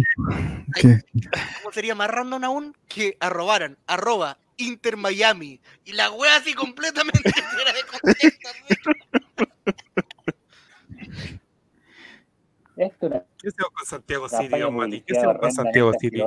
[1.61, 3.77] ¿Cómo sería más random aún que arrobaran?
[3.87, 5.59] Arroba Inter Miami.
[5.83, 7.19] Y la wea así completamente
[7.53, 8.49] fuera de contexto.
[12.77, 15.01] Esto ¿Qué hacemos con Santiago City, Mati?
[15.01, 16.23] ¿Qué hacemos con Santiago City?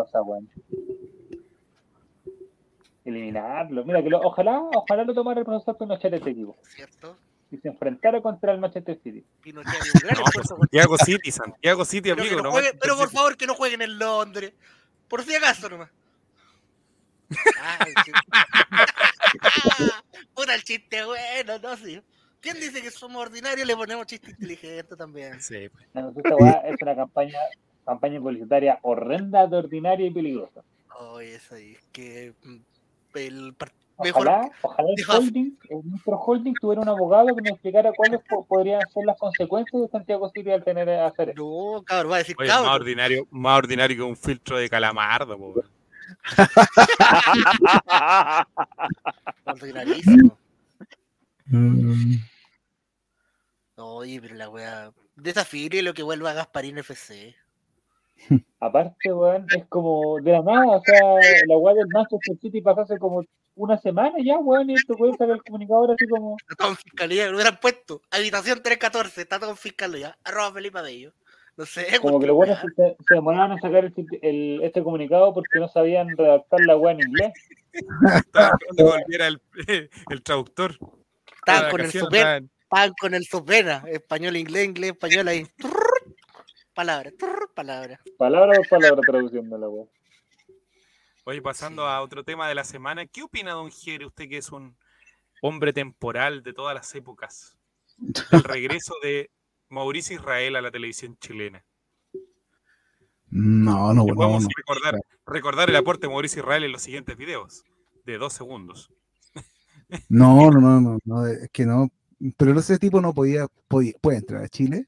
[3.04, 3.84] Eliminarlo.
[3.84, 6.56] Mira, que lo, ojalá, ojalá lo tomara el profesor Pinochet este equipo.
[6.62, 7.16] ¿Cierto?
[7.50, 9.24] Y se enfrentara contra el Manchester City.
[9.40, 12.28] Pinochet, un gran no, esfuerzo Santiago City, Santiago City, amigo.
[12.28, 14.52] Pero, no juegue, pero por favor que no jueguen en Londres.
[15.06, 15.90] Por si acaso nomás.
[20.34, 22.00] Pura el chiste bueno, no sí.
[22.40, 23.66] ¿Quién dice que somos ordinarios?
[23.66, 25.40] Le ponemos chiste inteligente también.
[25.40, 25.68] Sí.
[25.68, 25.86] Pues.
[26.64, 27.38] es una campaña,
[27.84, 30.62] campaña publicitaria horrenda, de ordinaria y peligrosa.
[30.98, 31.76] Oh, eso ahí.
[31.92, 32.56] Que mm,
[33.14, 33.56] el
[33.98, 34.28] mejor.
[34.28, 38.80] Ojalá, ojalá el holding, el nuestro holding tuviera un abogado que nos explicara cuáles podrían
[38.92, 41.42] ser las consecuencias de Santiago City al tener hacer eso.
[41.42, 45.36] No, cabrón, va a decir Oye, Más ordinario, más ordinario que un filtro de calamardo,
[45.36, 45.54] po.
[49.44, 50.38] Ordinarísimo.
[51.46, 52.16] Mm.
[53.76, 54.92] Oye, pero la weá.
[55.16, 57.34] Desafío lo que vuelva a Gasparín FC.
[58.60, 61.00] Aparte, weón, es como de la nada, o sea,
[61.46, 63.24] la weá del Manchester City pasó hace como
[63.54, 66.36] una semana ya, weón, y esto puede salir el comunicador así como.
[66.38, 68.02] Está todo en fiscalía, lo hubieran puesto.
[68.10, 70.18] Habitación 314, está todo en fiscalía.
[70.24, 71.14] Arroba Felipe ellos.
[71.58, 71.86] No sé.
[72.00, 76.16] Como que los buenos se, se, demoraron en sacar el, este comunicado porque no sabían
[76.16, 77.32] redactar la weá en inglés.
[77.72, 79.42] Estaba esperando que volviera el,
[80.10, 80.78] el traductor.
[81.36, 85.46] Estaban con el super, estaban con el supera, español, inglés, inglés, español ahí.
[86.74, 87.10] Palabra,
[87.54, 88.00] palabra.
[88.16, 89.88] Palabra o palabra traduciendo la web.
[91.24, 94.52] Oye, pasando a otro tema de la semana, ¿qué opina don Jere, usted que es
[94.52, 94.76] un
[95.42, 97.58] hombre temporal de todas las épocas?
[98.30, 99.30] El regreso de
[99.68, 101.64] Mauricio Israel a la televisión chilena.
[103.30, 104.38] No, no, bueno.
[104.56, 107.64] recordar, recordar el aporte de Mauricio Israel en los siguientes videos,
[108.04, 108.90] de dos segundos.
[110.08, 111.90] No, no, no, no, no, es que no.
[112.36, 114.86] Pero ese tipo no podía, podía, puede entrar a Chile.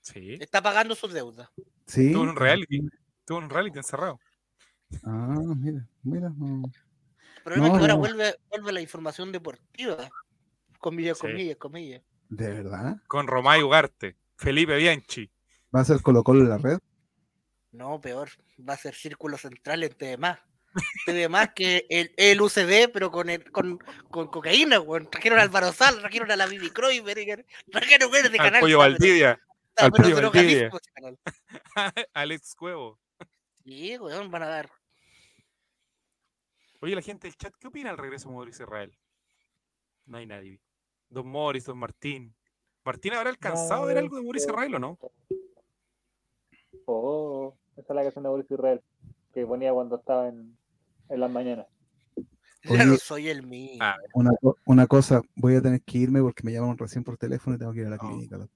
[0.00, 0.36] Sí.
[0.40, 1.48] Está pagando sus deudas.
[1.86, 2.12] Sí.
[2.12, 2.88] Tuvo un reality.
[3.24, 4.18] Tuvo un reality encerrado.
[5.04, 6.32] Ah, mira, mira.
[7.44, 10.08] Pero no, que ahora vuelve, vuelve la información deportiva.
[10.78, 12.02] Comillas, comillas, comillas.
[12.28, 12.96] ¿De verdad?
[13.06, 15.30] Con Romay Ugarte, Felipe Bianchi.
[15.74, 16.78] ¿Va a ser Colo Colo en la red?
[17.72, 18.30] No, peor.
[18.68, 20.38] Va a ser Círculo Central en TDMás.
[21.06, 23.78] TDMás que el, el UCD, pero con, el, con,
[24.10, 25.10] con cocaína, weón.
[25.10, 28.56] Trajeron al Álvaro Sal, trajeron a la Bibi Kroiber, trajeron de canal.
[28.56, 29.40] Al Pollo Valdivia.
[29.76, 29.92] Al
[32.14, 32.98] Alex Cuevo.
[33.62, 34.70] Sí, weón, van a dar.
[36.80, 38.96] Oye, la gente del chat, ¿qué opina al regreso de Mauricio Israel?
[40.06, 40.60] No hay nadie.
[41.16, 42.34] Don Morris, Don Martín.
[42.84, 44.98] ¿Martín habrá alcanzado a ver algo de Mauricio Israel o no?
[46.84, 48.82] Oh, esa es la canción de Mauricio Israel
[49.32, 50.58] que ponía cuando estaba en,
[51.08, 51.66] en las mañanas.
[52.64, 53.82] Ya no soy el mío.
[54.12, 54.32] Una,
[54.66, 57.72] una, cosa, voy a tener que irme porque me llaman recién por teléfono y tengo
[57.72, 58.46] que ir a la clínica.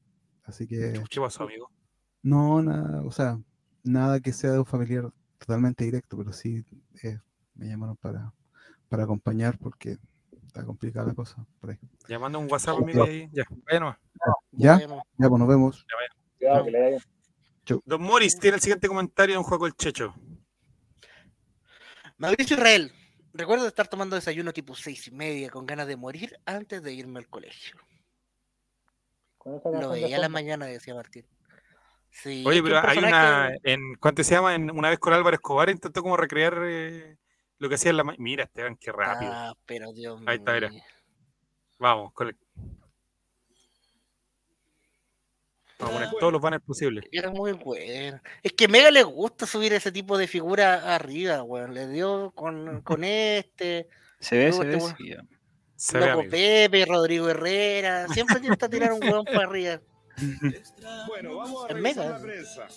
[0.44, 1.02] Así que.
[1.08, 1.70] ¿Qué pasó, amigo?
[2.22, 3.40] No, nada, o sea,
[3.82, 6.62] nada que sea de un familiar totalmente directo, pero sí
[7.02, 7.18] eh,
[7.54, 8.34] me llamaron para,
[8.90, 9.96] para acompañar porque
[10.50, 11.78] está complicada la cosa por ahí.
[12.08, 13.28] Llamando un WhatsApp, amigo, ahí.
[13.32, 13.98] Ya, vaya nomás.
[14.50, 14.78] ¿Ya?
[14.78, 15.86] Ya, pues nos vemos.
[16.40, 16.98] Ya, vaya.
[17.64, 20.14] Ya, Don Morris tiene el siguiente comentario de un juego el Checho.
[22.18, 22.92] Mauricio Israel,
[23.32, 27.20] recuerdo estar tomando desayuno tipo seis y media con ganas de morir antes de irme
[27.20, 27.76] al colegio.
[29.44, 31.26] Lo veía a la mañana, decía Martín.
[32.44, 34.54] Oye, pero hay una, en, ¿cuánto se llama?
[34.54, 37.16] En, una vez con Álvaro Escobar intentó como recrear eh,
[37.60, 38.24] lo que hacía en la mañana.
[38.24, 39.30] Mira, Esteban, qué rápido.
[39.32, 40.70] Ah, pero Dios Ahí está, mira.
[41.78, 42.36] Vamos, con el...
[45.78, 47.04] Vamos a poner todos los banners posibles.
[47.12, 48.20] Era muy bueno.
[48.42, 51.74] Es que Mega le gusta subir ese tipo de figura arriba, weón.
[51.74, 53.88] Le dio con, con este.
[54.18, 54.80] Se ve, se ve.
[55.76, 58.08] Se Loco Pepe, Rodrigo Herrera.
[58.08, 59.80] Siempre intenta tirar un hueón para arriba.
[61.06, 62.68] Bueno, vamos a revisar la prensa.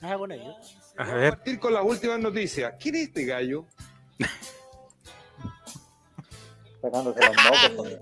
[0.00, 0.56] Ah, bueno, yo.
[0.98, 1.26] A ver.
[1.26, 2.74] A partir con las últimas noticias.
[2.78, 3.66] ¿Quién es este gallo?
[6.82, 7.36] Sacándose los
[7.76, 7.92] mocos.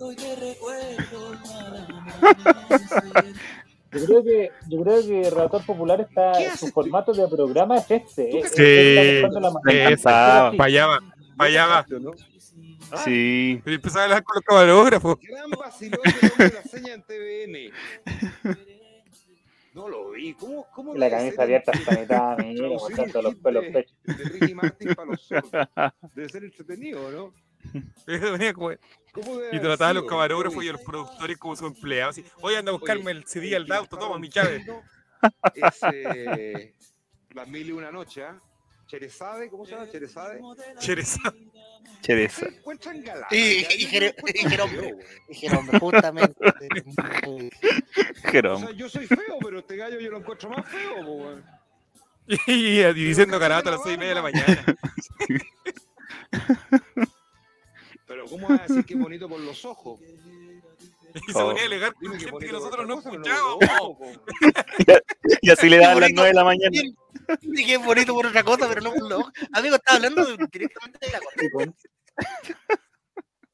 [3.93, 8.33] Yo creo que, yo creo que Relator Popular está, su formato de programa es este.
[8.33, 10.99] Sí, es, para allá va,
[11.37, 11.87] para allá va.
[13.05, 13.63] Sí.
[13.65, 15.17] Y empezaba a hablar con los camarógrafos.
[15.21, 16.01] Gran vacilón
[16.39, 17.73] de la seña en TVN.
[19.75, 20.35] No lo vi.
[20.35, 23.97] ¿Cómo, cómo la camisa abierta hasta mitad, mira, mostrando los pelos pechos.
[24.05, 25.69] De Ricky Martin para los sordos.
[26.15, 27.35] Debe ser entretenido, ¿no?
[29.53, 32.21] y trataba a los camarógrafos y a los productores como sus empleados.
[32.43, 34.65] Oye, anda a buscarme el CD al auto, toma mi llave.
[35.55, 36.75] Es eh,
[37.35, 38.54] las mil y una noche, ¿eh?
[38.87, 39.91] Cherezade, ¿cómo se llama?
[39.91, 40.41] Cherezade.
[40.79, 41.51] Cherezade.
[42.01, 42.47] Chereza.
[42.51, 43.29] Se encuentran galán.
[43.31, 44.95] Y, y, Jerome,
[45.29, 46.35] y Jerome, justamente.
[47.27, 48.67] O Jerome.
[48.67, 51.45] sea, yo soy feo, pero este gallo yo lo encuentro más feo, po, weón.
[52.27, 54.65] Y, y diciendo carato a las seis y media de la mañana.
[58.07, 59.99] Pero ¿cómo vas a decir que es bonito por los ojos?
[61.15, 63.61] Y se ponía a alegar con que gente que nosotros no escuchábamos.
[65.43, 66.23] Y así le daban las bonito.
[66.23, 66.79] 9 de la mañana.
[67.41, 70.99] Y que es bonito por otra cosa, pero no por lo Amigo, estaba hablando directamente
[71.07, 71.73] de la cosa.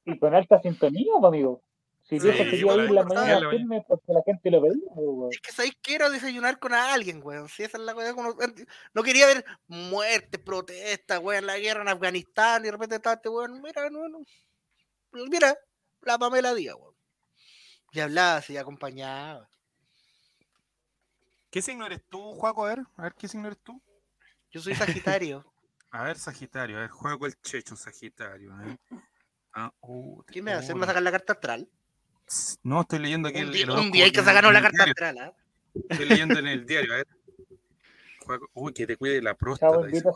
[0.07, 1.63] Y con, alta sintonía, amigo.
[2.03, 4.51] Si Sí, yo quería pues, ir en la mañana la- a firme porque la gente
[4.51, 5.29] lo pedía, weón.
[5.31, 7.49] Es que sabéis que era desayunar con alguien, weón.
[7.49, 8.13] Si esa es la cosa.
[8.15, 8.35] que uno-
[8.95, 13.29] No quería ver muerte, protestas, weón, la guerra en Afganistán y de repente estaba este
[13.29, 13.61] weón.
[13.63, 14.19] Mira, no, no.
[15.13, 15.57] Mira,
[16.03, 16.90] la Pamela Díaz, weón.
[17.93, 19.49] Y hablaba así, acompañaba.
[21.51, 22.65] ¿Qué signo eres tú, Juaco?
[22.65, 23.81] A ver, a ver, ¿qué signo eres tú?
[24.51, 25.45] Yo soy Sagitario.
[25.93, 28.57] A ver, Sagitario, a ver, juego el checho, Sagitario.
[28.59, 28.79] ver.
[29.53, 30.77] Ah, uh, ¿Quién me va a hacer?
[30.77, 31.69] ¿Me oh, va a sacar la carta astral?
[32.63, 34.63] No, estoy leyendo aquí Un el, día, el un horóscopo día hay que sacarnos la
[34.63, 35.35] carta astral, ¿ah?
[35.89, 37.09] Estoy leyendo en el diario, a ver.
[38.21, 39.73] Juaco- Uy, que te cuide la próstata.
[39.73, 40.09] Chavo, dice.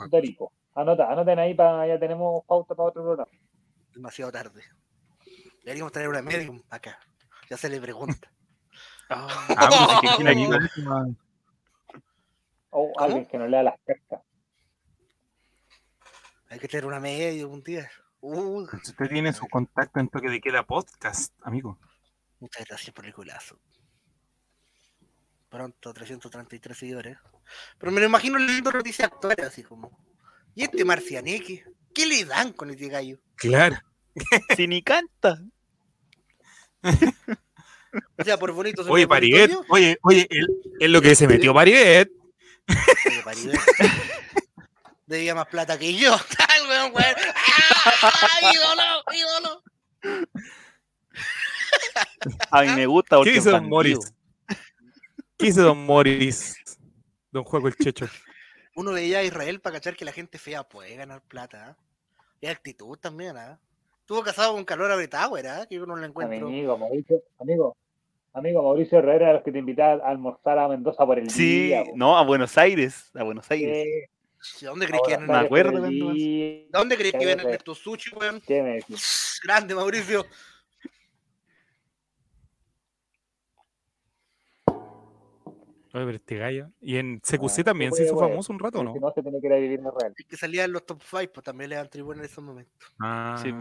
[0.77, 3.33] Anota, anoten ahí para ya tenemos pauta para otro programa.
[3.93, 4.63] Demasiado tarde.
[5.65, 7.01] Deberíamos traer una medium acá.
[7.51, 8.31] Ya se le pregunta.
[9.11, 10.31] Ah, pero es que tiene
[10.65, 11.07] aquí la-
[12.71, 14.23] O alguien que nos lea las cartas.
[16.49, 17.89] Hay que traer una medium un día.
[18.21, 21.79] Uh, Si usted tiene su contacto en Toque de Queda Podcast, amigo.
[22.41, 23.59] muchas gracias por el culazo.
[25.51, 27.19] Pronto 333 seguidores.
[27.79, 29.99] Pero me lo imagino leyendo noticias actuales, así como.
[30.55, 31.65] ¿Y este marcianeque?
[31.95, 33.19] ¿Qué le dan con este gallo?
[33.37, 33.77] Claro.
[34.57, 35.39] Si ni canta.
[38.19, 40.48] O sea, por bonito se Oye, Pariguet, oye, oye, él,
[40.81, 42.11] es lo que se metió Pariguet.
[42.69, 43.61] Oye, Pariguet.
[45.06, 46.16] Debía más plata que yo.
[46.36, 47.15] Tal, weón, weón.
[47.35, 48.51] ¡Ah!
[48.52, 49.05] ¡Ídolo!
[49.12, 49.62] ¡Ídolo!
[52.51, 53.69] A mí me gusta ¿Qué dice Don.
[53.69, 54.12] Morris?
[55.36, 56.56] ¿Qué dice Don Morris?
[57.31, 58.09] Don Juego el Checho.
[58.74, 61.69] Uno veía a Israel para cachar que la gente fea puede ganar plata.
[61.69, 61.77] ¿ah?
[62.40, 63.61] Y actitud también, ¿ah?
[64.05, 65.67] Estuvo casado con Calora Betauer, ¿ah?
[65.67, 66.47] Que yo no lo encuentro.
[66.49, 67.75] Amigo, Mauricio, amigo,
[68.35, 71.85] amigo Mauricio Herrera, los que te invitaba a almorzar a Mendoza por el Sí, día.
[71.85, 71.93] po.
[71.95, 73.11] no, a Buenos Aires.
[73.15, 73.87] A Buenos Aires.
[73.87, 74.11] Eh,
[74.61, 75.49] ¿Dónde crees que iban a-
[76.71, 78.43] ¿Dónde crees que iban a tu sushi, weón?
[79.43, 80.27] Grande, Mauricio.
[85.95, 86.71] Oye, pero este gallo.
[86.81, 88.95] Y en CQC Ah, también se hizo bueno, famoso un rato, ¿no?
[89.01, 90.12] No, se tiene que ir a vivir en Israel.
[90.16, 92.93] Es que salía en los top 5, pues también le dan tribuna en esos momentos.
[93.01, 93.39] Ah.
[93.41, 93.53] Sí,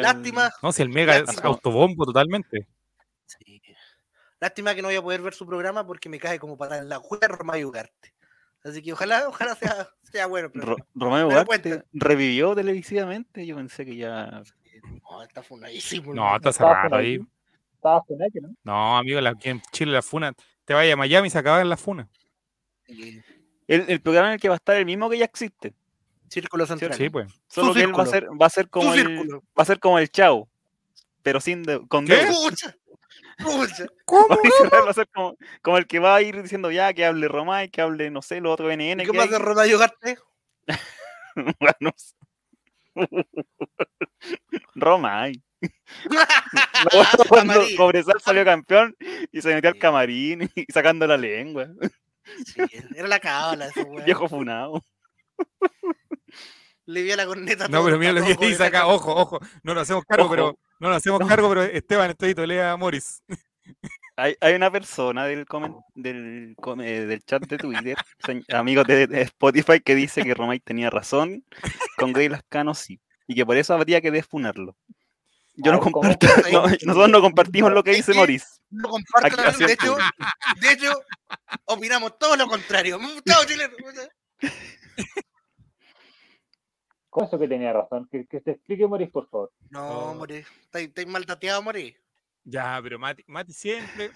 [0.00, 2.66] Lástima, No, si el Mega es autobombo totalmente.
[3.26, 3.62] sí.
[4.40, 6.88] Lástima que no voy a poder ver su programa porque me cae como para en
[6.88, 8.14] la juega Romay Ugarte.
[8.64, 10.48] Así que ojalá, ojalá sea, sea bueno.
[10.52, 13.44] Pero Ro- Ugarte revivió televisivamente.
[13.44, 14.42] Yo pensé que ya.
[15.02, 16.14] no, está funadísimo.
[16.14, 17.20] No, está cerrado ahí.
[17.74, 18.54] Estaba alguien, ¿no?
[18.64, 20.32] No, amigo, la, aquí en Chile la funa.
[20.68, 22.10] Te vaya a Miami y se acaba en la funa.
[22.86, 23.22] Sí.
[23.66, 25.72] El, el programa en el que va a estar el mismo que ya existe.
[26.28, 26.92] Círculo central.
[26.92, 27.32] Sí, pues.
[27.48, 29.42] Solo que él va a ser, va a ser como el, círculo.
[29.58, 30.46] va a ser como el Chao,
[31.22, 32.16] pero sin de- con ¿Qué?
[32.16, 32.36] dedos.
[32.50, 32.76] Pucha,
[33.38, 33.86] pucha.
[34.04, 34.28] ¿Cómo?
[34.28, 37.70] Va a ser como, como el que va a ir diciendo ya que hable Romay,
[37.70, 39.00] que hable, no sé, lo otro NN.
[39.00, 40.18] ¿Y ¿Qué de Romay Ugarte?
[44.74, 45.42] Romay.
[47.28, 47.62] Cuando.
[47.76, 48.96] Cobresal salió campeón
[49.32, 51.68] y se metió al camarín y sacando la lengua.
[52.44, 52.60] Sí,
[52.94, 54.04] era la cábala ese weón.
[54.04, 54.82] Viejo funado.
[56.86, 58.86] Le vi a la corneta No, pero mira a lo que dice acá.
[58.86, 59.38] Ojo, ojo.
[59.62, 60.30] No nos hacemos cargo, Ojo.
[60.30, 60.58] pero.
[60.80, 63.22] No nos hacemos cargo, pero Esteban, estoy lea a Morris.
[64.16, 67.96] Hay, hay una persona del, comen- del, com- eh, del chat de Twitter,
[68.52, 71.44] amigos de, de Spotify, que dice que Romay tenía razón,
[71.96, 74.76] con Grey Lascano sí, y que por eso habría que defunarlo.
[75.60, 78.62] Yo no comparto, no, nosotros no compartimos lo que dice Morris.
[78.70, 79.96] No comparto la- de hecho,
[80.60, 80.92] de hecho,
[81.66, 82.98] opinamos todo lo contrario.
[87.10, 88.06] ¿Cómo eso que tenía razón?
[88.10, 89.50] Que, que se explique Moris, por favor.
[89.70, 90.14] No, Oh.
[90.14, 90.38] More.
[90.62, 91.96] Estáis estáis mal tateado, More.
[92.44, 94.10] Ya, pero Mati, Mati siempre.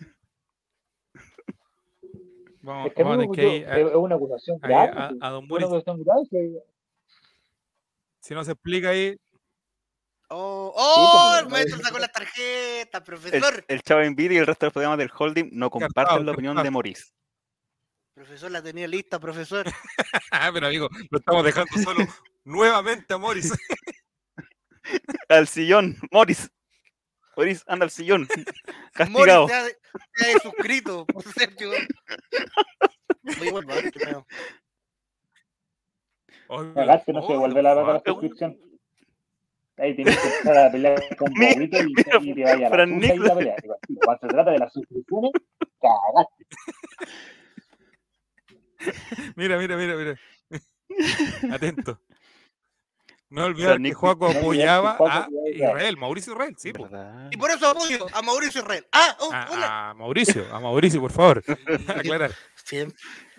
[2.64, 4.92] Vamos, Es que, vamos que a- es una acusación grave.
[4.96, 5.66] a, a Don Una Boris.
[5.66, 6.22] acusación grave.
[6.30, 6.58] que-
[8.20, 9.18] Si no se explica ahí,
[10.34, 13.64] Oh, oh, pues, el no, maestro sacó la tarjeta, El, profesor.
[13.68, 16.56] el Chavo Envidia y el resto de los programas del Holding no comparten la opinión
[16.56, 16.70] de.
[16.70, 17.12] Morris.
[18.14, 19.66] Profesor, la tenía lista, profesor.
[20.30, 22.06] Ah, pero amigo, lo estamos dejando solo
[22.44, 23.52] nuevamente a Morris.
[25.28, 26.50] Al sillón, Morris.
[27.36, 28.26] Morris, anda al sillón.
[28.94, 29.46] Castigado.
[29.46, 31.70] te ha, te ha suscrito por ser yo.
[33.22, 33.74] Muy bueno.
[33.92, 34.26] Creo.
[36.74, 38.58] Cagaste, no se devuelve la la suscripción.
[39.78, 41.92] Ahí tienes que empezar a pelear con Pablito y,
[42.30, 43.56] y te vaya a la y la pelea.
[44.04, 45.32] Cuando se trata de las suscripciones,
[45.80, 46.46] cagaste.
[49.36, 50.20] Mira, mira, mira, mira.
[51.54, 52.00] Atento.
[53.30, 56.70] No olvidar que Juaco apoyaba a Israel, Mauricio Israel, sí.
[56.74, 56.86] po.
[57.30, 58.86] Y por eso apoyo a Mauricio Israel.
[58.92, 59.66] Ah, oh, hola.
[59.66, 61.42] A, a Mauricio, a Mauricio, por favor.
[61.88, 62.32] Aclarar.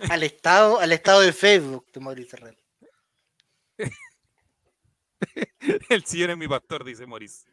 [0.09, 2.57] Al estado, al estado de Facebook de Mauricio Israel.
[5.89, 7.51] El sillón es mi pastor, dice Mauricio.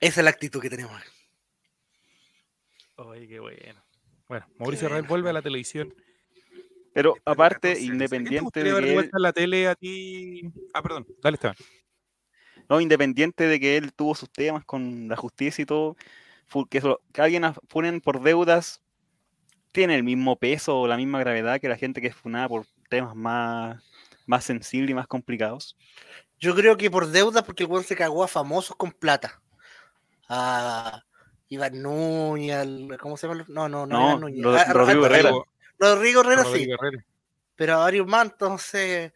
[0.00, 1.00] Esa es la actitud que tenemos.
[2.96, 3.82] Oye, qué bueno.
[4.28, 5.94] Bueno, Mauricio Israel vuelve a la televisión.
[6.92, 10.42] Pero aparte, cosa, ¿qué te independiente de que él, la tele a ti?
[10.72, 11.56] Ah, perdón, dale Esteban.
[12.68, 15.96] no, independiente de que él tuvo sus temas con la justicia y todo,
[16.70, 18.80] que, eso- que alguien funen por deudas
[19.72, 22.64] tiene el mismo peso o la misma gravedad que la gente que es funada por
[22.88, 23.82] temas más,
[24.26, 25.76] más sensibles y más complicados.
[26.38, 29.40] Yo creo que por deuda, porque el weón se cagó a famosos con plata.
[30.28, 31.02] A
[31.48, 33.44] Iván Núñez, al- ¿cómo se llama?
[33.48, 34.42] No, no, no, No, Núñez.
[34.42, 35.32] Ro- A- a- Rodrigo Herrera.
[35.78, 37.04] Rodrigo Herrera sí, Herrera.
[37.56, 39.12] pero a varios más, entonces.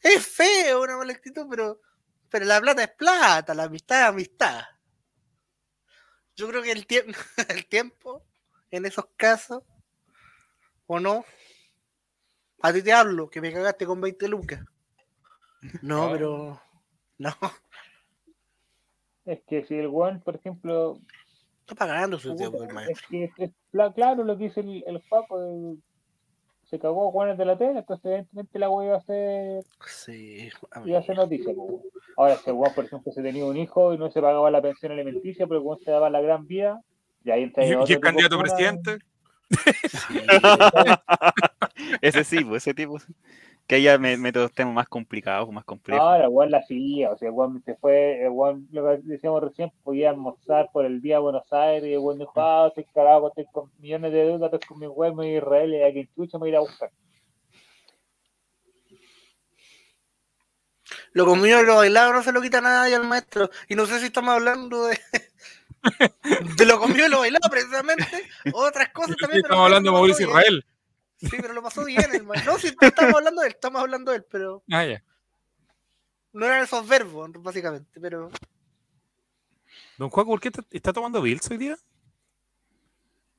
[0.00, 1.80] Es feo una mala actitud, pero,
[2.28, 4.62] pero la plata es plata, la amistad es amistad.
[6.36, 7.12] Yo creo que el, tiempo
[7.48, 8.24] el tiempo,
[8.70, 9.62] en esos casos,
[10.86, 11.24] o no,
[12.62, 14.60] a ti te hablo, que me cagaste con 20 lucas.
[15.82, 16.12] No, Oh.
[16.12, 16.60] pero.
[17.18, 17.30] No,
[19.24, 20.98] Es que si el weón, por ejemplo,
[21.60, 23.08] está pagando su tiempo, el Es maestro.
[23.10, 23.50] que es
[23.94, 25.82] claro lo que dice el, el Paco, el-
[26.64, 30.50] se cagó a Juanes de la tele, entonces evidentemente la wea iba a ser, Sí,
[30.84, 31.54] iba a ser noticia.
[32.16, 34.60] Ahora, si el weón, por ejemplo, se tenía un hijo y no se pagaba la
[34.62, 36.80] pensión alimenticia, pero el weón se daba la gran vida,
[37.24, 38.98] y ahí entra ¿Y, y el candidato a presidente?
[42.00, 42.98] ese sí, pues, ese tipo.
[43.66, 46.00] Que ella me los temas más complicados, más complejos.
[46.00, 50.10] Ahora, weón la seguía, o sea, weón se fue, weón, lo que decíamos recién, podía
[50.10, 53.72] almorzar por el día a Buenos Aires, y weón dijo, ah, estoy carajo, estoy con
[53.78, 56.38] millones de deudas, estoy con mi weón, me voy a Israel, y a quien chucha
[56.38, 56.90] me voy a ir a buscar.
[61.16, 63.48] Lo comido y lo bailado no se lo quita nadie al maestro.
[63.68, 64.98] Y no sé si estamos hablando de.
[66.56, 68.06] De lo comido y lo bailado, precisamente.
[68.52, 69.42] Otras cosas también.
[69.44, 70.38] Estamos hablando de Mauricio bien.
[70.38, 70.64] Israel.
[71.18, 72.04] Sí, pero lo pasó bien.
[72.44, 75.02] No, si no estamos hablando de él, estamos hablando de él, pero Ah, ya.
[76.32, 77.98] no eran esos verbos, básicamente.
[78.00, 78.30] Pero
[79.98, 81.76] Don Juan, ¿por qué está, está tomando Bills hoy día?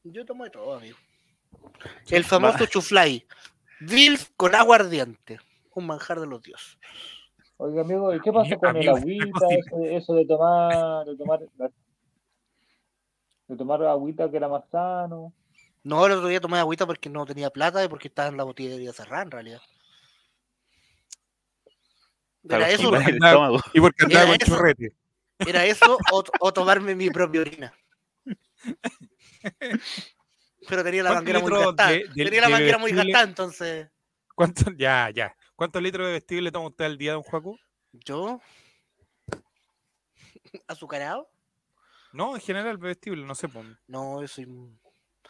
[0.04, 0.98] yo tomo de todo, amigo.
[2.10, 3.28] El famoso chuflay.
[3.82, 5.40] Bilf con agua ardiente.
[5.74, 6.78] Un manjar de los dioses.
[7.58, 11.16] Oiga, amigo, ¿y qué pasó Amigo, con el agüita, eso de, eso de tomar, de
[11.18, 11.40] tomar,
[13.48, 15.34] de tomar agüita que era más sano?
[15.84, 18.44] No, el otro día tomé agüita porque no tenía plata y porque estaba en la
[18.44, 19.62] botillería cerrada, en realidad.
[22.50, 22.92] Era eso.
[23.74, 24.94] Y porque andaba con churrete.
[25.40, 27.74] era eso o, o tomarme mi propia orina.
[30.68, 31.90] Pero tenía la ¿Cuántos manguera muy gastada.
[31.92, 33.90] de- de- tenía la manguera muy gastada, entonces.
[34.36, 34.72] ¿Cuánto?
[34.78, 35.36] Ya, ya.
[35.56, 37.58] ¿Cuántos litros de vestible toma usted al día, don Juaco?
[37.94, 38.40] ¿Yo?
[40.68, 41.30] ¿Azucarado?
[42.18, 43.48] No, en general, vestible, no sé.
[43.48, 44.44] pues, No, yo soy,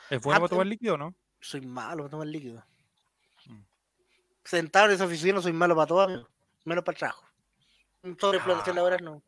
[0.09, 1.13] ¿Es bueno Ah, para tomar líquido o no?
[1.41, 2.63] soy malo para tomar líquido.
[3.45, 3.61] Mm.
[4.45, 6.29] Sentado en esa oficina soy malo para todo, amigo.
[6.63, 7.25] Menos para el trabajo.
[8.21, 8.79] Sobre explotación Ah.
[8.79, 9.21] laboral no.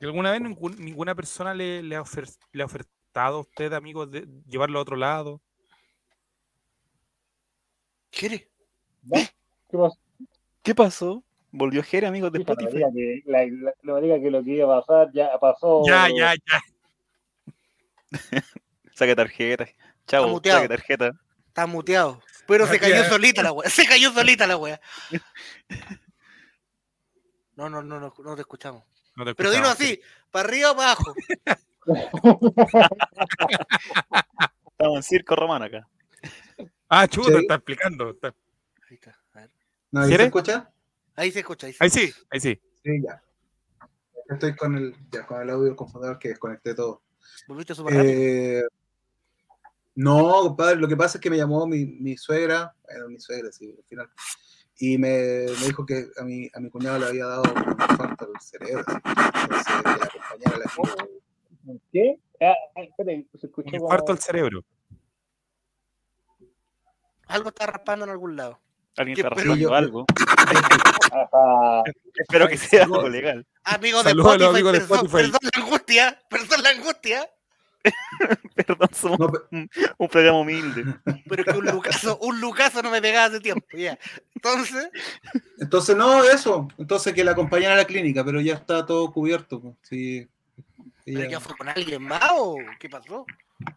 [0.00, 3.74] ¿Y ¿Alguna vez ningún- ninguna persona le, le, ha ofer- le ha ofertado a usted,
[3.74, 5.42] amigos, de llevarlo a otro lado?
[8.10, 8.48] ¿Quiere?
[9.68, 9.98] ¿Qué pasó?
[10.62, 11.24] ¿Qué pasó?
[11.52, 12.76] Volvió Jere, amigos de Hija, no me Spotify.
[12.76, 15.82] diga que, la- la- no me diga que lo que iba a pasar ya pasó.
[15.86, 16.60] Ya, ya, ya.
[18.94, 19.66] Saque tarjeta.
[20.28, 20.58] Muteado.
[20.62, 21.12] saque tarjeta.
[21.48, 22.20] Está muteado.
[22.46, 23.68] Pero se cayó solita la wea.
[23.70, 24.80] Se cayó solita la wea.
[27.56, 28.84] No, no, no, no, no te escuchamos.
[29.16, 30.00] No te Pero dilo escuchamos, así,
[30.30, 31.14] para arriba o para abajo.
[34.70, 35.86] Estamos en circo romano acá.
[36.88, 37.38] Ah, chuta, Sí.
[37.42, 38.10] está explicando.
[38.10, 38.34] está-
[38.88, 39.10] Ahí está.
[39.34, 39.50] a ver.
[39.90, 40.70] ¿No, se escucha?
[41.16, 41.66] Ahí se escucha.
[41.66, 42.60] Ahí se Ahí sí, ahí sí.
[42.82, 43.22] Sí, ya.
[44.28, 47.02] Estoy con el, ya, con el audio del computador que desconecté todo.
[47.48, 47.94] Volviste súper.
[47.96, 48.62] Eh,
[49.96, 53.50] no, compadre, lo que pasa es que me llamó mi, mi suegra, bueno, mi suegra,
[53.50, 54.10] sí, al final,
[54.78, 58.28] y me, me dijo que a mi, a mi cuñado le había dado un infarto
[58.32, 58.96] al cerebro, así,
[59.42, 61.80] entonces que la acompañara a la.
[61.92, 62.18] ¿Qué?
[62.40, 64.64] Ah, ah, espere, escuchó Un infarto al cerebro.
[67.26, 68.58] Algo está raspando en algún lado.
[68.96, 70.06] Alguien ¿Qué está raspando algo.
[72.14, 73.46] Espero que sea algo legal.
[73.64, 75.30] Amigos de Spotify, amigos de perdón, Spotify.
[75.30, 77.30] perdón la angustia, perdón la angustia.
[78.54, 80.84] Perdón, somos No, un, un programa humilde.
[81.26, 83.98] Pero que un Lucaso, un Lucaso no me pegaba hace tiempo, ya.
[84.34, 84.90] Entonces,
[85.58, 86.68] Entonces, no, eso.
[86.76, 89.62] Entonces que la acompañara a la clínica, pero ya está todo cubierto.
[89.62, 89.74] pues.
[89.82, 90.28] Sí.
[91.06, 93.24] ¿pero ya fue con alguien más o qué pasó?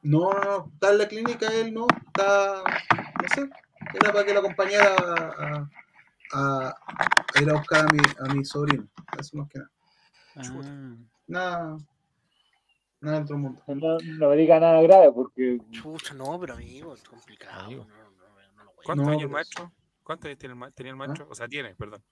[0.01, 3.49] No, no, no, está en la clínica él, no, está, no sé,
[3.93, 5.69] era para que lo acompañara a,
[6.33, 6.75] a-
[7.35, 8.87] a ir a buscar a mi, a mi sobrino,
[9.19, 9.71] eso más que nada.
[10.35, 10.95] Ah.
[11.27, 11.77] Nada,
[13.01, 13.61] nada del otro mundo.
[13.67, 17.65] No, no me diga nada grave porque Chucha, no, pero amigo, es complicado.
[17.65, 17.85] Amigo.
[17.85, 19.71] No, no, no, no lo voy a- ¿Cuántos No, años el pero- maestro?
[20.03, 21.27] ¿Cuántos años tiene el, tenía el maestro?
[21.29, 22.03] O sea, tiene, perdón.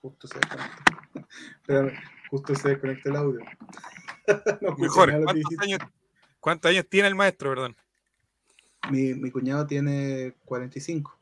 [0.00, 0.92] Justo se desconectó.
[1.62, 1.92] Espérame,
[2.30, 3.40] justo se desconectó el audio.
[4.78, 5.78] Mejor, ¿cuántos años,
[6.40, 7.76] ¿cuántos años tiene el maestro, perdón?
[8.90, 11.15] Mi, mi cuñado tiene 45.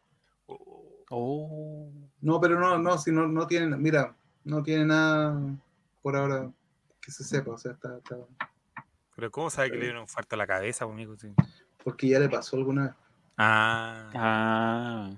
[1.17, 1.91] Oh.
[2.23, 4.15] No, pero no, no, si no, no tiene, mira,
[4.45, 5.41] no tiene nada
[6.03, 6.51] por ahora
[7.01, 8.17] que se sepa, o sea, está, está-
[9.15, 11.17] Pero ¿cómo sabe que le dio un infarto a la cabeza, amigo?
[11.17, 11.33] Sí.
[11.85, 12.95] porque ya le pasó alguna vez.
[13.37, 15.11] Ah, Ah.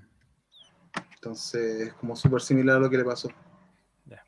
[1.14, 3.28] Entonces es como súper similar a lo que le pasó.
[4.04, 4.22] Ya.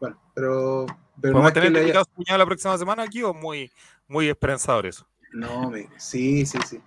[0.00, 0.86] Bueno, pero,
[1.20, 3.70] pero no ¿Podemos es que tener le haya- la próxima semana aquí o muy,
[4.08, 5.06] muy esperanzador eso?
[5.32, 6.80] No, mi- sí, sí, sí.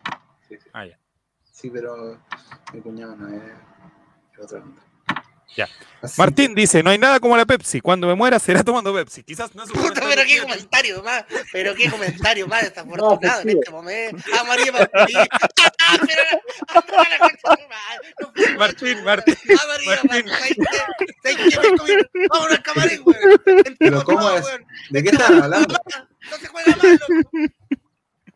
[0.48, 0.70] Sí, sí.
[0.74, 0.98] Ah, ya.
[1.44, 2.18] Sí, pero
[2.74, 3.42] mi cuñado no es.
[5.56, 5.70] Ya.
[6.02, 7.80] Así Martín dice, no hay nada como la Pepsi.
[7.80, 9.22] Cuando me muera será tomando Pepsi.
[9.24, 13.50] Quizás no es un Puta, pero qué comentario más, pero qué comentario más desafortunado No,
[13.52, 14.24] en este momento.
[14.34, 15.18] Ah, María Martín.
[15.86, 16.42] Ah, pero la-
[16.74, 17.18] la madre.
[18.20, 19.36] No puedo Martín, Martín.
[19.50, 20.32] Ah, María Martín.
[20.32, 22.08] Martín.
[22.30, 23.76] Vámonos al camarín, weón.
[23.80, 24.46] Pero ¿cómo es?
[24.46, 24.66] weón.
[24.90, 25.76] ¿De qué están hablando?
[26.32, 27.54] No se juega mal, loco.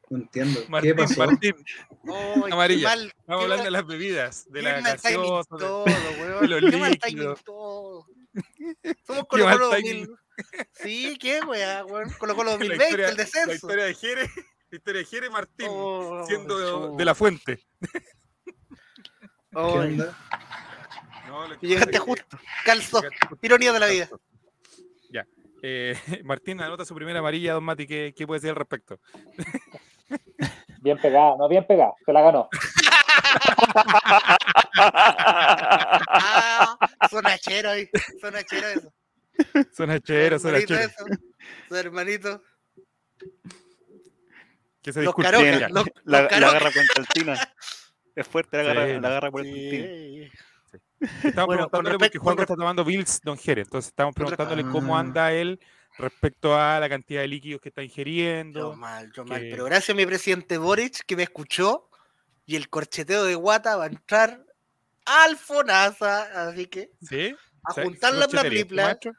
[0.10, 0.62] No entiendo.
[0.64, 1.26] ¿Qué Martín, pasó?
[1.26, 1.56] Martín.
[2.06, 2.88] Qué Amarilla.
[2.90, 5.56] mal, Estamos qué hablando de las bebidas, de la gaseosa.
[5.56, 8.06] de- todo, de los Qué mal timing todo.
[9.06, 10.06] Somos Colo Colo timing.
[10.06, 10.18] 2000.
[10.72, 12.10] Sí, qué weá, weón.
[12.20, 13.54] Colo Colo La 2020, historia, el la descenso.
[13.54, 14.22] historia de Jere,
[14.70, 17.66] la historia de Jere Martín, Oh, siendo de la fuente.
[21.62, 22.38] Llegaste justo.
[22.66, 23.02] Justo.
[23.42, 24.10] Ironía de la vida.
[25.12, 25.26] Ya.
[25.64, 27.88] Eh, Martín anota su primera amarilla, don Mati.
[27.88, 29.00] ¿Qué, qué puede decir al respecto?
[30.82, 32.50] Bien pegada, no bien pegada, se la ganó.
[36.10, 36.78] Ah,
[37.10, 37.90] sonachero ahí.
[38.22, 38.94] Sonachero eso.
[39.76, 40.92] Son hacheros, son Hermanito hacheros.
[40.92, 41.06] eso.
[41.70, 42.42] Su hermanito.
[44.82, 45.04] Que se
[45.70, 47.54] los- la, los la agarra con Altina.
[48.16, 49.00] Es fuerte la Sí, agarra, no.
[49.02, 50.32] la agarra por el Sí.
[51.00, 53.62] Estamos Bueno, preguntándole respecto- porque Juan está tomando Bills Don Jere.
[53.62, 55.02] Entonces estamos preguntándole cómo Ah.
[55.02, 55.60] anda él
[55.98, 58.76] respecto a la cantidad de líquidos que está Yo ingiriendo.
[58.76, 59.42] mal, yo mal.
[59.42, 61.90] Pero gracias a mi presidente Boric que me escuchó
[62.46, 64.46] y el corcheteo de Guata va a entrar
[65.06, 66.50] al FONASA.
[66.50, 67.36] Así que ¿Sí?
[67.64, 69.14] a ¿Se- juntar la maestro?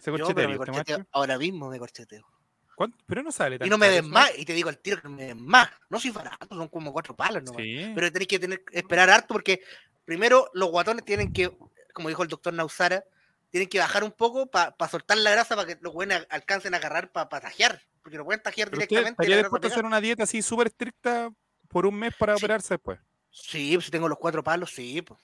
[0.00, 1.04] ¿Se Yo, este?
[1.12, 2.26] Ahora mismo me corcheteo.
[2.74, 2.96] ¿Cuánto?
[3.06, 4.30] Pero no sale tan Y no me eso, más.
[4.36, 5.68] Y te digo al tiro que no me den más.
[5.90, 7.62] No soy barato, son como cuatro palos nomás.
[7.62, 7.92] Sí.
[7.94, 9.60] Pero tenéis que tener, esperar harto porque
[10.04, 11.50] primero los guatones tienen que,
[11.92, 13.04] como dijo el doctor Nausara,
[13.52, 16.78] tienen que bajar un poco para soltar la grasa para que los buenos alcancen a
[16.78, 17.80] agarrar para tajear.
[18.02, 19.10] Porque no pueden tajear Pero directamente.
[19.10, 21.30] estaría dispuesto a hacer una dieta así súper estricta
[21.68, 22.42] por un mes para Sí.
[22.44, 22.98] operarse después.
[23.30, 25.02] Sí, pues si tengo los cuatro palos, sí.
[25.02, 25.20] pues.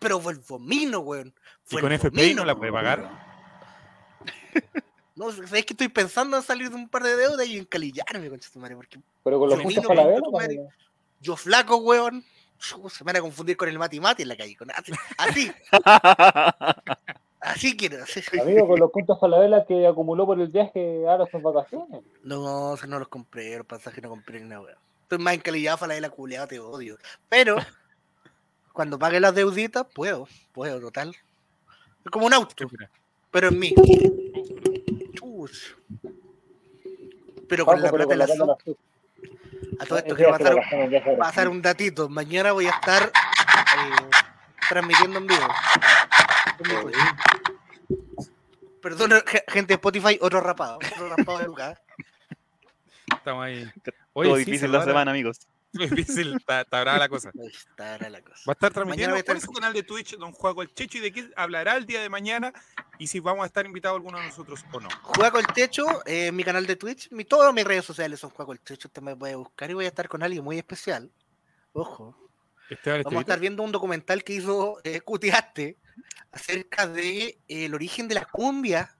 [0.00, 1.34] Pero fue el vomino, weón.
[1.70, 3.10] ¿Y con FPI no la puede pagar?
[5.16, 8.48] No, sabes que estoy pensando en salir de un par de deudas y encalillarme, concha
[8.50, 10.58] su madre, porque Pero con los vino, para la tu vela, madre.
[11.20, 12.24] yo flaco, weón.
[12.58, 14.56] Se me van a confundir con el Mati Mati en la calle.
[14.56, 15.52] con- así, así,
[17.44, 18.02] así quiero.
[18.02, 18.20] así.
[18.40, 22.02] amigo, con los puntos para la vela que acumuló por el viaje ahora son vacaciones.
[22.22, 24.78] No, no los compré, los pasajes no compré ni una weón.
[25.02, 26.96] Estoy más encalillado para la de la culeada, te odio.
[27.28, 27.56] Pero,
[28.72, 31.14] cuando pague las deuditas, puedo, puedo, total.
[32.04, 32.54] Es como un auto,
[33.30, 33.74] pero en mí.
[35.14, 35.76] Chus.
[37.48, 38.56] Pero con Paco, la plata de la la
[39.78, 40.56] a todo esto quiero pasar,
[41.18, 42.08] pasar un datito.
[42.08, 44.10] Mañana voy a estar eh,
[44.68, 45.48] transmitiendo en vivo.
[48.80, 50.76] Perdón, ge- gente de Spotify, otro rapado.
[50.76, 51.78] Otro rapado de Lucas.
[53.16, 53.70] Estamos ahí.
[54.12, 55.40] Todo sí, difícil se la semana, amigos.
[55.72, 57.32] Muy difícil, está, está brava la cosa.
[57.34, 58.36] Está era la cosa.
[58.46, 60.72] Va a estar transmitiendo voy a estar por su canal de Twitch, don Juaco el
[60.72, 62.52] Checho, y de qué hablará el día de mañana
[62.98, 64.88] y si vamos a estar invitados alguno de nosotros o no.
[65.02, 68.52] Juego el Techo, eh, mi canal de Twitch, mi, todas mis redes sociales son Juego
[68.52, 71.10] el Techo, usted me puede buscar y voy a estar con alguien muy especial.
[71.72, 72.16] Ojo,
[72.70, 75.76] Esteban vamos a estar viendo un documental que hizo eh, Cutiaste
[76.32, 78.96] acerca de eh, el origen de la cumbia,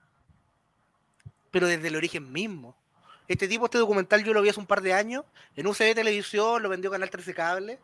[1.51, 2.77] pero desde el origen mismo.
[3.27, 5.25] Este tipo, este documental yo lo vi hace un par de años
[5.55, 7.79] en UCB Televisión, lo vendió Canal 13 Cable,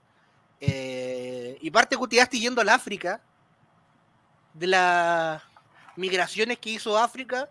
[0.60, 3.22] eh, y parte Cutiaste yendo al África,
[4.54, 5.42] de las
[5.96, 7.50] migraciones que hizo África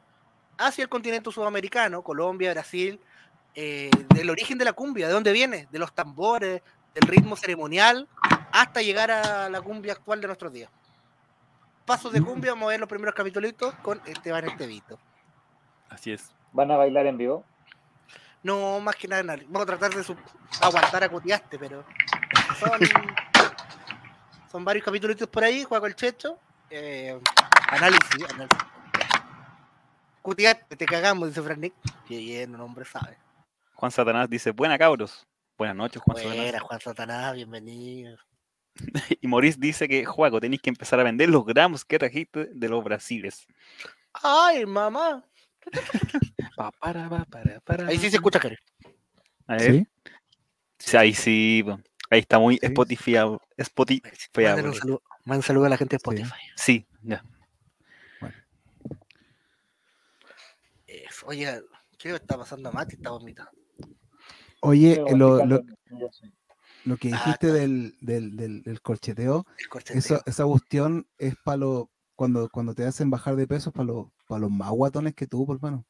[0.59, 3.01] hacia el continente sudamericano, Colombia, Brasil,
[3.55, 6.63] eh, del origen de la cumbia, de dónde viene, de los tambores,
[6.95, 8.09] del ritmo ceremonial,
[8.53, 10.71] hasta llegar a la cumbia actual de nuestros días.
[11.85, 13.53] Pasos de cumbia, vamos a ver los primeros capítulos
[13.83, 14.99] con Esteban Estevito.
[15.89, 16.33] Así es.
[16.53, 17.45] ¿Van a bailar en vivo?
[18.43, 19.43] No, más que nada, nada.
[19.47, 20.17] vamos a tratar de
[20.61, 21.85] aguantar a Cutiaste, pero
[22.59, 22.81] son,
[24.51, 26.39] son varios capítulos por ahí, juega con el Checho.
[26.71, 27.21] Eh,
[27.69, 28.59] análisis, análisis.
[30.23, 31.75] Cutiaste, te cagamos, dice Frank Nick.
[32.09, 33.17] Bien, un hombre sabe.
[33.75, 35.27] Juan Satanás dice, buena cabros.
[35.61, 36.63] Buenas noches, Juan Buena, Satanás.
[36.63, 38.17] Juan Satanás, bienvenido.
[39.21, 42.69] Y Maurice dice que, Juaco, tenéis que empezar a vender los gramos que trajiste de
[42.71, 43.47] los brasiles.
[44.15, 45.23] Ay, mamá.
[46.57, 48.57] Pa, para, pa, para, para, Ahí sí se escucha, Karen.
[49.49, 49.73] A ver.
[49.73, 49.87] ¿Sí?
[50.79, 51.63] Sí, Ahí sí,
[52.09, 52.61] ahí está muy Sí.
[52.63, 53.17] Spotify.
[53.59, 54.03] Spotify.
[54.65, 56.41] Un saludo, un saludo a la gente de Spotify.
[56.57, 57.23] Sí, ya.
[61.27, 61.63] Oye,
[61.99, 62.95] ¿qué está pasando a Mati?
[62.95, 63.60] Está vomitando.
[64.61, 65.63] Oye, eh, lo, lo-
[66.85, 69.99] lo que Ah, dijiste del, del, del, del corcheteo, El corcheteo.
[69.99, 71.85] eso, esa cuestión es para los.
[72.15, 75.47] Cuando, cuando te hacen bajar de peso, para los, para los más guatones que tú,
[75.47, 75.87] por hermano.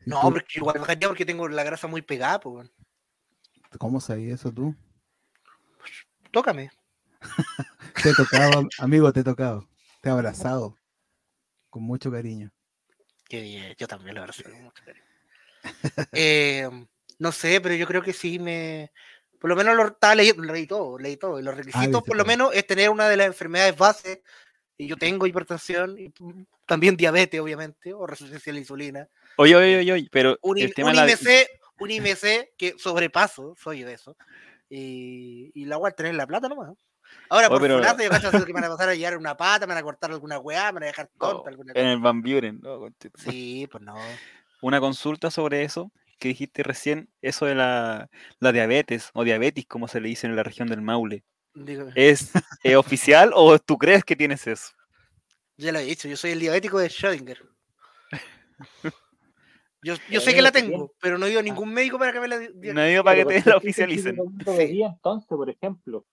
[0.00, 2.68] Si No, tú- porque igual bajaría porque tengo la grasa muy pegada, pues.
[3.78, 4.74] ¿Cómo sabías eso tú?
[6.32, 6.70] Tócame.
[8.02, 9.68] Te he tocado, amigo, te he tocado.
[10.00, 10.76] Te he abrazado.
[11.68, 12.50] Con mucho cariño.
[13.28, 15.04] Qué bien, yo también lo abrazo con mucho cariño.
[16.12, 16.68] Eh,
[17.20, 18.90] no sé, pero yo creo que sí me.
[19.38, 21.38] Por lo menos lo estaba leyendo, leí todo, leí todo.
[21.38, 24.22] Y los requisitos, viste por lo menos, es tener una de las enfermedades base.
[24.76, 29.08] Y yo tengo hipertensión, y mm, también diabetes, obviamente, o resistencia a la insulina.
[29.36, 31.46] Oye, oye, oye, oye, pero Un, el tema un la- IMC,
[31.78, 34.16] un IMC que sobrepaso, soy de eso.
[34.68, 36.70] Y, y la voy a tener la plata nomás.
[37.28, 39.36] Ahora, Oye, por pero- funazo, yo cacho que me van a pasar a llevar una
[39.36, 41.42] pata, me van a cortar alguna weá, me van a dejar tonta.
[41.44, 41.92] Oh, alguna en cosa.
[41.92, 42.60] el Van Buren.
[42.62, 42.88] no.
[43.16, 43.96] Sí, pues no.
[44.62, 45.90] Una consulta sobre eso
[46.20, 50.36] que dijiste recién, eso de la, la diabetes o diabetes, como se le dice en
[50.36, 51.24] la región del Maule.
[51.96, 52.30] ¿Es
[52.62, 54.72] eh, oficial o tú crees que tienes eso?
[55.56, 57.38] Ya lo he dicho, yo soy el diabético de Schrödinger.
[59.82, 62.20] Yo, yo sé que la tengo, pero no he ido a ningún médico para que
[62.20, 62.38] me la
[62.74, 64.14] No digo para que te ¿por la oficialicen.
[64.14, 66.06] de entonces, por ejemplo?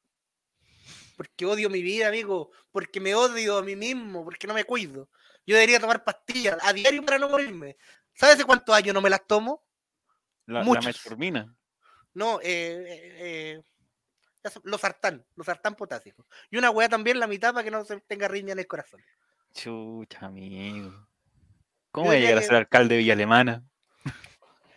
[1.18, 2.52] Porque odio mi vida, amigo.
[2.72, 5.10] Porque me odio a mí mismo, porque no me cuido.
[5.46, 7.76] Yo debería tomar pastillas a diario para no morirme.
[8.14, 9.67] ¿Sabes hace cuántos años no me las tomo?
[10.48, 11.56] La, metformina.
[12.14, 12.46] No, eh,
[12.88, 16.26] eh, eh, los sartán, los sartán potásicos.
[16.50, 19.02] Y una hueá también, la mitad, para que no se tenga arritmia en el corazón.
[19.54, 21.08] Chucha, amigo.
[21.92, 23.64] ¿Cómo voy a llegar a que- ser alcalde de Villa Alemana?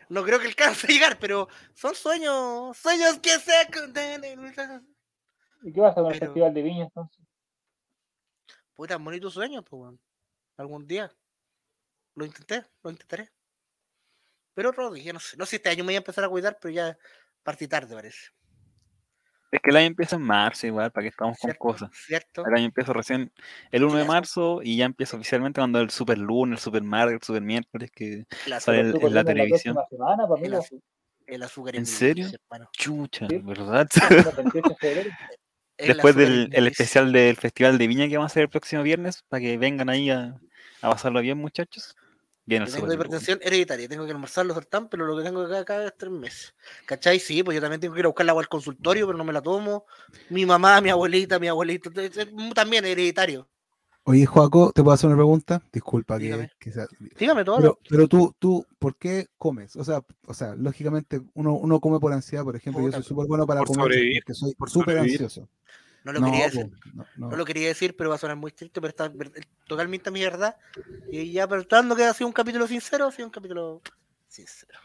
[0.09, 3.53] No creo que alcance a llegar, pero son sueños, sueños que se...
[5.63, 7.25] ¿Y qué vas a hacer con el Pero- Festival de Viña entonces?
[8.75, 10.01] Puta, bonito sueño, pues, weón.
[10.57, 11.15] Algún día.
[12.17, 13.31] Lo intenté, lo intentaré.
[14.55, 15.37] Pero otro día, no sé.
[15.37, 16.97] No sé este año me voy a empezar a cuidar, pero ya
[17.43, 18.31] partí tarde, parece.
[19.53, 21.91] Es que el año empieza en marzo igual, para que estamos con cosas.
[21.93, 22.47] ¿Cierto?
[22.47, 23.33] El año empieza recién
[23.73, 26.83] el 1 de Ya marzo y ya empieza oficialmente cuando el super lunes, el super
[26.85, 28.27] martes, el super miércoles, que
[28.61, 29.77] sale en, la televisión.
[29.91, 30.71] semana, pues,
[31.27, 32.29] el azúcar ¿En serio?
[32.29, 32.71] hermano.
[32.73, 33.39] Chucha, Sí.
[33.39, 33.89] ¿verdad?
[34.11, 35.11] El 28 de febrero.
[35.77, 38.83] El Después del el especial del Festival de Viña que vamos a hacer el próximo
[38.83, 40.39] viernes, para que vengan ahí a,
[40.83, 41.97] a pasarlo bien, muchachos.
[42.51, 45.65] Bien, tengo super hipertensión hereditaria, tengo que almorzar los sartán, pero lo que tengo acá
[45.65, 46.53] cada es tres meses.
[46.85, 47.21] ¿Cachai?
[47.21, 49.23] Sí, pues yo también tengo que ir a buscar el agua al consultorio, pero no
[49.23, 49.87] me la tomo.
[50.31, 51.93] Mi mamá, mi abuelita, mi abuelito,
[52.53, 53.49] también hereditario.
[54.03, 55.63] Oye, Joaco, ¿te puedo hacer una pregunta?
[55.73, 56.51] Disculpa que, Dígame.
[56.59, 57.59] que sea- Dígame todo.
[57.59, 59.77] Pero, pero tú, tú, ¿por qué comes?
[59.77, 63.29] O sea, o sea, lógicamente uno, uno come por ansiedad, por ejemplo, yo soy súper
[63.29, 65.49] bueno para por comer sobrevivir, porque soy por súper ansioso.
[66.05, 66.71] No lo No, quería decir.
[66.95, 67.31] no, no.
[67.31, 69.33] No lo quería decir, pero va a sonar muy triste, pero está ver-
[69.67, 70.57] totalmente a mi verdad.
[71.11, 73.83] Y ya, pero tratando que ha sido un capítulo sincero, ha sido un capítulo
[74.29, 74.79] sincero.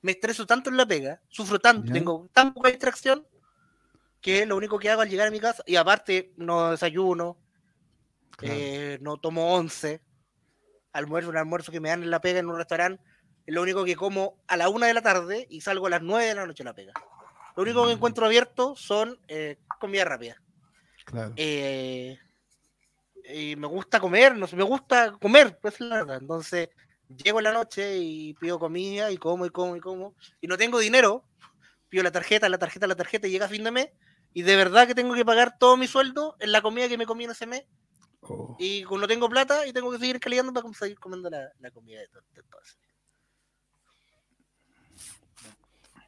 [0.00, 1.92] Me estreso tanto en la pega, sufro tanto, Ya.
[1.92, 3.26] tengo tan poca distracción,
[4.20, 7.38] que lo único que hago al llegar a mi casa, y aparte no desayuno,
[8.36, 8.54] Claro.
[8.56, 10.00] eh, no tomo once,
[10.92, 13.02] almuerzo, un almuerzo que me dan en la pega en un restaurante,
[13.46, 16.02] es lo único que como a la una de la tarde y salgo a las
[16.02, 16.92] nueve de la noche a la pega.
[17.58, 20.40] Lo único que encuentro abierto son eh, comida rápida.
[21.04, 21.32] Claro.
[21.34, 22.16] Eh,
[23.34, 26.18] y me gusta comer, no sé, me gusta comer, pues es la verdad.
[26.20, 26.68] Entonces,
[27.08, 30.14] llego en la noche y pido comida y como y como y como.
[30.40, 31.24] Y no tengo dinero,
[31.88, 33.88] pido la tarjeta, la tarjeta, la tarjeta y llega a fin de mes.
[34.32, 37.06] Y de verdad que tengo que pagar todo mi sueldo en la comida que me
[37.06, 37.64] comí en ese mes.
[38.20, 38.54] Oh.
[38.60, 41.98] Y no tengo plata y tengo que seguir calidando para seguir comiendo la, la comida
[41.98, 42.88] de todo, de todo ese mes.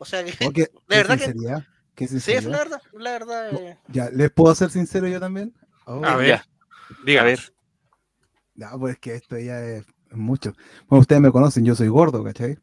[0.00, 3.54] O sea que, Oh, ¿qué- qué verdad que- sí, es la verdad, la verdad.
[3.54, 5.54] eh, Ya, ¿les puedo ser sincero yo también?
[5.84, 6.40] Oh, A ver,
[7.04, 7.20] diga.
[7.20, 7.38] A ver,
[8.54, 10.54] No, pues es que esto ya es, mucho.
[10.88, 12.58] Bueno, ustedes me conocen, yo soy gordo, ¿cachai?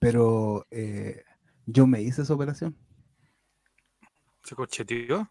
[0.00, 1.22] Pero eh,
[1.66, 2.76] yo me hice esa operación.
[4.42, 5.30] ¿Se corcheteó?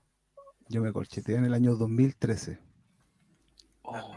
[0.70, 2.60] Yo me corcheteé en el año 2013.
[3.84, 4.16] Oh,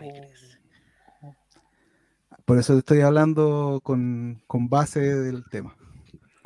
[2.44, 5.76] Por eso estoy hablando con, con base del tema.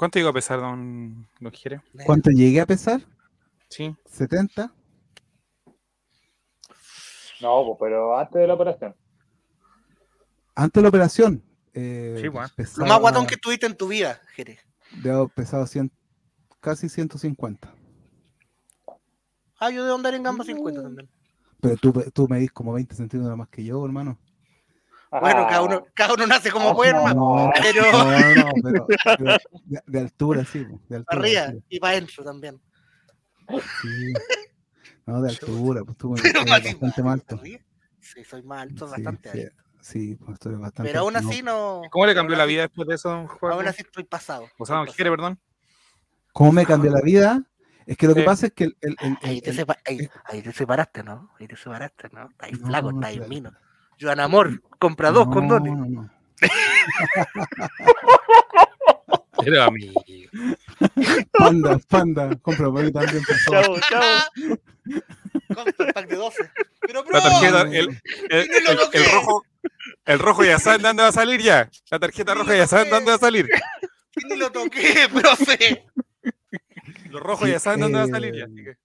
[0.03, 1.81] ¿Cuánto llegó a pesar, don, don Jere?
[2.05, 3.01] ¿Cuánto llegué a pesar?
[3.69, 3.95] Sí.
[4.13, 4.73] ¿70?
[7.41, 8.97] No, pues, pero antes de la operación.
[10.57, 11.45] Antes de la operación.
[11.73, 12.49] eh, Sí, bueno.
[12.49, 14.59] Lo pesaba- más guatón que tuviste en tu vida, Jerez.
[15.05, 15.93] debo haber pesado 100
[16.61, 17.73] casi 150.
[19.61, 21.09] Ah, yo debo andar en gamba 50 también.
[21.61, 24.19] Pero tú, tú medís como 20 centímetros más que yo, hermano.
[25.21, 27.21] Bueno, Ah, cada uno, cada uno nace como Oh, puede, no, hermano.
[27.21, 28.87] No, Pero no, no, pero,
[29.19, 30.65] pero de, de altura, sí.
[30.89, 32.61] De altura, para arriba sí, y para adentro también.
[33.83, 34.15] sí.
[35.05, 37.41] No, de altura, pues tú Pero bastante más alto.
[38.01, 39.63] Sí, soy más alto, Sí, bastante sí, alto.
[39.83, 41.83] sí, pues eres bastante Pero aún alto, así no.
[41.91, 43.53] ¿Cómo le cambió la vida después de eso, Juan?
[43.53, 44.49] Aún así estoy pasado.
[44.59, 45.17] O sea, estoy Jere, pasado.
[45.37, 45.41] perdón.
[46.33, 47.43] ¿Cómo me cambió la vida?
[47.85, 48.27] Es que lo que Sí.
[48.27, 51.31] pasa es que el, el- el- Ahí te, el- sepa- ahí, ahí te separaste, ¿no?
[51.39, 52.31] Ahí te separaste, ¿no?
[52.31, 53.29] Está ahí No, flaco, no, está ahí claro.
[53.29, 53.53] mino.
[54.03, 55.73] Joan Amor, compra dos no, condones.
[55.73, 56.11] no, no.
[59.45, 60.03] Era amigo.
[61.33, 63.81] Panda, panda, compra para mí también, por favor.
[63.89, 64.59] Chao, chao.
[65.55, 66.51] Compra el pack de 12.
[66.81, 68.01] Pero, bro, La tarjeta, el, el,
[68.31, 69.45] el- el rojo,
[70.05, 71.71] el rojo ya saben dónde va a salir ya.
[71.91, 73.49] La tarjeta roja ya saben dónde va a salir.
[74.29, 75.87] ni lo toqué, profe.
[77.11, 78.45] Los rojos ya saben dónde va a salir ya.
[78.45, 78.77] así que-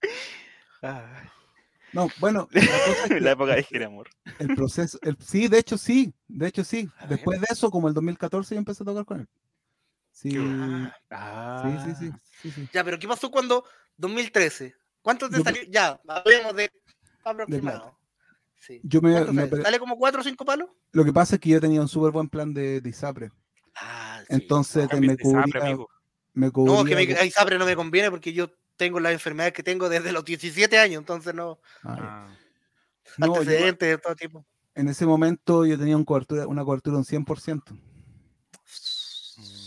[1.92, 4.08] No, bueno, la cosa es que La época de Jere, amor.
[4.38, 6.88] el proceso, el, sí, de hecho sí, de hecho sí.
[6.98, 7.10] A ver.
[7.16, 9.28] Después de eso, como el 2014, yo empecé a tocar con él.
[10.12, 10.36] Sí,
[11.10, 12.12] Ah, sí, sí, sí,
[12.42, 12.68] sí, sí.
[12.72, 13.64] Ya, pero ¿qué pasó cuando
[13.96, 14.74] 2013?
[15.02, 15.62] ¿Cuánto te Yo- salió?
[15.68, 16.70] Ya, hablemos de
[17.24, 17.96] aproximado.
[18.60, 18.80] Sí.
[18.82, 19.52] Yo me, ¿Cuánto me sale?
[19.52, 20.68] operé- ¿Sale como 4 o 5 palos?
[20.92, 23.30] lo que pasa es que yo tenía un súper buen plan de, de ISAPRE.
[23.76, 24.34] Ah, sí.
[24.34, 25.88] Entonces te- Cambien me cubría, amigo.
[26.34, 29.12] me cubría No, que me, con- a Isapre no me conviene porque yo tengo las
[29.12, 31.58] enfermedades que tengo desde los 17 años, entonces no.
[31.82, 32.26] Ah.
[32.30, 32.36] Ah,
[33.18, 34.46] No, yo- antecedentes de todo tipo.
[34.74, 37.62] en ese momento yo tenía un cobertura, una cobertura de un 100%.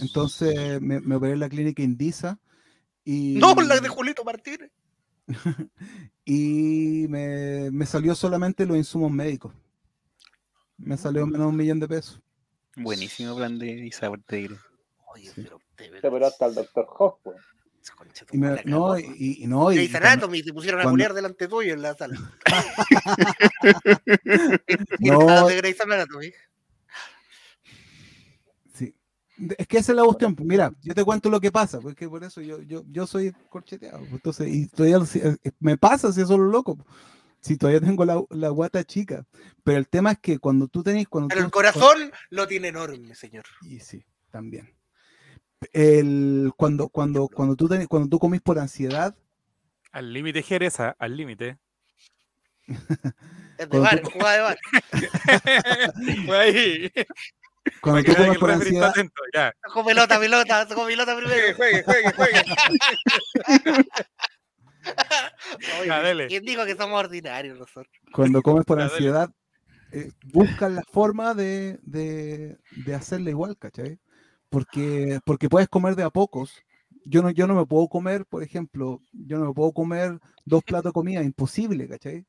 [0.02, 2.40] Entonces me, me operé en la clínica Indisa
[3.04, 4.72] y, No, la de Julito Martínez.
[6.26, 9.54] y me, me salió solamente los insumos médicos.
[10.78, 12.20] Me salió menos de un millón de pesos.
[12.76, 14.24] Buenísimo plan de Isabel.
[15.14, 15.44] Oye, Sí.
[15.44, 15.60] pero
[16.02, 17.38] te operó hasta el doctor Hoff, pues.
[17.38, 17.61] Concha tu
[18.32, 21.74] Y me- no, y, y- no, y- Anatomy, te pusieron a cuando- culiar delante tuyo
[21.74, 22.18] en la sala.
[25.00, 25.20] No.
[25.20, 25.48] no.
[25.48, 26.32] de Grey's Anatomy.
[28.74, 28.96] Sí.
[29.38, 30.36] De- Es que esa es la cuestión.
[30.36, 33.32] pues, Mira, yo te cuento lo que pasa, porque por eso yo, yo, yo soy
[33.50, 34.00] corcheteado.
[34.00, 36.76] pues, Entonces, y todavía si- eh, me pasa si eso es lo loco.
[36.78, 36.88] pues,
[37.42, 39.26] Si todavía tengo la, la guata chica.
[39.64, 41.08] Pero el tema es que cuando tú tenés.
[41.08, 43.46] Cuando Pero tú- el corazón lo tiene enorme, señor.
[43.64, 44.72] Y sí, también.
[45.74, 49.16] El, cuando, cuando, cuando, tú tenés, cuando tú comís por ansiedad,
[49.92, 51.58] Al límite, Jerez, a- al límite.
[52.68, 52.78] Es
[53.58, 54.58] de Cuando bar, tú- de bar.
[56.26, 56.92] Fue ahí.
[57.82, 59.22] cuando tú comes por ansiedad, atento.
[59.34, 59.54] Ya.
[59.86, 61.56] Pelota, pelota, sacó pelota primero.
[61.56, 63.86] Juegue, juegue, juegue, juegue.
[65.80, 66.28] Oye, Ya, dele.
[66.28, 67.88] ¿Quién dijo que somos ordinarios nosotros?
[68.14, 69.30] cuando comes por Ya, ansiedad,
[69.92, 74.00] eh, buscas la forma de, de, de hacerle igual, ¿cachai?
[74.52, 76.54] Porque, porque puedes comer de a pocos.
[77.06, 80.62] Yo no, yo no me puedo comer, por ejemplo, yo no me puedo comer dos
[80.64, 82.26] platos de comida, imposible, ¿cachai?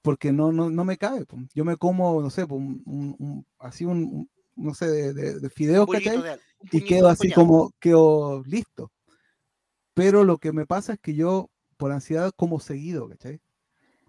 [0.00, 1.26] Porque no, no, no me cabe.
[1.26, 1.36] po.
[1.54, 5.40] Yo me como, no sé, po, un- un- un- así un, no sé, de, de,
[5.40, 6.22] de fideos, ¿cachai?
[6.22, 6.38] de
[6.70, 7.42] y quedo así puñado.
[7.42, 8.92] como, quedo listo.
[9.94, 13.40] Pero lo que me pasa es que yo, por ansiedad, como seguido, ¿cachai?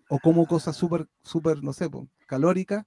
[0.10, 2.86] O como cosas súper, súper, no sé, po, calóricas.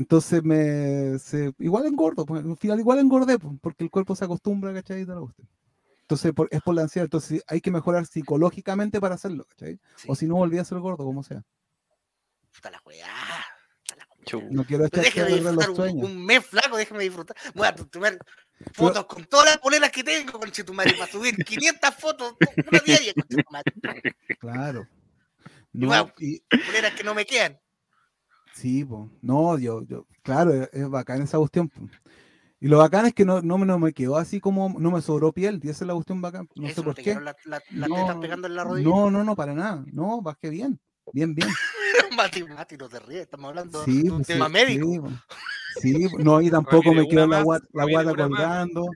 [0.00, 4.24] Entonces me, se, igual engordo, pues, al final igual engordé, po, porque el cuerpo se
[4.24, 5.02] acostumbra, ¿cachai?
[5.02, 9.78] Entonces por- es por la ansiedad, entonces hay que mejorar psicológicamente para hacerlo, ¿cachai?
[9.96, 11.42] Sí, O si no, volví a ser gordo, como sea.
[12.54, 13.12] puta la weá.
[14.50, 17.36] No quiero Pero a déjame disfrutar un, un mes flaco, déjame disfrutar.
[17.54, 18.16] Voy a tomar
[18.72, 22.36] fotos con todas las poleras que tengo, conchetumare, para subir 500 fotos,
[22.66, 23.70] una diaria, conchetumare.
[24.38, 24.88] Claro.
[25.74, 27.60] Y No, bueno, y, Poleras que no me quedan.
[28.54, 29.10] Sí, po.
[29.22, 31.68] no, yo, yo, claro, es, es bacán esa cuestión.
[31.68, 31.80] po.
[32.62, 35.00] Y lo bacán es que no, no, me- no me quedó así como, no me
[35.00, 36.48] sobró piel, y esa es la cuestión bacán.
[36.54, 37.14] No Eso sé por qué.
[37.14, 37.34] la,
[37.70, 38.88] No, tetas pegando en la rodilla.
[38.88, 39.82] No, no, no, para nada.
[39.92, 40.78] No, bajé bien.
[41.12, 41.48] Bien, bien.
[42.16, 45.08] Mati, Mati, no te ríes, estamos hablando Sí, de un pues, sí, tema médico.
[45.80, 45.92] Sí.
[45.94, 46.18] Sí, po.
[46.18, 48.86] no, y tampoco me quedó la, guata, la guata colgando.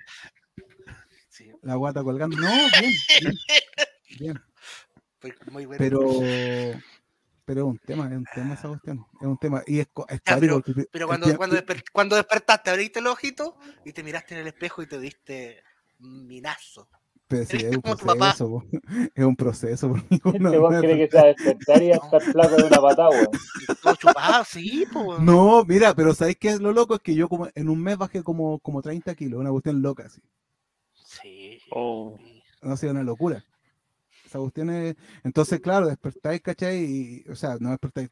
[1.63, 2.37] La guata colgando.
[2.37, 2.49] No,
[2.81, 3.35] bien,
[4.21, 4.43] bien.
[5.51, 5.79] muy bueno.
[5.79, 6.01] Pero,
[7.45, 9.05] pero es un tema, es un tema esa cuestión.
[9.21, 9.63] Es un tema.
[9.67, 13.07] Y es, es Ya, pero, el- pero cuando, tema- cuando, desper- cuando despertaste, abriste el
[13.07, 15.63] ojito y te miraste en el espejo y te diste
[15.99, 16.89] minazo.
[17.29, 18.19] pero sí, ¿viste es un como tu papá?
[18.37, 18.65] proceso, po.
[19.15, 19.89] es un proceso.
[19.89, 21.95] por mí, Este no- weón no es cree que se va a despertar y a
[21.97, 23.29] estar flaco de una patada, weón.
[23.83, 25.21] Todo chupado, sí, pues.
[25.21, 26.95] No, mira, pero ¿sabéis qué es lo loco?
[26.95, 30.05] Es que yo como en un mes bajé como, como 30 kilos, una cuestión loca
[30.07, 30.21] así.
[30.95, 31.59] Sí.
[31.71, 32.17] Oh.
[32.63, 33.45] No ha sido una locura.
[34.35, 34.97] Esa cuestión es...
[35.23, 36.85] Entonces, claro, despertáis, ¿cachai?
[36.85, 38.11] Y, o sea, no despertáis,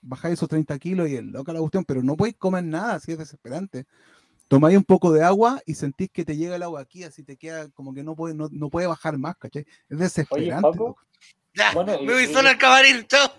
[0.00, 3.12] bajáis esos 30 kilos y es loca la cuestión, pero no podéis comer nada, así
[3.12, 3.86] es desesperante.
[4.48, 7.36] Tomáis un poco de agua y sentís que te llega el agua aquí, así te
[7.36, 9.64] queda como que no puede, no, no puede bajar más, ¿cachai?
[9.88, 10.60] Es desesperante.
[10.60, 10.98] Paco, loco.
[11.54, 13.32] Ya, Bueno, y- me voy solo al camarín, chao.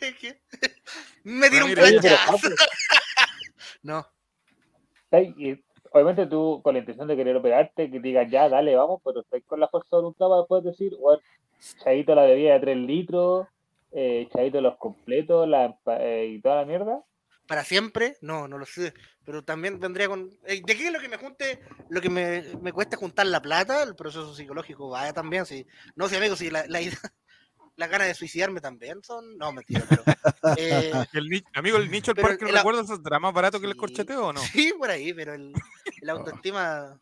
[1.22, 2.48] me tiro un planchazo.
[3.84, 4.06] No.
[5.92, 9.44] Obviamente tú con la intención de querer operarte, que digas ya, dale, vamos, pero estáis
[9.46, 11.22] con la fuerza de voluntad para después decir, bueno,
[11.84, 13.46] Chadito la bebida de 3 litros,
[13.92, 17.04] eh, Chadito los completos la, empa- eh, y toda la mierda.
[17.46, 18.94] para siempre, no, no lo sé.
[19.24, 20.30] Pero también vendría con.
[20.46, 21.60] eh, ¿De qué es lo que me junte?
[21.90, 25.44] Lo que me, me cuesta juntar la plata, el proceso psicológico vaya también.
[25.46, 25.64] Sí.
[25.94, 26.98] No sé, amigo, si la, la idea-
[27.76, 29.36] las ganas de suicidarme también son.
[29.38, 30.02] No, mentira, pero.
[30.56, 32.86] eh, El amigo, el nicho del parque, ¿no el- recuerdas?
[32.88, 33.78] ¿Será más barato que el Sí.
[33.78, 34.40] corcheteo o no?
[34.40, 35.52] sí, por ahí, pero el,
[36.02, 36.98] el autoestima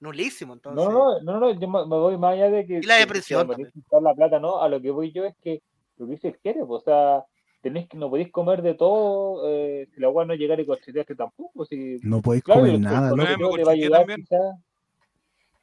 [0.00, 0.84] nulísimo, entonces.
[0.84, 2.78] No, no, no, no, yo me voy más allá de que.
[2.78, 3.64] Y la que- depresión que
[4.00, 4.60] la plata, ¿no?
[4.62, 5.62] A lo que voy yo es que
[5.98, 7.24] lo que dice quiere, pues, o sea,
[7.62, 11.14] tenéis que, no podéis comer de todo, eh, si la agua no llegar y corcheteaste
[11.14, 11.98] tampoco, si.
[12.02, 14.54] No podéis Claro, comer nada, corcheteo te va a ayudar quizás.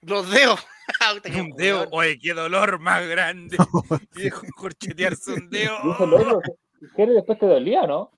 [0.02, 0.66] Los dedos.
[1.02, 3.58] Ah, Un dedo, oye, qué dolor más grande.
[4.16, 5.76] Viejo, corchetearse un dedo.
[6.80, 8.12] Y que- después te dolía, ¿no?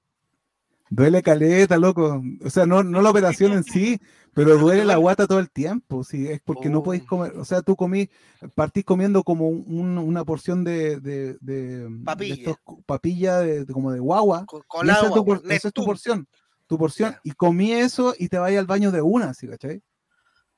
[0.90, 2.22] Duele caleta, loco.
[2.44, 4.00] O sea, no, no la operación en sí,
[4.34, 6.04] pero duele la guata todo el tiempo.
[6.04, 7.08] Sí, es porque no podéis Oh.
[7.08, 7.34] comer.
[7.38, 8.10] O sea, tú comí,
[8.56, 12.34] partís comiendo como un- una porción de, de, de- de Papilla.
[12.36, 14.46] estos cu- papilla de, de- como de guagua.
[14.46, 16.28] Con, y con esa, es agua, tu, por- weón, esa es tu porción.
[16.68, 17.12] Tu porción.
[17.12, 17.22] Ya.
[17.24, 19.82] Y comí eso y te vas al baño de una, ¿sí, cachai?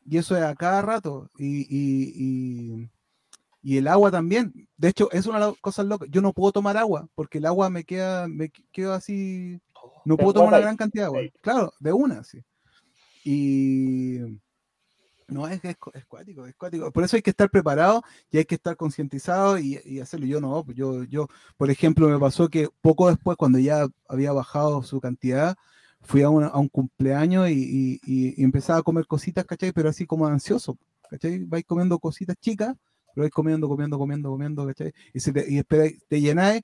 [0.05, 1.29] Y eso es a cada rato.
[1.37, 2.89] Y, y, y,
[3.63, 4.67] y el agua también.
[4.77, 6.09] De hecho, es una de las cosas locas.
[6.11, 9.59] Yo no puedo tomar agua porque el agua me queda, me quedo así.
[10.05, 11.21] No Te puedo tomar una gran cantidad de agua.
[11.41, 12.43] Claro, de una, sí.
[13.23, 14.41] Y
[15.27, 16.91] no, es, es, es cuático, es cuático.
[16.91, 20.25] Por eso hay que estar preparado y hay que estar concientizado y, y hacerlo.
[20.25, 21.27] Yo no, pues yo, yo,
[21.57, 25.55] por ejemplo, me pasó que poco después, cuando ya había bajado su cantidad,
[26.01, 29.71] fui a, una- a un cumpleaños y, y- y- empezaba a comer cositas, ¿cachai?
[29.71, 30.77] Pero así como ansioso,
[31.09, 31.39] ¿cachai?
[31.45, 32.75] Vais comiendo cositas chicas,
[33.13, 34.91] pero vais comiendo, comiendo, comiendo, comiendo, ¿cachai?
[35.13, 36.61] Y, se te, y espera, te llenáis,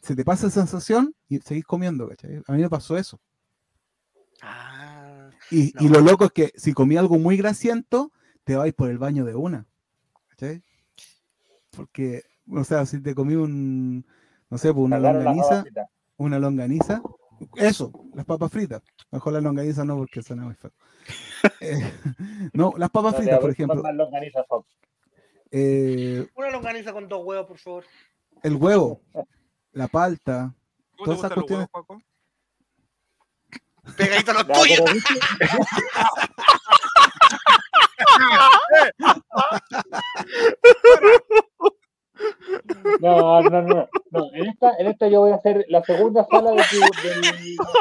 [0.00, 2.42] se te pasa esa sensación y seguís comiendo, ¿cachai?
[2.46, 3.20] A mí me pasó eso.
[4.42, 8.12] Ah, Y, y lo loco es que si comí algo muy grasiento,
[8.44, 9.66] te vais por el baño de una.
[10.28, 10.62] ¿Cachai?
[11.76, 14.06] Porque, o sea, si te comí un,
[14.50, 15.64] no sé, pues una longaniza,
[16.16, 17.02] una longaniza,
[17.56, 18.82] eso, las papas fritas.
[19.10, 20.72] Mejor las longanizas no, porque suena muy feo.
[21.60, 21.92] Eh,
[22.52, 23.82] no, las papas No fritas, por ejemplo.
[23.92, 24.68] longaniza, Fox.
[25.52, 27.84] eh, una longaniza con dos huevos, por favor.
[28.42, 29.00] el huevo,
[29.78, 30.54] la palta,
[30.96, 31.72] ¿Cómo te todas esas gustan los huevos, cuestiones.
[31.72, 32.02] Paco?
[33.96, 34.80] Pegadito a los tuyos.
[43.00, 44.30] No, no, no, no.
[44.34, 47.32] En esta, en esta yo voy a hacer la segunda sala de tu, del- la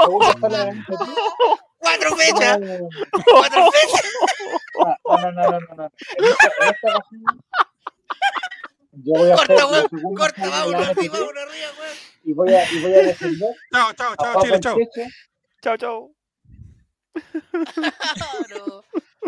[0.06, 1.15] segunda sala de iniciativa.
[1.80, 2.60] Cuatro fechas.
[3.26, 4.11] Cuatro fechas.
[5.06, 5.91] no, no, no, no, no, no.
[6.18, 7.24] En esta, en esta ocasión,
[9.03, 9.90] yo voy a hacer Corta, la weón.
[9.90, 11.98] segunda Corta, vámonos la arriba, vámonos arriba, weón.
[12.24, 14.78] y voy a, y voy a defender Chao, chao, chao, Chile, chao.
[15.64, 16.11] Chao, chao.
[18.49, 18.86] No.